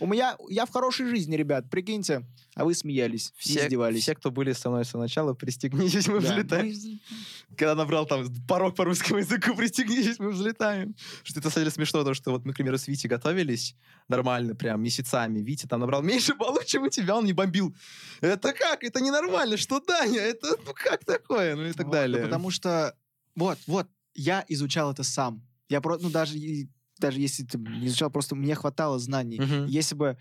У 0.00 0.06
меня... 0.06 0.36
Я 0.48 0.66
в 0.66 0.70
хорошей 0.70 1.06
жизни, 1.06 1.36
ребят, 1.36 1.70
прикиньте. 1.70 2.24
А 2.54 2.64
вы 2.64 2.74
смеялись, 2.74 3.32
Все, 3.36 3.64
издевались. 3.66 4.02
все, 4.02 4.14
кто 4.14 4.30
были 4.30 4.52
со 4.52 4.68
мной 4.68 4.84
с 4.84 4.88
самого 4.88 5.04
начала, 5.06 5.32
пристегнитесь, 5.34 6.06
мы 6.08 6.20
Да. 6.20 6.32
взлетаем. 6.32 6.66
Мы- 6.66 7.00
Когда 7.56 7.74
набрал 7.74 8.04
там 8.06 8.26
порог 8.46 8.74
по 8.76 8.84
русскому 8.84 9.18
языку, 9.20 9.54
пристегнитесь, 9.56 10.18
мы 10.18 10.30
взлетаем. 10.32 10.94
Что 11.22 11.40
это, 11.40 11.50
деле, 11.54 11.70
смешно, 11.70 12.00
потому 12.00 12.14
что 12.14 12.30
вот 12.30 12.44
мы, 12.44 12.52
к 12.52 12.56
примеру, 12.56 12.76
с 12.78 12.88
Витей 12.88 13.08
готовились 13.08 13.74
нормально, 14.08 14.54
прям 14.54 14.82
месяцами. 14.82 15.40
Витя 15.40 15.66
там 15.66 15.80
набрал 15.80 16.02
меньше 16.02 16.34
баллов, 16.34 16.66
чем 16.66 16.82
у 16.82 16.88
тебя, 16.88 17.16
он 17.16 17.24
не 17.24 17.32
бомбил. 17.32 17.74
Это 18.20 18.52
как? 18.52 18.84
Это 18.84 19.00
ненормально. 19.00 19.56
Что, 19.56 19.80
Даня? 19.80 20.20
Это 20.20 20.56
ну 20.66 20.72
как 20.74 21.04
такое? 21.04 21.56
Ну 21.56 21.64
и 21.64 21.72
так 21.72 21.86
Вот, 21.86 21.92
да 21.92 22.00
далее. 22.02 22.22
потому 22.24 22.50
что, 22.50 22.94
вот, 23.34 23.58
вот, 23.66 23.86
я 24.14 24.44
изучал 24.48 24.92
это 24.92 25.02
сам. 25.04 25.42
Я 25.70 25.80
просто, 25.80 26.04
ну, 26.04 26.10
даже, 26.10 26.34
даже 27.02 27.20
если 27.20 27.44
ты 27.44 27.58
не 27.58 27.86
изучал, 27.86 28.10
просто 28.10 28.34
мне 28.34 28.54
хватало 28.54 28.98
знаний. 28.98 29.40
Мгм. 29.40 29.66
Если 29.66 29.94
бы 29.94 30.16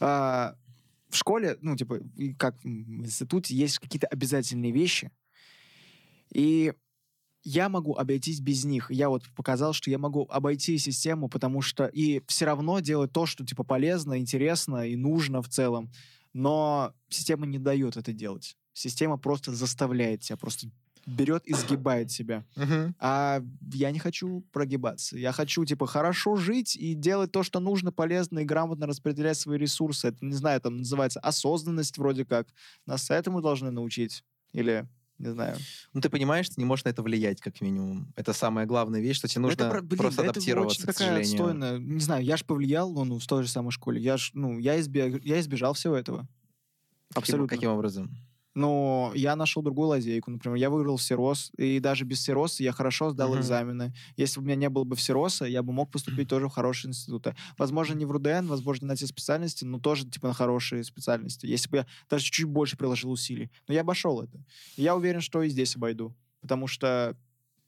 а, 0.00 0.56
в 1.08 1.16
школе, 1.16 1.58
ну, 1.60 1.76
типа, 1.76 2.00
как 2.38 2.56
в 2.62 2.66
институте, 2.66 3.54
есть 3.54 3.78
какие-то 3.78 4.06
обязательные 4.06 4.72
вещи, 4.72 5.10
и 6.32 6.72
я 7.44 7.68
могу 7.68 7.94
обойтись 7.94 8.40
без 8.40 8.64
них. 8.64 8.90
Я 8.90 9.08
вот 9.08 9.24
показал, 9.36 9.72
что 9.72 9.90
я 9.90 9.98
могу 9.98 10.26
обойти 10.30 10.78
систему, 10.78 11.28
потому 11.28 11.60
что 11.60 11.86
и 11.86 12.22
все 12.28 12.46
равно 12.46 12.80
делать 12.80 13.12
то, 13.12 13.26
что 13.26 13.44
типа 13.44 13.64
полезно, 13.64 14.18
интересно 14.18 14.86
и 14.86 14.96
нужно 14.96 15.42
в 15.42 15.48
целом. 15.48 15.90
Но 16.32 16.94
система 17.08 17.46
не 17.46 17.58
дает 17.58 17.96
это 17.96 18.12
делать. 18.12 18.56
Система 18.72 19.18
просто 19.18 19.52
заставляет 19.52 20.20
тебя, 20.22 20.36
просто 20.36 20.68
берет 21.06 21.44
и 21.46 21.54
сгибает 21.54 22.10
себя. 22.10 22.44
А 22.98 23.42
я 23.72 23.90
не 23.90 23.98
хочу 23.98 24.44
прогибаться. 24.52 25.16
Я 25.18 25.32
хочу, 25.32 25.64
типа, 25.64 25.86
хорошо 25.86 26.36
жить 26.36 26.76
и 26.76 26.94
делать 26.94 27.32
то, 27.32 27.42
что 27.42 27.60
нужно, 27.60 27.92
полезно 27.92 28.40
и 28.40 28.44
грамотно 28.44 28.86
распределять 28.86 29.38
свои 29.38 29.58
ресурсы. 29.58 30.08
Это, 30.08 30.24
не 30.24 30.34
знаю, 30.34 30.60
там 30.60 30.78
называется 30.78 31.20
осознанность 31.20 31.98
вроде 31.98 32.24
как. 32.24 32.48
Нас 32.86 33.10
этому 33.10 33.40
должны 33.40 33.70
научить. 33.70 34.24
Или, 34.52 34.86
не 35.18 35.30
знаю. 35.30 35.56
Ну, 35.92 36.00
ты 36.00 36.10
понимаешь, 36.10 36.48
ты 36.48 36.54
не 36.58 36.64
можешь 36.64 36.84
на 36.84 36.90
это 36.90 37.02
влиять, 37.02 37.40
как 37.40 37.60
минимум. 37.60 38.12
Это 38.16 38.32
самая 38.32 38.66
главная 38.66 39.00
вещь, 39.00 39.16
что 39.16 39.28
тебе 39.28 39.42
нужно 39.42 39.64
это, 39.64 39.82
блин, 39.82 39.98
просто 39.98 40.18
да 40.18 40.22
это 40.24 40.30
адаптироваться, 40.32 40.82
очень 40.82 40.82
к 40.82 40.86
такая 40.94 41.08
сожалению. 41.24 41.34
отстойная. 41.34 41.78
Не 41.78 42.00
знаю, 42.00 42.24
я 42.24 42.36
же 42.36 42.44
повлиял, 42.44 42.92
ну, 42.92 43.04
ну, 43.04 43.18
в 43.18 43.26
той 43.26 43.42
же 43.42 43.48
самой 43.48 43.70
школе. 43.70 44.00
Я 44.00 44.16
ж, 44.16 44.30
ну, 44.34 44.58
я, 44.58 44.78
избег- 44.80 45.20
я 45.22 45.40
избежал 45.40 45.74
всего 45.74 45.96
этого. 45.96 46.18
Каким- 47.08 47.22
Абсолютно. 47.22 47.48
Каким 47.56 47.70
образом? 47.70 48.10
Но 48.54 49.12
я 49.14 49.34
нашел 49.36 49.62
другую 49.62 49.88
лазейку. 49.88 50.30
Например, 50.30 50.56
я 50.56 50.68
выиграл 50.70 50.96
всерос, 50.98 51.50
и 51.56 51.80
даже 51.80 52.04
без 52.04 52.18
всероса 52.18 52.62
я 52.62 52.72
хорошо 52.72 53.10
сдал 53.10 53.34
Мгм. 53.34 53.38
экзамены. 53.38 53.94
Если 54.16 54.40
бы 54.40 54.44
у 54.44 54.46
меня 54.46 54.56
не 54.56 54.68
было 54.68 54.84
бы 54.84 54.94
всероса, 54.96 55.46
я 55.46 55.62
бы 55.62 55.72
мог 55.72 55.90
поступить 55.90 56.28
тоже 56.28 56.48
в 56.48 56.52
хорошие 56.52 56.90
институты. 56.90 57.34
Возможно, 57.56 57.94
не 57.94 58.04
в 58.04 58.10
РУДН, 58.10 58.46
возможно, 58.46 58.88
на 58.88 58.96
те 58.96 59.06
специальности, 59.06 59.64
но 59.64 59.78
тоже 59.80 60.06
типа 60.08 60.28
на 60.28 60.34
хорошие 60.34 60.84
специальности. 60.84 61.46
Если 61.46 61.70
бы 61.70 61.78
я 61.78 61.86
даже 62.10 62.24
чуть-чуть 62.24 62.46
больше 62.46 62.76
приложил 62.76 63.10
усилий. 63.10 63.50
Но 63.68 63.74
я 63.74 63.80
обошел 63.80 64.20
это. 64.22 64.44
И 64.76 64.82
я 64.82 64.94
уверен, 64.96 65.20
что 65.22 65.42
и 65.42 65.48
здесь 65.48 65.76
обойду. 65.76 66.14
Потому 66.40 66.66
что, 66.66 67.16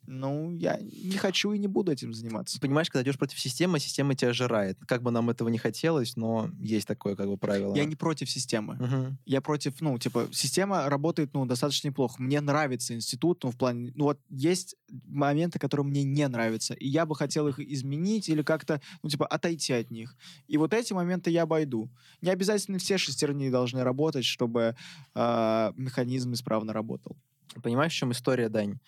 ну, 0.07 0.53
я 0.53 0.79
не 0.81 1.17
хочу 1.17 1.53
и 1.53 1.59
не 1.59 1.67
буду 1.67 1.93
этим 1.93 2.13
заниматься. 2.13 2.61
Понимаешь, 2.61 2.91
когда 2.91 3.03
идешь 3.03 3.19
против 3.19 3.39
системы, 3.39 3.79
система 3.79 4.15
тебя 4.15 4.33
жирает. 4.33 4.79
Как 4.87 5.03
бы 5.03 5.11
нам 5.11 5.31
этого 5.31 5.49
не 5.49 5.59
хотелось, 5.59 6.17
но 6.17 6.51
есть 6.61 6.87
такое 6.87 7.17
как 7.17 7.27
бы 7.27 7.37
правило. 7.37 7.75
Я 7.75 7.85
не 7.85 7.97
против 7.97 8.31
системы. 8.31 8.75
Мгм. 8.75 9.19
я 9.25 9.41
против, 9.41 9.81
ну, 9.81 9.99
типа, 9.99 10.29
система 10.33 10.89
работает, 10.89 11.31
ну, 11.35 11.47
достаточно 11.47 11.89
неплохо. 11.89 12.23
Мне 12.23 12.41
нравится 12.41 12.95
институт, 12.95 13.43
ну, 13.45 13.51
в 13.51 13.57
плане, 13.57 13.93
ну, 13.95 14.05
вот 14.05 14.21
есть 14.29 14.77
моменты, 15.07 15.59
которые 15.59 15.87
мне 15.87 16.05
не 16.05 16.27
нравятся, 16.29 16.75
и 16.75 16.89
я 16.89 17.07
бы 17.07 17.17
хотел 17.17 17.49
их 17.49 17.59
изменить 17.59 18.29
или 18.29 18.43
как-то, 18.43 18.81
ну, 19.03 19.09
типа, 19.09 19.27
отойти 19.27 19.73
от 19.73 19.91
них. 19.91 20.17
И 20.47 20.57
вот 20.57 20.75
эти 20.75 20.93
моменты 20.93 21.31
я 21.31 21.43
обойду. 21.43 21.91
Не 22.21 22.31
обязательно 22.31 22.79
все 22.79 22.99
шестерни 22.99 23.51
должны 23.51 23.83
работать, 23.83 24.25
чтобы 24.25 24.77
а, 25.15 25.73
механизм 25.77 26.33
исправно 26.33 26.73
работал. 26.73 27.17
Понимаешь, 27.63 27.93
в 27.93 27.97
чем 27.97 28.13
история, 28.13 28.49
Дань? 28.49 28.79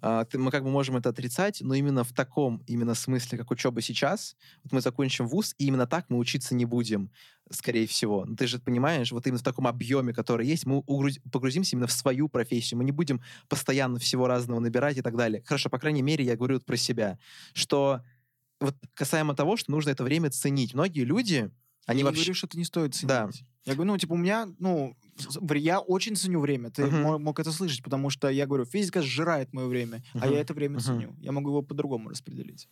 А, 0.00 0.26
мы 0.34 0.50
как 0.50 0.64
бы 0.64 0.70
можем 0.70 0.96
это 0.96 1.08
отрицать, 1.08 1.60
но 1.60 1.74
именно 1.74 2.04
в 2.04 2.12
таком 2.12 2.62
именно 2.66 2.94
смысле, 2.94 3.38
как 3.38 3.50
учеба 3.50 3.80
сейчас, 3.80 4.36
вот 4.62 4.72
мы 4.72 4.80
закончим 4.80 5.26
вуз, 5.26 5.54
и 5.58 5.66
именно 5.66 5.86
так 5.86 6.06
мы 6.08 6.18
учиться 6.18 6.54
не 6.54 6.64
будем, 6.64 7.10
скорее 7.50 7.86
всего. 7.86 8.24
Ну, 8.24 8.36
ты 8.36 8.46
же 8.46 8.58
понимаешь, 8.58 9.10
вот 9.10 9.26
именно 9.26 9.38
в 9.38 9.42
таком 9.42 9.66
объеме, 9.66 10.12
который 10.12 10.46
есть, 10.46 10.66
мы 10.66 10.82
погрузимся 11.32 11.74
именно 11.74 11.86
в 11.86 11.92
свою 11.92 12.28
профессию. 12.28 12.78
Мы 12.78 12.84
не 12.84 12.92
будем 12.92 13.20
постоянно 13.48 13.98
всего 13.98 14.26
разного 14.26 14.60
набирать 14.60 14.98
и 14.98 15.02
так 15.02 15.16
далее. 15.16 15.42
Хорошо, 15.44 15.68
по 15.68 15.78
крайней 15.78 16.02
мере, 16.02 16.24
я 16.24 16.36
говорю 16.36 16.54
вот 16.54 16.64
про 16.64 16.76
себя, 16.76 17.18
что 17.52 18.02
вот 18.60 18.76
касаемо 18.94 19.34
того, 19.34 19.56
что 19.56 19.70
нужно 19.70 19.90
это 19.90 20.04
время 20.04 20.30
ценить. 20.30 20.74
Многие 20.74 21.04
люди, 21.04 21.50
они 21.86 22.00
я 22.00 22.04
вообще... 22.04 22.20
не 22.20 22.24
говорю, 22.24 22.34
что 22.34 22.46
это 22.46 22.58
не 22.58 22.64
стоит 22.64 22.94
ценить. 22.94 23.08
Да. 23.08 23.30
Я 23.64 23.74
говорю, 23.74 23.92
ну, 23.92 23.98
типа, 23.98 24.14
у 24.14 24.16
меня, 24.16 24.48
ну, 24.58 24.96
я 25.54 25.80
очень 25.80 26.16
ценю 26.16 26.40
время. 26.40 26.70
Ты 26.70 26.86
Мгм. 26.86 27.02
мо- 27.02 27.18
мог 27.18 27.38
это 27.38 27.52
слышать, 27.52 27.82
потому 27.82 28.08
что 28.10 28.28
я 28.28 28.46
говорю, 28.46 28.64
физика 28.64 29.02
сжирает 29.02 29.52
мое 29.52 29.66
время, 29.66 30.02
а 30.14 30.18
Мгм. 30.26 30.32
я 30.34 30.40
это 30.40 30.54
время 30.54 30.74
Мгм. 30.76 30.80
ценю. 30.82 31.16
Я 31.20 31.32
могу 31.32 31.50
его 31.50 31.62
по-другому 31.62 32.08
распределить. 32.08 32.68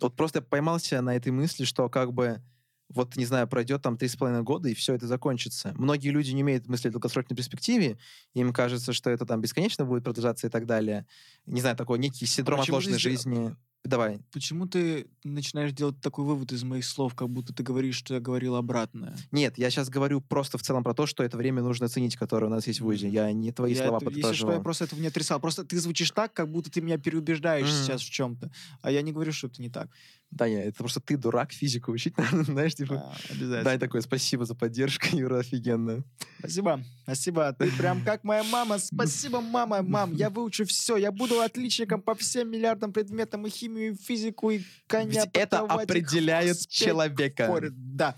вот 0.00 0.14
просто 0.14 0.38
я 0.38 0.42
поймался 0.42 1.00
на 1.02 1.16
этой 1.16 1.32
мысли, 1.32 1.64
что 1.64 1.88
как 1.88 2.12
бы 2.12 2.40
вот, 2.88 3.16
не 3.16 3.24
знаю, 3.26 3.48
пройдет 3.48 3.82
там 3.82 3.98
три 3.98 4.06
с 4.08 4.14
половиной 4.16 4.44
года, 4.44 4.68
и 4.68 4.74
все 4.74 4.94
это 4.94 5.06
закончится. 5.08 5.74
Многие 5.76 6.10
люди 6.10 6.30
не 6.30 6.40
имеют 6.42 6.68
мысли 6.68 6.88
в 6.88 6.92
долгосрочной 6.92 7.36
перспективе, 7.36 7.98
им 8.32 8.52
кажется, 8.52 8.92
что 8.92 9.10
это 9.10 9.26
там 9.26 9.40
бесконечно 9.40 9.84
будет 9.84 10.04
продолжаться 10.04 10.46
и 10.46 10.50
так 10.50 10.66
далее. 10.66 11.04
Не 11.46 11.60
знаю, 11.60 11.76
такой 11.76 11.98
некий 11.98 12.24
синдром 12.26 12.60
почему 12.60 12.76
отложенной 12.76 12.98
здесь- 13.00 13.24
жизни. 13.24 13.56
Давай. 13.84 14.20
Почему 14.32 14.66
ты 14.66 15.06
начинаешь 15.24 15.72
делать 15.72 15.98
такой 16.00 16.24
вывод 16.24 16.52
из 16.52 16.62
моих 16.62 16.84
слов, 16.84 17.14
как 17.14 17.30
будто 17.30 17.54
ты 17.54 17.62
говоришь, 17.62 17.96
что 17.96 18.14
я 18.14 18.20
говорил 18.20 18.56
обратное? 18.56 19.16
Нет, 19.30 19.56
я 19.56 19.70
сейчас 19.70 19.88
говорю 19.88 20.20
просто 20.20 20.58
в 20.58 20.62
целом 20.62 20.82
про 20.84 20.92
то, 20.94 21.06
что 21.06 21.22
это 21.22 21.36
время 21.38 21.62
нужно 21.62 21.88
ценить, 21.88 22.16
которое 22.16 22.46
у 22.46 22.50
нас 22.50 22.66
есть 22.66 22.80
в 22.80 22.84
ВУЗе. 22.84 23.08
Я 23.08 23.32
не 23.32 23.50
твои 23.52 23.72
Я 23.74 23.84
слова 23.84 23.96
это- 23.98 24.06
если 24.06 24.10
что, 24.10 24.18
я 24.20 24.30
подтверждаю. 24.32 24.62
просто 24.62 24.84
этого 24.84 25.00
не 25.00 25.06
отрицал. 25.06 25.40
Просто 25.40 25.64
ты 25.64 25.78
звучишь 25.78 26.10
так, 26.10 26.32
как 26.34 26.50
будто 26.50 26.70
ты 26.70 26.80
меня 26.82 26.98
переубеждаешь 26.98 27.66
Мгм. 27.68 27.76
сейчас 27.84 28.02
в 28.02 28.10
чем-то. 28.10 28.50
А 28.82 28.90
я 28.90 29.00
не 29.00 29.12
говорю, 29.12 29.32
что 29.32 29.46
это 29.46 29.62
не 29.62 29.70
так. 29.70 29.88
Да, 30.30 30.46
нет, 30.46 30.66
это 30.66 30.76
просто 30.76 31.00
ты 31.00 31.16
дурак, 31.16 31.52
физику 31.52 31.90
учить 31.92 32.14
надо, 32.18 32.42
знаешь, 32.44 32.74
типа... 32.74 32.96
А, 32.96 33.16
обязательно. 33.30 33.64
Дай 33.64 33.78
такое, 33.78 34.02
спасибо 34.02 34.44
за 34.44 34.54
поддержку, 34.54 35.06
Юра, 35.16 35.38
офигенно. 35.38 36.04
Спасибо. 36.40 36.82
Спасибо. 37.04 37.54
Ты 37.58 37.70
прям 37.78 38.04
как 38.04 38.24
моя 38.24 38.42
мама. 38.44 38.78
Спасибо, 38.78 39.40
мама. 39.40 39.82
Мам, 39.82 40.12
я 40.14 40.28
выучу 40.28 40.66
все. 40.66 40.96
Я 40.98 41.10
буду 41.10 41.40
отличником 41.40 42.02
по 42.02 42.14
всем 42.14 42.50
миллиардам 42.50 42.92
предметам 42.92 43.46
и 43.46 43.50
химию, 43.68 43.96
физику, 43.96 44.50
и 44.50 44.62
коня 44.86 45.24
Ведь 45.24 45.30
это 45.32 45.60
определяет 45.60 46.66
человека. 46.68 47.46
хоры. 47.46 47.70
Да. 47.72 48.16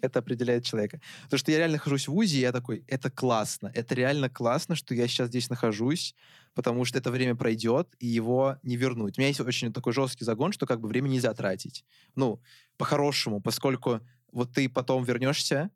это 0.00 0.20
определяет 0.20 0.64
человека. 0.64 1.00
Потому 1.24 1.38
что 1.38 1.50
я 1.50 1.58
реально 1.58 1.76
нахожусь 1.76 2.08
в 2.08 2.12
ВУЗе, 2.12 2.38
и 2.38 2.40
я 2.40 2.52
такой, 2.52 2.84
это 2.86 3.10
классно, 3.10 3.70
это 3.74 3.94
реально 3.94 4.30
классно, 4.30 4.74
что 4.74 4.94
я 4.94 5.06
сейчас 5.08 5.28
здесь 5.28 5.50
нахожусь, 5.50 6.14
потому 6.54 6.84
что 6.84 6.98
это 6.98 7.10
время 7.10 7.34
пройдет, 7.34 7.88
и 7.98 8.06
его 8.06 8.56
не 8.62 8.76
вернуть. 8.76 9.18
У 9.18 9.20
меня 9.20 9.28
есть 9.28 9.40
очень 9.40 9.72
такой 9.72 9.92
жесткий 9.92 10.24
загон, 10.24 10.52
что 10.52 10.66
как 10.66 10.80
бы 10.80 10.88
время 10.88 11.08
нельзя 11.08 11.34
тратить. 11.34 11.84
Ну, 12.14 12.40
по-хорошему, 12.76 13.40
поскольку 13.40 14.00
вот 14.32 14.52
ты 14.52 14.68
потом 14.68 15.04
вернешься, 15.04 15.70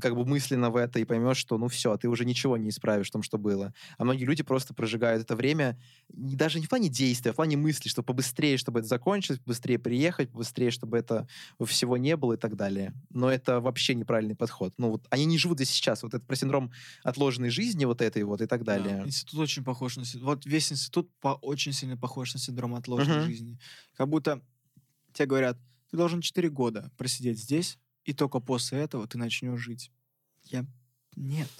как 0.00 0.14
бы 0.14 0.24
мысленно 0.24 0.70
в 0.70 0.76
это 0.76 0.98
и 1.00 1.04
поймешь, 1.04 1.36
что 1.38 1.58
ну 1.58 1.68
все, 1.68 1.96
ты 1.96 2.08
уже 2.08 2.24
ничего 2.24 2.56
не 2.56 2.68
исправишь 2.70 3.08
в 3.08 3.12
том, 3.12 3.22
что 3.22 3.38
было. 3.38 3.72
А 3.96 4.04
многие 4.04 4.24
люди 4.24 4.42
просто 4.42 4.74
прожигают 4.74 5.22
это 5.22 5.36
время 5.36 5.78
даже 6.08 6.60
не 6.60 6.66
в 6.66 6.68
плане 6.68 6.88
действия, 6.88 7.30
а 7.30 7.32
в 7.32 7.36
плане 7.36 7.56
мысли, 7.56 7.88
что 7.88 8.02
побыстрее, 8.02 8.56
чтобы 8.56 8.80
это 8.80 8.88
закончилось, 8.88 9.40
побыстрее 9.40 9.78
приехать, 9.78 10.30
побыстрее, 10.30 10.70
чтобы 10.70 10.98
это 10.98 11.26
всего 11.66 11.96
не 11.96 12.16
было 12.16 12.34
и 12.34 12.36
так 12.36 12.56
далее. 12.56 12.92
Но 13.10 13.30
это 13.30 13.60
вообще 13.60 13.94
неправильный 13.94 14.36
подход. 14.36 14.74
Ну 14.78 14.90
вот 14.90 15.06
они 15.10 15.24
не 15.24 15.38
живут 15.38 15.58
здесь 15.58 15.70
сейчас. 15.70 16.02
Вот 16.02 16.14
это 16.14 16.24
про 16.24 16.36
синдром 16.36 16.70
отложенной 17.04 17.50
жизни 17.50 17.84
вот 17.84 18.00
этой 18.02 18.22
вот 18.24 18.40
и 18.40 18.46
так 18.46 18.64
Да, 18.64 18.76
далее. 18.78 19.02
институт 19.06 19.40
очень 19.40 19.64
похож 19.64 19.96
на... 19.96 20.04
Вот 20.22 20.46
весь 20.46 20.72
институт 20.72 21.10
по- 21.20 21.38
очень 21.42 21.72
сильно 21.72 21.96
похож 21.96 22.34
на 22.34 22.40
синдром 22.40 22.74
отложенной 22.74 23.18
Мгм. 23.18 23.26
жизни. 23.26 23.58
Как 23.96 24.08
будто 24.08 24.42
тебе 25.12 25.26
говорят, 25.26 25.58
ты 25.90 25.96
должен 25.96 26.20
4 26.20 26.50
года 26.50 26.90
просидеть 26.96 27.38
здесь, 27.40 27.78
и 28.08 28.14
только 28.14 28.40
после 28.40 28.78
этого 28.78 29.06
ты 29.06 29.18
начнешь 29.18 29.60
жить. 29.60 29.90
Я... 30.44 30.64
Нет. 31.14 31.50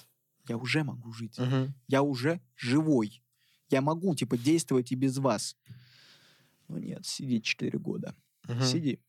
Я 0.47 0.57
уже 0.57 0.83
могу 0.83 1.11
жить. 1.13 1.37
Мгм. 1.37 1.75
Я 1.87 2.01
уже 2.01 2.41
живой. 2.55 3.21
Я 3.69 3.81
могу, 3.81 4.15
типа, 4.15 4.35
действовать 4.35 4.91
и 4.91 4.95
без 4.95 5.17
вас. 5.19 5.55
Но 6.67 6.79
нет, 6.79 7.05
сиди 7.05 7.39
4 7.39 7.77
года. 7.77 8.15
Мгм. 8.47 8.63
Сиди. 8.63 8.99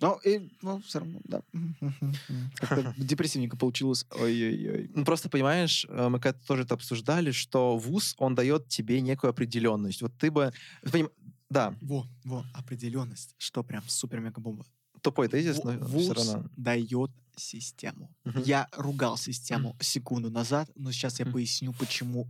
Ну, 0.00 0.16
и, 0.24 0.48
ну, 0.62 0.80
все 0.82 1.00
равно, 1.00 1.20
да. 1.24 1.42
Как-то 2.56 2.94
депрессивненько 2.98 3.56
получилось. 3.56 4.06
Ой-ой-ой. 4.10 4.90
Ну, 4.94 5.04
просто 5.04 5.28
понимаешь, 5.28 5.86
э, 5.88 6.08
мы 6.08 6.20
когда-то 6.20 6.46
тоже 6.46 6.62
это 6.62 6.74
обсуждали, 6.74 7.32
что 7.32 7.76
вуз, 7.78 8.14
он 8.18 8.34
дает 8.36 8.68
тебе 8.68 9.00
некую 9.00 9.30
определенность. 9.30 10.02
Вот 10.02 10.12
ты 10.18 10.30
бы... 10.30 10.52
поним- 10.84 11.10
Да, 11.50 11.74
Во, 11.80 12.06
во, 12.24 12.44
определенность. 12.54 13.34
Что 13.38 13.64
прям 13.64 13.82
супер-мега-бомба. 13.88 14.66
Тупой 15.04 15.28
тезис, 15.28 15.62
но 15.62 15.72
Вуз 15.72 16.04
все 16.04 16.14
равно. 16.14 16.48
дает 16.56 17.10
систему. 17.36 18.10
Мгм. 18.24 18.42
Я 18.42 18.68
ругал 18.72 19.16
систему 19.18 19.76
секунду 19.80 20.30
назад, 20.30 20.70
но 20.74 20.90
сейчас 20.92 21.18
я 21.18 21.26
Мгм. 21.26 21.34
поясню, 21.34 21.72
почему 21.74 22.26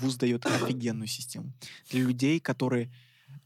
вуз 0.00 0.16
дает 0.16 0.44
офигенную 0.46 1.06
систему. 1.08 1.52
Для 1.90 2.02
людей, 2.02 2.38
которые... 2.40 2.92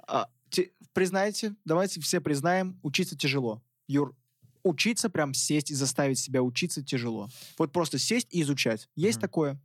а, 0.09 0.29
те- 0.51 0.71
признайте, 0.93 1.55
давайте 1.65 2.01
все 2.01 2.21
признаем, 2.21 2.79
учиться 2.83 3.17
тяжело. 3.17 3.63
Юр, 3.89 4.17
учиться, 4.65 5.09
прям 5.11 5.33
сесть 5.35 5.71
и 5.71 5.75
заставить 5.75 6.19
себя 6.19 6.43
учиться 6.43 6.83
тяжело. 6.83 7.29
Вот 7.59 7.73
просто 7.73 7.99
сесть 7.99 8.27
и 8.31 8.43
изучать. 8.43 8.89
Есть 8.97 9.19
Мгм. 9.19 9.23
такое? 9.23 9.61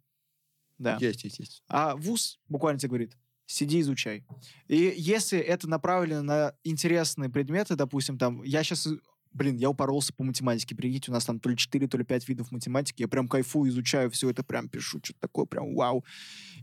Да. 0.78 0.97
Есть, 1.02 1.24
есть, 1.24 1.39
есть. 1.39 1.64
А 1.68 1.95
вуз 1.95 2.39
буквально 2.49 2.80
тебе 2.80 2.89
говорит, 2.89 3.18
сиди, 3.52 3.82
изучай. 3.82 4.24
И 4.68 4.93
если 4.97 5.39
это 5.39 5.68
направлено 5.68 6.22
на 6.24 6.54
интересные 6.64 7.30
предметы, 7.30 7.76
допустим, 7.76 8.18
там, 8.18 8.41
я 8.43 8.64
сейчас, 8.64 8.88
блин, 9.34 9.58
я 9.58 9.70
упоролся 9.70 10.14
по 10.14 10.24
математике, 10.24 10.76
прикиньте, 10.76 11.12
у 11.12 11.14
нас 11.14 11.26
там 11.26 11.39
то 11.39 11.49
ли 11.49 11.58
4, 11.58 11.88
то 11.88 11.97
ли 11.97 12.04
5 12.04 12.28
видов 12.30 12.52
математики, 12.52 13.02
я 13.02 13.08
прям 13.08 13.28
кайфую, 13.28 13.70
изучаю 13.70 14.10
все 14.12 14.30
это, 14.30 14.43
прям 14.43 14.70
пишу, 14.70 14.99
что-то 15.04 15.20
такое, 15.20 15.45
прям 15.45 15.76
вау. 15.76 16.04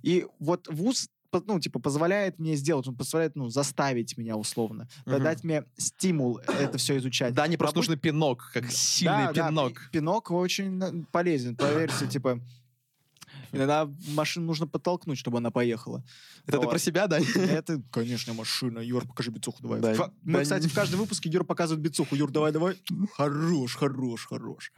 И 0.02 0.26
вот 0.38 0.68
вуз 0.68 1.08
ну, 1.46 1.60
типа, 1.60 1.78
позволяет 1.78 2.38
мне 2.38 2.56
сделать, 2.56 2.88
он 2.88 2.96
позволяет, 2.96 3.36
ну, 3.36 3.50
заставить 3.50 4.16
меня 4.16 4.38
условно, 4.38 4.88
Мгм. 5.04 5.22
дать 5.22 5.44
мне 5.44 5.64
стимул 5.76 6.38
это 6.38 6.78
все 6.78 6.96
изучать. 6.96 7.34
Да, 7.34 7.46
не 7.46 7.58
просто 7.58 7.76
нужен 7.76 7.98
пинок, 7.98 8.50
как 8.54 8.70
сильный 8.70 9.26
да, 9.26 9.32
да, 9.34 9.48
пинок. 9.48 9.74
пи- 9.74 9.98
пинок 9.98 10.30
очень 10.30 10.82
э, 10.82 11.04
полезен, 11.12 11.54
поверьте, 11.54 12.06
типа, 12.06 12.40
иногда 13.52 13.88
машину 14.14 14.46
нужно 14.46 14.66
подтолкнуть, 14.66 15.18
чтобы 15.18 15.38
она 15.38 15.50
поехала. 15.50 16.04
Это 16.46 16.58
ты 16.60 16.66
про 16.68 16.78
себя, 16.78 17.06
да? 17.06 17.18
Это, 17.36 17.82
конечно, 17.90 18.32
машина. 18.34 18.78
Юр, 18.80 19.06
покажи 19.06 19.30
бицуху 19.30 19.62
давай. 19.62 19.80
Да, 19.80 19.94
Фа- 19.94 20.12
Мы, 20.22 20.34
да 20.38 20.42
кстати, 20.42 20.66
в 20.68 20.74
каждом 20.74 21.00
выпуске 21.00 21.28
Юр 21.30 21.44
показывает 21.44 21.82
бицуху. 21.82 22.14
Юр, 22.16 22.30
давай, 22.30 22.52
давай. 22.52 22.76
Хорош, 23.14 23.76
хорош, 23.76 24.26
хорош. 24.26 24.72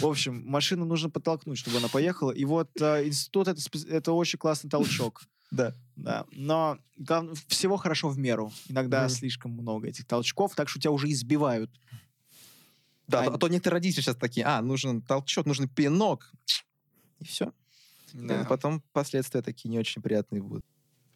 В 0.00 0.06
общем, 0.06 0.42
машину 0.46 0.84
нужно 0.86 1.10
подтолкнуть, 1.10 1.58
чтобы 1.58 1.76
она 1.78 1.88
поехала. 1.88 2.30
И 2.30 2.44
вот 2.44 2.70
э, 2.80 3.06
институт 3.06 3.48
это, 3.48 3.60
это 3.88 4.12
очень 4.12 4.38
классный 4.38 4.70
толчок. 4.70 5.22
Да. 5.50 5.74
Да. 5.94 6.24
Но 6.32 6.78
глав- 6.96 7.28
всего 7.48 7.76
хорошо 7.76 8.08
в 8.08 8.18
меру. 8.18 8.50
Иногда 8.68 9.00
Мгм. 9.02 9.10
слишком 9.10 9.50
много 9.52 9.86
этих 9.88 10.06
толчков, 10.06 10.54
так 10.54 10.68
что 10.68 10.80
тебя 10.80 10.90
уже 10.90 11.10
избивают. 11.10 11.70
Да, 13.06 13.24
А- 13.24 13.34
а 13.34 13.38
то 13.38 13.48
некоторые 13.48 13.78
родители 13.80 14.00
сейчас 14.00 14.16
такие, 14.16 14.46
а, 14.46 14.62
нужен 14.62 15.02
толчок, 15.02 15.44
нужен 15.46 15.68
пинок. 15.68 16.32
И 17.20 17.24
все. 17.24 17.52
Да. 18.14 18.46
Потом 18.48 18.82
последствия 18.92 19.42
такие 19.42 19.68
не 19.68 19.78
очень 19.78 20.00
приятные 20.00 20.42
будут. 20.42 20.64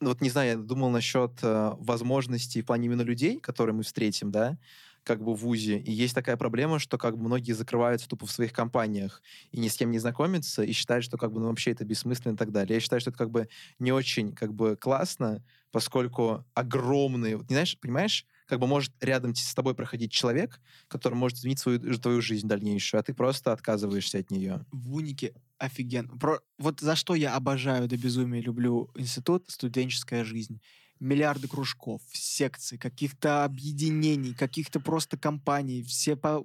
Ну, 0.00 0.10
вот 0.10 0.20
не 0.20 0.30
знаю, 0.30 0.50
я 0.50 0.56
думал 0.56 0.90
насчет 0.90 1.32
э, 1.42 1.72
возможностей 1.78 2.62
в 2.62 2.66
плане 2.66 2.86
именно 2.86 3.02
людей, 3.02 3.40
которые 3.40 3.74
мы 3.74 3.82
встретим, 3.82 4.30
да, 4.30 4.58
как 5.02 5.22
бы 5.22 5.34
в 5.34 5.38
ВУЗе. 5.38 5.78
И 5.78 5.90
есть 5.90 6.14
такая 6.14 6.36
проблема, 6.36 6.78
что 6.78 6.98
как 6.98 7.16
бы 7.16 7.24
многие 7.24 7.52
закрываются 7.52 8.08
тупо 8.08 8.26
в 8.26 8.30
своих 8.30 8.52
компаниях 8.52 9.22
и 9.50 9.58
ни 9.58 9.68
с 9.68 9.76
кем 9.76 9.90
не 9.90 9.98
знакомятся, 9.98 10.62
и 10.62 10.72
считают, 10.72 11.04
что 11.04 11.16
как 11.16 11.32
бы 11.32 11.40
ну, 11.40 11.48
вообще 11.48 11.72
это 11.72 11.84
бессмысленно 11.84 12.34
и 12.34 12.36
так 12.36 12.52
далее. 12.52 12.74
Я 12.74 12.80
считаю, 12.80 13.00
что 13.00 13.10
это 13.10 13.18
как 13.18 13.30
бы 13.30 13.48
не 13.78 13.90
очень 13.90 14.34
как 14.34 14.54
бы 14.54 14.76
классно, 14.76 15.42
поскольку 15.72 16.44
огромные... 16.54 17.36
Вот, 17.36 17.48
не 17.48 17.54
знаешь, 17.54 17.78
понимаешь, 17.80 18.26
как 18.48 18.58
бы 18.58 18.66
может 18.66 18.92
рядом 19.00 19.34
с 19.34 19.54
тобой 19.54 19.74
проходить 19.74 20.10
человек, 20.10 20.60
который 20.88 21.14
может 21.14 21.38
изменить 21.38 21.58
свою, 21.58 21.78
твою 21.98 22.22
жизнь 22.22 22.48
дальнейшую, 22.48 23.00
а 23.00 23.02
ты 23.02 23.12
просто 23.12 23.52
отказываешься 23.52 24.18
от 24.18 24.30
нее. 24.30 24.64
в 24.72 24.94
Унике 24.94 25.34
офигенно. 25.58 26.16
Про... 26.16 26.40
Вот 26.58 26.80
за 26.80 26.96
что 26.96 27.14
я 27.14 27.34
обожаю 27.34 27.88
до 27.88 27.96
безумия 27.96 28.40
люблю 28.40 28.90
институт 28.96 29.44
студенческая 29.48 30.24
жизнь. 30.24 30.60
Миллиарды 30.98 31.46
кружков, 31.46 32.00
секций, 32.10 32.78
каких-то 32.78 33.44
объединений, 33.44 34.34
каких-то 34.34 34.80
просто 34.80 35.16
компаний, 35.16 35.82
все 35.82 36.16
по 36.16 36.44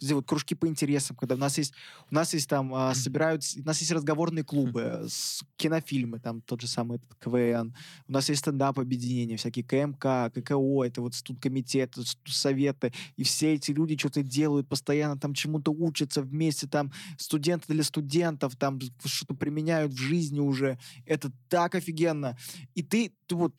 вот 0.00 0.26
кружки 0.26 0.54
по 0.54 0.66
интересам, 0.66 1.16
когда 1.16 1.34
у 1.34 1.38
нас 1.38 1.58
есть, 1.58 1.74
у 2.10 2.14
нас 2.14 2.34
есть 2.34 2.48
там, 2.48 2.74
а, 2.74 2.94
собираются, 2.94 3.60
у 3.60 3.64
нас 3.64 3.78
есть 3.80 3.92
разговорные 3.92 4.44
клубы, 4.44 4.82
э, 4.84 5.08
кинофильмы, 5.56 6.18
там 6.20 6.40
тот 6.42 6.60
же 6.60 6.68
самый 6.68 6.98
этот 6.98 7.14
КВН, 7.16 7.74
у 8.06 8.12
нас 8.12 8.28
есть 8.28 8.40
стендап-объединения, 8.40 9.36
всякие 9.36 9.64
КМК, 9.64 10.32
ККО, 10.34 10.84
это 10.84 11.00
вот 11.00 11.14
студкомитеты, 11.14 12.02
советы, 12.26 12.92
и 13.16 13.22
все 13.22 13.54
эти 13.54 13.72
люди 13.72 13.96
что-то 13.96 14.22
делают, 14.22 14.68
постоянно 14.68 15.18
там 15.18 15.34
чему-то 15.34 15.72
учатся 15.72 16.22
вместе, 16.22 16.66
там 16.66 16.92
студенты 17.18 17.72
для 17.72 17.82
студентов, 17.82 18.56
там 18.56 18.78
что-то 19.04 19.34
применяют 19.34 19.92
в 19.92 19.98
жизни 19.98 20.40
уже. 20.40 20.78
Это 21.06 21.30
так 21.48 21.74
офигенно. 21.74 22.36
И 22.74 22.82
ты, 22.82 23.12
ты 23.26 23.34
вот 23.34 23.54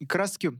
как 0.00 0.16
раз-таки 0.16 0.50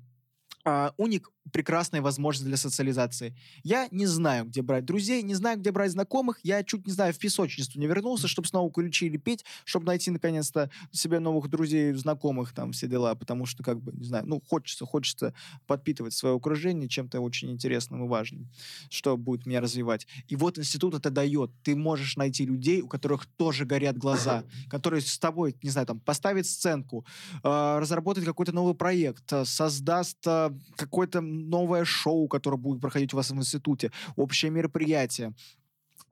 а, 0.65 0.93
уник 0.97 1.29
прекрасная 1.51 2.01
возможность 2.01 2.47
для 2.47 2.57
социализации. 2.57 3.37
Я 3.65 3.89
не 3.91 4.07
знаю, 4.07 4.45
где 4.45 4.63
брать 4.63 4.85
друзей, 4.85 5.23
не 5.23 5.35
знаю, 5.35 5.59
где 5.59 5.73
брать 5.73 5.91
знакомых. 5.91 6.39
Я 6.43 6.63
чуть 6.63 6.87
не 6.87 6.93
знаю, 6.93 7.13
в 7.13 7.19
песочницу 7.19 7.79
не 7.79 7.87
вернулся, 7.87 8.29
чтобы 8.29 8.47
снова 8.49 8.71
куличи 8.71 9.09
лепить, 9.09 9.45
чтобы 9.65 9.87
найти 9.87 10.11
наконец-то 10.11 10.71
себе 10.93 11.19
новых 11.19 11.49
друзей, 11.49 11.93
знакомых, 11.95 12.53
там 12.53 12.73
все 12.73 12.87
дела, 12.87 13.15
потому 13.15 13.47
что, 13.47 13.63
как 13.63 13.81
бы, 13.81 13.93
не 13.93 14.05
знаю, 14.05 14.25
ну, 14.27 14.41
хочется, 14.49 14.87
хочется 14.87 15.35
подпитывать 15.67 16.15
свое 16.15 16.37
окружение 16.37 16.89
чем-то 16.89 17.21
очень 17.21 17.51
интересным 17.51 18.05
и 18.05 18.09
важным, 18.09 18.49
что 18.89 19.17
будет 19.17 19.47
меня 19.47 19.61
развивать. 19.61 20.07
И 20.29 20.37
вот 20.37 20.59
институт 20.59 20.95
это 20.95 21.11
дает. 21.11 21.51
Ты 21.63 21.75
можешь 21.75 22.17
найти 22.17 22.47
людей, 22.47 22.83
у 22.83 22.89
которых 22.89 23.27
тоже 23.27 23.65
горят 23.65 23.97
глаза, 23.99 24.45
которые 24.69 25.01
с 25.01 25.19
тобой, 25.19 25.57
не 25.63 25.71
знаю, 25.71 25.87
там, 25.87 26.01
поставит 26.01 26.47
сценку, 26.47 27.05
э, 27.43 27.79
разработает 27.79 28.27
какой-то 28.27 28.53
новый 28.53 28.75
проект, 28.75 29.33
э, 29.33 29.45
создаст 29.45 30.19
э, 30.27 30.51
какое-то 30.77 31.21
новое 31.33 31.85
шоу, 31.85 32.29
которое 32.29 32.57
будет 32.57 32.81
проходить 32.81 33.13
у 33.13 33.17
вас 33.17 33.31
в 33.31 33.37
институте, 33.37 33.91
общее 34.17 34.51
мероприятие. 34.51 35.35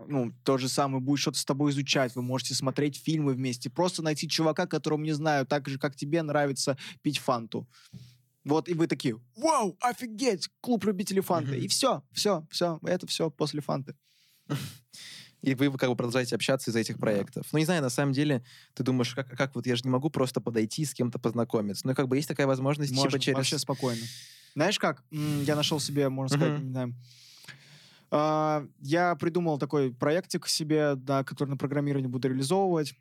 Ну, 0.06 0.32
то 0.44 0.56
же 0.56 0.68
самое, 0.68 1.02
будет 1.02 1.20
что-то 1.20 1.38
с 1.38 1.44
тобой 1.44 1.72
изучать, 1.72 2.14
вы 2.14 2.22
можете 2.22 2.54
смотреть 2.54 2.96
фильмы 2.96 3.34
вместе, 3.34 3.68
просто 3.68 4.02
найти 4.02 4.28
чувака, 4.28 4.66
которому, 4.66 5.04
не 5.04 5.12
знаю, 5.12 5.46
так 5.46 5.68
же, 5.68 5.78
как 5.78 5.94
тебе 5.94 6.22
нравится 6.22 6.78
пить 7.02 7.18
фанту. 7.18 7.68
Вот, 8.44 8.68
и 8.68 8.74
вы 8.74 8.86
такие, 8.86 9.20
вау, 9.36 9.76
офигеть, 9.80 10.48
клуб 10.60 10.84
любителей 10.84 11.20
фанты. 11.20 11.58
И 11.58 11.68
все, 11.68 12.02
все, 12.12 12.46
все, 12.50 12.78
это 12.82 13.06
все 13.06 13.30
после 13.30 13.60
фанты. 13.60 13.94
И 15.42 15.54
вы 15.54 15.72
как 15.78 15.88
бы 15.88 15.96
продолжаете 15.96 16.34
общаться 16.34 16.70
из-за 16.70 16.80
этих 16.80 16.98
проектов. 16.98 17.46
Ну, 17.52 17.58
не 17.58 17.64
знаю, 17.64 17.80
на 17.80 17.88
самом 17.88 18.12
деле, 18.12 18.44
ты 18.74 18.82
думаешь, 18.82 19.14
как, 19.14 19.30
как 19.30 19.54
вот 19.54 19.66
я 19.66 19.74
же 19.74 19.82
не 19.84 19.90
могу 19.90 20.10
просто 20.10 20.40
подойти 20.40 20.84
с 20.84 20.92
кем-то 20.92 21.18
познакомиться. 21.18 21.86
Ну, 21.86 21.94
как 21.94 22.08
бы 22.08 22.16
есть 22.16 22.28
такая 22.28 22.46
возможность, 22.46 22.92
Можно 22.92 23.12
типа 23.12 23.24
через... 23.24 23.36
вообще 23.36 23.58
спокойно. 23.58 24.02
Знаешь 24.54 24.78
как? 24.78 25.04
Я 25.10 25.56
нашел 25.56 25.80
себе, 25.80 26.08
можно 26.08 26.36
сказать, 26.36 26.62
не 26.62 26.70
знаю, 26.70 26.94
а, 28.10 28.66
я 28.80 29.14
придумал 29.14 29.58
такой 29.58 29.92
проектик 29.92 30.48
себе, 30.48 30.96
да, 30.96 31.22
который 31.22 31.50
на 31.50 31.56
программировании 31.56 32.08
буду 32.08 32.28
реализовывать. 32.28 32.94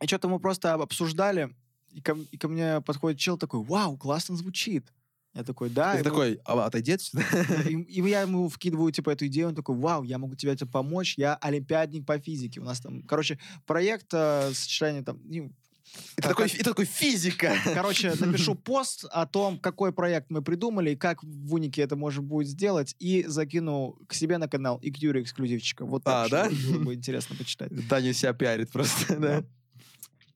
И 0.00 0.06
что-то 0.06 0.28
мы 0.28 0.38
просто 0.38 0.74
об- 0.74 0.82
обсуждали, 0.82 1.54
и 1.90 2.00
ко, 2.00 2.16
и 2.30 2.38
ко 2.38 2.48
мне 2.48 2.80
подходит 2.82 3.18
чел 3.18 3.36
такой, 3.36 3.64
вау, 3.64 3.96
классно 3.96 4.36
звучит. 4.36 4.92
Я 5.34 5.44
такой, 5.44 5.70
да. 5.70 5.96
Ты 5.96 6.04
такой, 6.04 6.40
а, 6.44 6.66
отойди 6.66 6.92
отсюда. 6.92 7.24
И, 7.68 7.74
и 7.82 8.08
я 8.08 8.22
ему 8.22 8.48
вкидываю, 8.48 8.92
типа, 8.92 9.10
эту 9.10 9.26
идею, 9.26 9.48
он 9.48 9.54
такой, 9.54 9.76
вау, 9.76 10.04
я 10.04 10.18
могу 10.18 10.36
тебе 10.36 10.52
это 10.52 10.66
помочь, 10.66 11.14
я 11.18 11.34
олимпиадник 11.36 12.06
по 12.06 12.18
физике. 12.18 12.60
У 12.60 12.64
нас 12.64 12.80
там, 12.80 13.02
короче, 13.02 13.38
проект 13.66 14.08
э, 14.12 14.52
сочетания 14.54 15.02
там... 15.02 15.20
И 16.16 16.20
ты 16.20 16.26
А 16.26 16.28
такой, 16.28 16.46
и 16.46 16.50
ты 16.50 16.64
такой, 16.64 16.84
физика. 16.84 17.54
Короче, 17.64 18.14
напишу 18.18 18.54
пост 18.54 19.04
о 19.10 19.26
том, 19.26 19.58
какой 19.58 19.92
проект 19.92 20.30
мы 20.30 20.42
придумали, 20.42 20.94
как 20.94 21.22
в 21.22 21.54
Унике 21.54 21.82
это 21.82 21.96
можно 21.96 22.22
будет 22.22 22.48
сделать, 22.48 22.94
и 22.98 23.24
закину 23.26 23.98
к 24.06 24.14
себе 24.14 24.38
на 24.38 24.48
канал 24.48 24.78
и 24.78 24.90
к 24.90 24.96
Юре 24.98 25.22
эксклюзивчика. 25.22 25.84
Вот 25.84 26.04
так, 26.04 26.26
А, 26.26 26.28
да? 26.28 26.50
Будет 26.80 26.98
интересно 26.98 27.36
почитать. 27.36 27.70
Даня 27.88 28.12
себя 28.12 28.32
пиарит 28.32 28.70
просто, 28.70 29.16
да. 29.18 29.44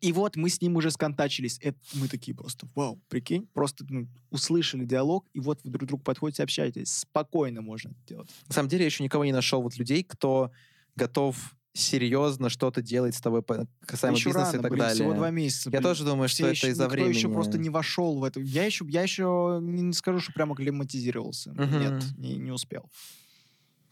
И 0.00 0.12
вот 0.12 0.34
мы 0.34 0.48
с 0.48 0.60
ним 0.60 0.74
уже 0.76 0.90
сконтачились. 0.90 1.58
Это 1.60 1.78
мы 1.94 2.08
такие 2.08 2.36
просто, 2.36 2.66
вау, 2.74 3.00
прикинь, 3.08 3.46
просто 3.54 3.86
ну, 3.88 4.08
услышали 4.30 4.84
диалог, 4.84 5.28
и 5.32 5.38
вот 5.38 5.60
вы 5.62 5.70
друг 5.70 5.86
другу 5.86 6.02
подходите, 6.02 6.42
общаетесь. 6.42 6.92
Спокойно 6.92 7.62
можно 7.62 7.94
делать. 8.08 8.28
На 8.48 8.54
самом 8.54 8.68
деле 8.68 8.82
я 8.82 8.86
еще 8.86 9.04
никого 9.04 9.24
не 9.24 9.32
нашел 9.32 9.62
вот 9.62 9.76
людей, 9.76 10.02
кто 10.02 10.50
готов 10.96 11.54
серьезно 11.74 12.48
что-то 12.50 12.82
делать 12.82 13.14
с 13.14 13.20
тобой 13.20 13.42
касаемо 13.86 14.16
Еще 14.16 14.28
бизнеса 14.30 14.46
рано, 14.52 14.58
и 14.58 14.62
так 14.62 14.70
блин, 14.70 14.80
далее. 14.82 14.94
всего 14.94 15.14
два 15.14 15.30
месяца. 15.30 15.68
Я 15.70 15.78
блин. 15.78 15.82
тоже 15.82 16.04
думаю, 16.04 16.28
что 16.28 16.36
Все 16.36 16.44
это 16.46 16.52
еще- 16.54 16.68
из-за 16.70 16.84
никто 16.84 16.94
времени. 16.94 17.14
еще 17.16 17.28
просто 17.30 17.58
не 17.58 17.70
вошел 17.70 18.18
в 18.18 18.24
это. 18.24 18.40
Я 18.40 18.64
еще, 18.64 18.84
я 18.88 19.02
еще 19.02 19.58
не, 19.62 19.92
скажу, 19.92 20.20
что 20.20 20.32
прямо 20.32 20.52
акклиматизировался. 20.52 21.52
Мгм. 21.52 21.80
Нет, 21.80 22.04
не, 22.18 22.36
не 22.36 22.50
успел. 22.50 22.90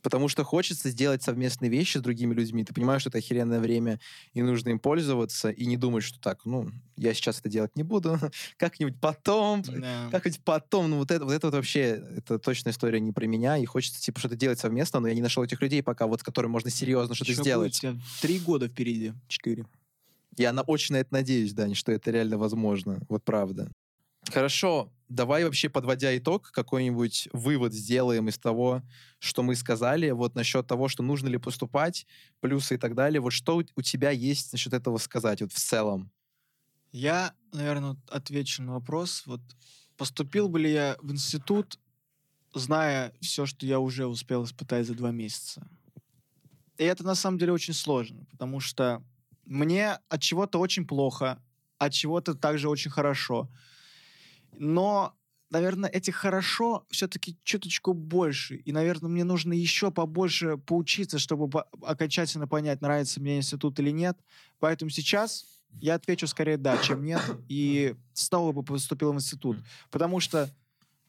Потому 0.02 0.28
что 0.28 0.44
хочется 0.44 0.90
сделать 0.90 1.22
совместные 1.22 1.70
вещи 1.70 1.98
с 1.98 2.00
другими 2.00 2.34
людьми. 2.34 2.64
Ты 2.64 2.72
понимаешь, 2.74 3.02
что 3.02 3.10
это 3.10 3.18
охеренное 3.18 3.60
время, 3.60 4.00
и 4.32 4.42
нужно 4.42 4.70
им 4.70 4.78
пользоваться, 4.78 5.50
и 5.50 5.66
не 5.66 5.76
думать, 5.76 6.04
что 6.04 6.20
так, 6.20 6.44
ну, 6.44 6.70
я 6.96 7.12
сейчас 7.14 7.40
это 7.40 7.48
делать 7.48 7.76
не 7.76 7.82
буду, 7.82 8.18
как-нибудь 8.56 9.00
потом, 9.00 9.62
Да. 9.62 10.08
как-нибудь 10.10 10.40
потом. 10.44 10.90
Ну, 10.90 10.96
вот 10.98 11.10
это, 11.10 11.24
вот 11.24 11.32
это 11.32 11.46
вот 11.48 11.54
вообще, 11.54 12.02
это 12.16 12.38
точно 12.38 12.70
история 12.70 13.00
не 13.00 13.12
про 13.12 13.26
меня, 13.26 13.56
и 13.58 13.64
хочется, 13.64 14.00
типа, 14.00 14.18
что-то 14.20 14.36
делать 14.36 14.58
совместно, 14.58 15.00
но 15.00 15.08
я 15.08 15.14
не 15.14 15.22
нашел 15.22 15.42
этих 15.44 15.60
людей 15.60 15.82
пока, 15.82 16.06
вот 16.06 16.20
с 16.20 16.22
которыми 16.22 16.52
можно 16.52 16.70
серьезно 16.70 17.14
что-то 17.14 17.32
Ещё 17.32 17.42
сделать. 17.42 17.80
три 18.22 18.38
года 18.38 18.68
впереди, 18.68 19.12
четыре. 19.28 19.66
Я 20.36 20.52
на, 20.52 20.62
очень 20.62 20.94
на 20.94 20.98
это 20.98 21.12
надеюсь, 21.12 21.52
Дань, 21.52 21.74
что 21.74 21.92
это 21.92 22.10
реально 22.10 22.38
возможно. 22.38 23.00
Вот 23.08 23.24
правда. 23.24 23.70
Хорошо, 24.28 24.92
давай 25.08 25.44
вообще, 25.44 25.68
подводя 25.68 26.16
итог, 26.16 26.50
какой-нибудь 26.52 27.28
вывод 27.32 27.72
сделаем 27.72 28.28
из 28.28 28.38
того, 28.38 28.82
что 29.18 29.42
мы 29.42 29.56
сказали, 29.56 30.10
вот 30.10 30.34
насчет 30.34 30.66
того, 30.66 30.88
что 30.88 31.02
нужно 31.02 31.28
ли 31.28 31.38
поступать, 31.38 32.06
плюсы 32.40 32.74
и 32.74 32.78
так 32.78 32.94
далее. 32.94 33.20
Вот 33.20 33.32
что 33.32 33.56
у, 33.56 33.82
тебя 33.82 34.10
есть 34.10 34.52
насчет 34.52 34.72
этого 34.72 34.98
сказать, 34.98 35.40
вот 35.42 35.52
в 35.52 35.58
целом? 35.58 36.10
Я, 36.92 37.34
наверное, 37.52 37.96
отвечу 38.08 38.62
на 38.62 38.74
вопрос. 38.74 39.24
Вот 39.26 39.40
поступил 39.96 40.48
бы 40.48 40.60
ли 40.60 40.72
я 40.72 40.96
в 41.00 41.12
институт, 41.12 41.78
зная 42.54 43.12
все, 43.20 43.46
что 43.46 43.66
я 43.66 43.78
уже 43.80 44.06
успел 44.06 44.44
испытать 44.44 44.86
за 44.86 44.94
два 44.94 45.10
месяца? 45.10 45.66
И 46.78 46.84
это 46.84 47.04
на 47.04 47.14
самом 47.14 47.38
деле 47.38 47.52
очень 47.52 47.74
сложно, 47.74 48.24
потому 48.30 48.60
что 48.60 49.02
мне 49.44 49.98
от 50.08 50.22
чего-то 50.22 50.58
очень 50.58 50.86
плохо, 50.86 51.42
от 51.78 51.92
чего-то 51.92 52.34
также 52.34 52.68
очень 52.68 52.90
хорошо. 52.90 53.50
Но, 54.52 55.14
наверное, 55.50 55.90
этих 55.90 56.16
хорошо 56.16 56.86
все-таки 56.90 57.38
чуточку 57.42 57.92
больше. 57.92 58.56
И, 58.56 58.72
наверное, 58.72 59.10
мне 59.10 59.24
нужно 59.24 59.52
еще 59.52 59.90
побольше 59.90 60.56
поучиться, 60.58 61.18
чтобы 61.18 61.48
по- 61.48 61.68
окончательно 61.82 62.46
понять, 62.46 62.80
нравится 62.80 63.20
мне 63.20 63.38
институт 63.38 63.78
или 63.80 63.90
нет. 63.90 64.18
Поэтому 64.58 64.90
сейчас 64.90 65.44
я 65.80 65.94
отвечу 65.94 66.26
скорее 66.26 66.56
да, 66.56 66.78
чем 66.78 67.04
нет. 67.04 67.22
И 67.48 67.94
снова 68.12 68.52
бы 68.52 68.62
поступил 68.62 69.12
в 69.12 69.16
институт. 69.16 69.58
Потому 69.90 70.20
что 70.20 70.50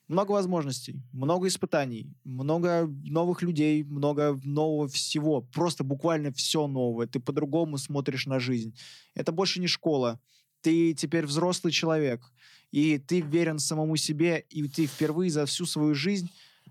много 0.07 0.33
возможностей, 0.33 1.01
много 1.13 1.47
испытаний, 1.47 2.13
много 2.25 2.85
новых 3.03 3.41
людей, 3.41 3.83
много 3.83 4.39
нового 4.43 4.87
всего. 4.89 5.41
Просто 5.41 5.83
буквально 5.83 6.33
все 6.33 6.67
новое. 6.67 7.07
Ты 7.07 7.19
по-другому 7.19 7.77
смотришь 7.77 8.25
на 8.25 8.39
жизнь. 8.39 8.75
Это 9.15 9.31
больше 9.31 9.61
не 9.61 9.67
школа. 9.67 10.19
Ты 10.61 10.93
теперь 10.93 11.25
взрослый 11.25 11.71
человек. 11.71 12.29
И 12.71 12.97
ты 12.97 13.21
верен 13.21 13.59
самому 13.59 13.97
себе, 13.97 14.45
и 14.49 14.67
ты 14.67 14.85
впервые 14.85 15.29
за 15.29 15.45
всю 15.45 15.65
свою 15.65 15.93
жизнь 15.93 16.29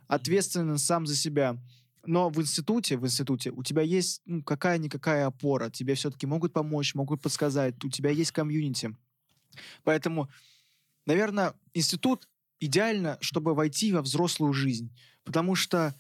ответственен 0.09 0.79
сам 0.79 1.07
за 1.07 1.15
себя. 1.15 1.57
Но 2.07 2.31
в 2.31 2.41
институте, 2.41 2.97
в 2.97 3.05
институте 3.05 3.51
у 3.51 3.63
тебя 3.63 3.83
есть 3.83 4.23
ну, 4.25 4.43
какая-никакая 4.43 5.27
опора. 5.27 5.71
Тебе 5.71 5.95
все-таки 5.95 6.27
могут 6.27 6.53
помочь, 6.53 6.95
могут 6.95 7.21
подсказать. 7.21 7.83
У 7.85 7.91
тебя 7.91 8.11
есть 8.11 8.33
комьюнити. 8.33 8.97
Поэтому, 9.85 10.31
наверное, 11.07 11.55
институт 11.75 12.27
идеально, 12.59 13.19
чтобы 13.21 13.55
войти 13.55 13.93
во 13.93 14.01
взрослую 14.01 14.53
жизнь. 14.55 14.91
Потому 15.25 15.55
что 15.55 15.95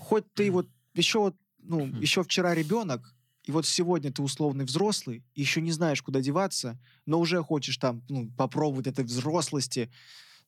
хоть 0.00 0.32
ты 0.34 0.50
вот 0.50 0.68
еще 0.94 1.20
вот, 1.20 1.36
ну, 1.58 1.86
еще 2.00 2.24
вчера 2.24 2.54
ребенок, 2.54 3.14
и 3.48 3.50
вот 3.50 3.64
сегодня 3.64 4.12
ты 4.12 4.20
условный 4.20 4.66
взрослый, 4.66 5.24
еще 5.34 5.62
не 5.62 5.72
знаешь, 5.72 6.02
куда 6.02 6.20
деваться, 6.20 6.78
но 7.06 7.18
уже 7.18 7.42
хочешь 7.42 7.78
там 7.78 8.02
ну, 8.10 8.30
попробовать 8.36 8.86
этой 8.86 9.06
взрослости. 9.06 9.90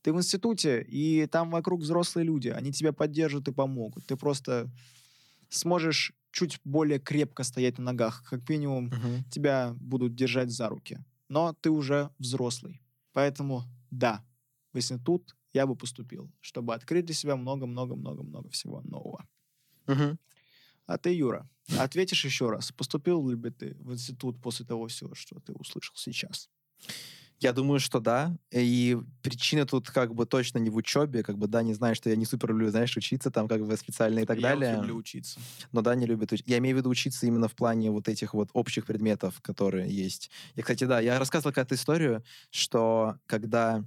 Ты 0.02 0.12
в 0.12 0.18
институте, 0.18 0.82
и 0.82 1.26
там 1.26 1.50
вокруг 1.50 1.80
взрослые 1.80 2.26
люди, 2.26 2.48
они 2.48 2.72
тебя 2.72 2.92
поддержат 2.92 3.48
и 3.48 3.52
помогут. 3.52 4.04
Ты 4.04 4.16
просто 4.16 4.70
сможешь 5.48 6.12
чуть 6.30 6.60
более 6.62 6.98
крепко 6.98 7.42
стоять 7.42 7.78
на 7.78 7.84
ногах. 7.84 8.22
Как 8.28 8.46
минимум, 8.50 8.90
тебя 9.30 9.74
будут 9.80 10.14
держать 10.14 10.50
за 10.50 10.68
руки. 10.68 10.98
Но 11.30 11.54
ты 11.54 11.70
уже 11.70 12.10
взрослый. 12.18 12.82
Поэтому 13.14 13.62
да, 13.90 14.22
в 14.74 14.76
институт 14.76 15.34
я 15.54 15.66
бы 15.66 15.74
поступил, 15.74 16.30
чтобы 16.42 16.74
открыть 16.74 17.06
для 17.06 17.14
себя 17.14 17.36
много-много-много-много 17.36 18.50
всего 18.50 18.82
нового. 18.82 19.26
Мгм. 19.86 20.18
А 20.90 20.98
ты, 20.98 21.14
Юра, 21.14 21.48
ответишь 21.78 22.24
еще 22.24 22.50
раз, 22.50 22.72
поступил 22.72 23.28
ли 23.28 23.36
бы 23.36 23.52
ты 23.52 23.76
в 23.78 23.92
институт 23.92 24.42
после 24.42 24.66
того 24.66 24.88
всего, 24.88 25.14
что 25.14 25.38
ты 25.38 25.52
услышал 25.52 25.94
сейчас? 25.96 26.50
Я 27.38 27.52
думаю, 27.52 27.78
что 27.78 28.00
да. 28.00 28.36
И 28.50 28.98
причина 29.22 29.66
тут 29.66 29.88
как 29.88 30.12
бы 30.16 30.26
точно 30.26 30.58
не 30.58 30.68
в 30.68 30.74
учебе. 30.74 31.22
Как 31.22 31.38
бы 31.38 31.46
да, 31.46 31.62
не 31.62 31.74
знаю, 31.74 31.94
что 31.94 32.10
я 32.10 32.16
не 32.16 32.24
супер 32.24 32.48
люблю, 32.48 32.70
знаешь, 32.70 32.96
учиться 32.96 33.30
там 33.30 33.46
как 33.46 33.64
бы 33.64 33.76
специально 33.76 34.18
и 34.18 34.26
так 34.26 34.36
я 34.40 34.56
вот 34.56 34.60
далее. 34.60 34.78
люблю 34.78 34.96
учиться. 34.96 35.38
но 35.70 35.80
да, 35.80 35.94
не 35.94 36.06
любит. 36.06 36.32
уч- 36.32 36.42
Я 36.44 36.58
имею 36.58 36.74
в 36.74 36.78
виду 36.80 36.90
учиться 36.90 37.24
именно 37.24 37.46
в 37.46 37.54
плане 37.54 37.92
вот 37.92 38.08
этих 38.08 38.34
вот 38.34 38.50
общих 38.52 38.84
предметов, 38.84 39.40
которые 39.42 39.88
есть. 39.88 40.28
Я, 40.56 40.64
кстати, 40.64 40.82
да, 40.84 40.98
я 40.98 41.20
рассказывал 41.20 41.52
какую-то 41.54 41.76
историю, 41.76 42.24
что 42.50 43.14
когда 43.26 43.84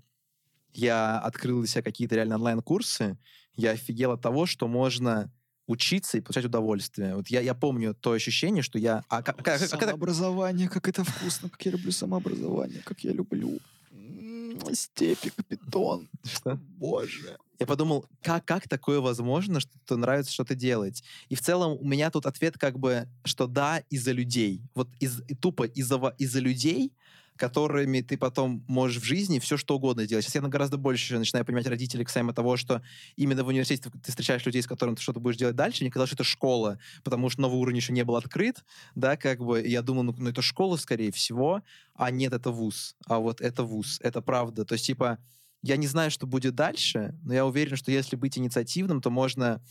я 0.74 1.20
открыл 1.20 1.60
для 1.60 1.68
себя 1.68 1.82
какие-то 1.84 2.16
реально 2.16 2.36
онлайн-курсы, 2.36 3.18
я 3.56 3.72
офигел 3.72 4.12
от 4.12 4.22
того, 4.22 4.46
что 4.46 4.70
можно 4.70 5.30
учиться 5.68 6.18
и 6.18 6.22
получать 6.22 6.46
удовольствие. 6.46 7.16
Вот 7.16 7.28
я, 7.30 7.42
я 7.42 7.54
помню 7.54 7.94
то 7.94 8.12
ощущение, 8.12 8.64
что 8.64 8.78
я... 8.80 9.04
А, 9.10 9.22
как, 9.24 9.38
как- 9.38 9.62
это- 9.62 9.68
Самообразование, 9.78 10.68
как 10.70 10.88
это 10.88 11.04
вкусно, 11.04 11.50
как 11.50 11.64
я 11.66 11.72
люблю 11.72 11.92
самообразование, 11.92 12.82
как 12.84 13.00
я 13.04 13.12
люблю 13.14 13.60
м, 13.92 14.60
степи, 14.74 15.32
капитон. 15.36 16.10
Что? 16.24 16.60
Боже. 16.78 17.38
Я 17.60 17.68
подумал, 17.68 18.06
как, 18.22 18.44
как 18.46 18.68
такое 18.68 19.00
возможно, 19.00 19.60
что 19.62 19.72
тебе 19.86 19.98
нравится 19.98 20.34
что-то 20.34 20.54
делать? 20.56 21.04
И 21.30 21.36
в 21.36 21.42
целом 21.42 21.78
у 21.80 21.86
меня 21.86 22.10
тут 22.12 22.26
ответ 22.26 22.58
как 22.58 22.78
бы, 22.78 23.08
что 23.24 23.48
да, 23.48 23.78
из-за 23.90 24.12
людей. 24.12 24.62
Вот 24.76 24.90
из, 25.00 25.22
тупо 25.40 25.64
из-за 25.64 26.14
из-за 26.18 26.40
людей, 26.40 26.92
которыми 27.38 28.02
ты 28.02 28.18
потом 28.18 28.64
можешь 28.68 29.02
в 29.02 29.06
жизни 29.06 29.40
все 29.40 29.58
что 29.58 29.76
угодно 29.76 30.06
делать. 30.06 30.26
Сейчас 30.26 30.36
я 30.36 30.42
гораздо 30.42 30.78
больше 30.78 31.18
начинаю 31.18 31.46
понимать 31.46 31.68
родителей 31.68 32.06
касаемо 32.06 32.34
того, 32.34 32.58
что 32.58 32.82
именно 33.16 33.44
в 33.44 33.48
университете 33.48 33.90
ты 33.90 34.12
встречаешь 34.12 34.46
людей, 34.46 34.62
с 34.62 34.68
которыми 34.68 34.96
ты 34.96 35.02
что-то 35.02 35.20
будешь 35.20 35.38
делать 35.38 35.56
дальше. 35.56 35.84
Мне 35.84 35.92
казалось, 35.92 36.10
что 36.10 36.16
это 36.16 36.24
школа, 36.24 36.80
потому 37.04 37.30
что 37.30 37.42
новый 37.42 37.60
уровень 37.60 37.78
еще 37.78 37.94
не 37.94 38.04
был 38.04 38.16
открыт, 38.16 38.64
да, 38.96 39.18
как 39.18 39.40
бы. 39.40 39.62
Я 39.66 39.82
думал, 39.82 40.04
ну, 40.04 40.16
ну 40.18 40.30
это 40.30 40.42
школа, 40.42 40.78
скорее 40.78 41.12
всего, 41.12 41.62
а 41.96 42.12
нет, 42.12 42.34
это 42.34 42.52
вуз. 42.52 42.96
А 43.08 43.20
вот 43.20 43.42
это 43.42 43.64
вуз, 43.64 44.00
это 44.02 44.22
правда. 44.22 44.66
То 44.66 44.74
есть, 44.74 44.86
типа, 44.86 45.20
я 45.62 45.78
не 45.78 45.88
знаю, 45.88 46.12
что 46.12 46.28
будет 46.28 46.56
дальше, 46.56 47.16
но 47.24 47.34
я 47.34 47.46
уверен, 47.46 47.78
что 47.78 47.92
если 47.92 48.16
быть 48.16 48.38
инициативным, 48.38 49.02
то 49.02 49.10
можно 49.10 49.62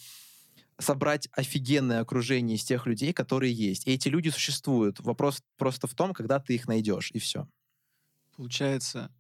собрать 0.79 1.29
офигенное 1.33 2.01
окружение 2.01 2.57
из 2.57 2.65
тех 2.65 2.87
людей, 2.87 3.13
которые 3.13 3.53
есть. 3.53 3.87
И 3.87 3.93
эти 3.93 4.09
люди 4.09 4.29
существуют. 4.29 5.01
Вопрос 5.01 5.43
просто 5.57 5.87
в 5.87 5.95
том, 5.95 6.13
когда 6.13 6.39
ты 6.41 6.55
их 6.55 6.67
найдешь, 6.69 7.11
и 7.13 7.19
все. 7.19 7.49
Получается, 8.37 9.11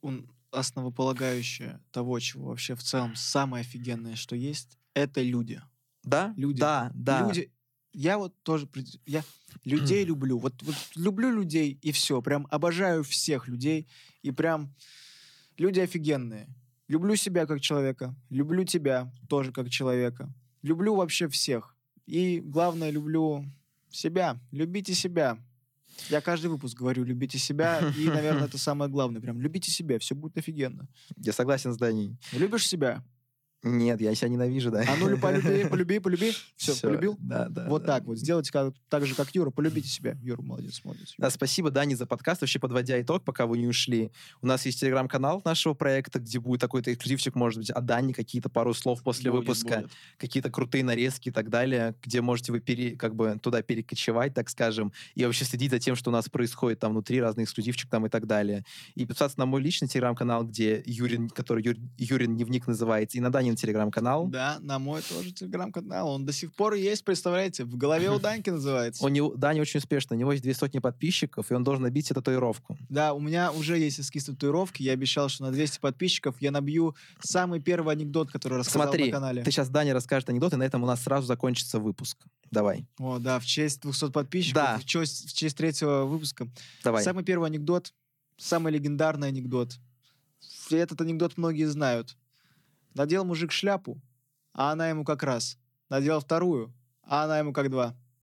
он 0.00 0.30
основополагающее 0.50 1.80
того, 1.90 2.18
чего 2.20 2.48
вообще 2.48 2.74
в 2.74 2.82
целом 2.82 3.16
самое 3.16 3.62
офигенное, 3.62 4.16
что 4.16 4.36
есть, 4.36 4.78
это 4.94 5.22
люди. 5.22 5.60
Да? 6.04 6.32
Люди. 6.36 6.60
Да, 6.60 6.90
да. 6.94 7.26
Люди. 7.26 7.50
Я 7.92 8.18
вот 8.18 8.34
тоже 8.42 8.68
я 9.06 9.22
людей 9.64 10.04
люблю. 10.06 10.38
Вот, 10.38 10.62
вот 10.62 10.74
люблю 10.94 11.30
людей 11.30 11.78
и 11.82 11.92
все. 11.92 12.22
Прям 12.22 12.46
обожаю 12.50 13.02
всех 13.04 13.48
людей. 13.48 13.88
И 14.22 14.30
прям 14.30 14.74
люди 15.56 15.80
офигенные. 15.80 16.48
Люблю 16.88 17.16
себя 17.16 17.46
как 17.46 17.60
человека. 17.60 18.14
Люблю 18.30 18.64
тебя 18.64 19.12
тоже 19.28 19.52
как 19.52 19.68
человека. 19.68 20.32
Люблю 20.62 20.94
вообще 20.94 21.28
всех. 21.28 21.76
И 22.06 22.40
главное, 22.40 22.90
люблю 22.90 23.44
себя. 23.90 24.38
Любите 24.50 24.94
себя. 24.94 25.38
Я 26.10 26.20
каждый 26.20 26.46
выпуск 26.46 26.76
говорю, 26.78 27.04
любите 27.04 27.38
себя, 27.38 27.80
и, 27.96 28.06
наверное, 28.06 28.44
это 28.46 28.58
самое 28.58 28.90
главное. 28.90 29.20
Прям 29.20 29.40
любите 29.40 29.70
себя, 29.70 29.98
все 29.98 30.14
будет 30.14 30.38
офигенно. 30.38 30.88
Я 31.16 31.32
согласен 31.32 31.72
с 31.72 31.76
Даней. 31.76 32.16
Любишь 32.32 32.66
себя? 32.66 33.02
Нет, 33.64 34.00
я 34.00 34.14
себя 34.14 34.28
ненавижу, 34.28 34.70
да. 34.70 34.84
А 34.86 34.96
ну, 35.00 35.08
лю- 35.08 35.18
полюби, 35.20 35.64
полюби, 35.68 35.98
полюби. 35.98 36.30
Все, 36.56 36.72
Всё, 36.74 36.88
полюбил? 36.88 37.16
Да, 37.18 37.48
да. 37.48 37.66
Вот 37.68 37.82
да. 37.82 37.94
так 37.94 38.04
вот. 38.04 38.16
Сделайте 38.16 38.52
как, 38.52 38.72
так 38.88 39.04
же, 39.04 39.16
как 39.16 39.34
Юра. 39.34 39.50
Полюбите 39.50 39.88
себя. 39.88 40.16
Юра, 40.22 40.40
молодец, 40.42 40.80
молодец. 40.84 41.14
Да, 41.18 41.28
спасибо, 41.30 41.70
Дани, 41.72 41.94
за 41.94 42.06
подкаст. 42.06 42.40
Вообще, 42.40 42.60
подводя 42.60 43.00
итог, 43.00 43.24
пока 43.24 43.46
вы 43.46 43.58
не 43.58 43.66
ушли, 43.66 44.12
у 44.42 44.46
нас 44.46 44.64
есть 44.64 44.78
телеграм-канал 44.80 45.42
нашего 45.44 45.74
проекта, 45.74 46.20
где 46.20 46.38
будет 46.38 46.60
такой-то 46.60 46.92
эксклюзивчик, 46.94 47.34
может 47.34 47.58
быть, 47.58 47.70
от 47.70 47.84
Дани, 47.84 48.12
какие-то 48.12 48.48
пару 48.48 48.74
слов 48.74 49.02
после 49.02 49.30
Будет, 49.32 49.40
выпуска, 49.40 49.78
будет. 49.80 49.90
какие-то 50.18 50.50
крутые 50.50 50.84
нарезки 50.84 51.30
и 51.30 51.32
так 51.32 51.50
далее, 51.50 51.96
где 52.04 52.20
можете 52.20 52.52
вы 52.52 52.60
пере, 52.60 52.96
как 52.96 53.16
бы 53.16 53.38
туда 53.42 53.62
перекочевать, 53.62 54.34
так 54.34 54.50
скажем, 54.50 54.92
и 55.16 55.24
вообще 55.24 55.44
следить 55.44 55.72
за 55.72 55.80
тем, 55.80 55.96
что 55.96 56.10
у 56.10 56.12
нас 56.12 56.28
происходит 56.28 56.78
там 56.78 56.92
внутри, 56.92 57.20
разный 57.20 57.42
эксклюзивчик 57.42 57.90
там 57.90 58.06
и 58.06 58.08
так 58.08 58.26
далее. 58.28 58.64
И 58.94 59.04
подписаться 59.04 59.38
на 59.40 59.46
мой 59.46 59.60
личный 59.60 59.88
телеграм-канал, 59.88 60.44
где 60.44 60.80
Юрин, 60.86 61.28
который 61.28 61.64
Юр- 61.64 61.76
Юрин 61.98 62.36
Дневник 62.36 62.68
называется, 62.68 63.18
и 63.18 63.20
на 63.20 63.30
Данин 63.48 63.56
телеграм-канал. 63.56 64.26
Да, 64.28 64.58
на 64.60 64.78
мой 64.78 65.00
тоже 65.02 65.32
телеграм-канал. 65.32 66.08
Он 66.10 66.26
до 66.26 66.32
сих 66.32 66.52
пор 66.52 66.74
есть, 66.74 67.02
представляете? 67.04 67.64
В 67.64 67.76
голове 67.76 68.10
у 68.10 68.18
Даньки 68.20 68.50
называется. 68.50 69.02
У 69.04 69.08
него, 69.08 69.34
Даня 69.34 69.62
очень 69.62 69.78
успешно, 69.78 70.16
у 70.16 70.18
него 70.18 70.32
есть 70.32 70.42
две 70.42 70.52
сотни 70.54 70.78
подписчиков, 70.80 71.50
и 71.50 71.54
он 71.54 71.64
должен 71.64 71.84
набить 71.84 72.10
эту 72.10 72.20
татуировку. 72.20 72.76
Да, 72.90 73.14
у 73.14 73.20
меня 73.20 73.50
уже 73.52 73.78
есть 73.78 74.00
эскиз 74.00 74.24
татуировки. 74.24 74.82
Я 74.82 74.92
обещал, 74.92 75.28
что 75.30 75.44
на 75.44 75.50
200 75.52 75.80
подписчиков 75.80 76.36
я 76.40 76.50
набью 76.50 76.94
самый 77.20 77.60
первый 77.60 77.94
анекдот, 77.94 78.30
который 78.30 78.58
рассказал 78.58 78.88
Смотри, 78.88 79.06
на 79.06 79.12
канале. 79.12 79.42
ты 79.42 79.50
сейчас 79.50 79.70
Даня 79.70 79.94
расскажет 79.94 80.28
анекдот, 80.28 80.52
и 80.52 80.56
на 80.56 80.64
этом 80.64 80.82
у 80.82 80.86
нас 80.86 81.02
сразу 81.02 81.26
закончится 81.26 81.78
выпуск. 81.80 82.18
Давай, 82.50 82.86
О, 82.98 83.18
да, 83.18 83.38
в 83.40 83.46
честь 83.46 83.80
200 83.82 84.10
подписчиков, 84.10 84.62
Да. 84.62 84.78
в, 84.78 84.84
честь, 84.84 85.30
в 85.30 85.32
честь 85.34 85.56
третьего 85.56 86.04
выпуска. 86.04 86.48
давай. 86.84 87.02
Самый 87.02 87.24
первый 87.24 87.46
анекдот, 87.48 87.94
самый 88.36 88.72
легендарный 88.72 89.28
анекдот. 89.28 89.76
Этот 90.70 91.00
анекдот 91.00 91.36
многие 91.38 91.64
знают. 91.64 92.16
Надел 92.98 93.24
мужик 93.24 93.52
шляпу, 93.52 94.02
а 94.52 94.72
она 94.72 94.88
ему 94.88 95.04
как 95.04 95.22
раз. 95.22 95.56
Надел 95.88 96.18
вторую, 96.18 96.74
а 97.04 97.22
она 97.22 97.38
ему 97.38 97.52
как 97.52 97.70
два. 97.70 97.94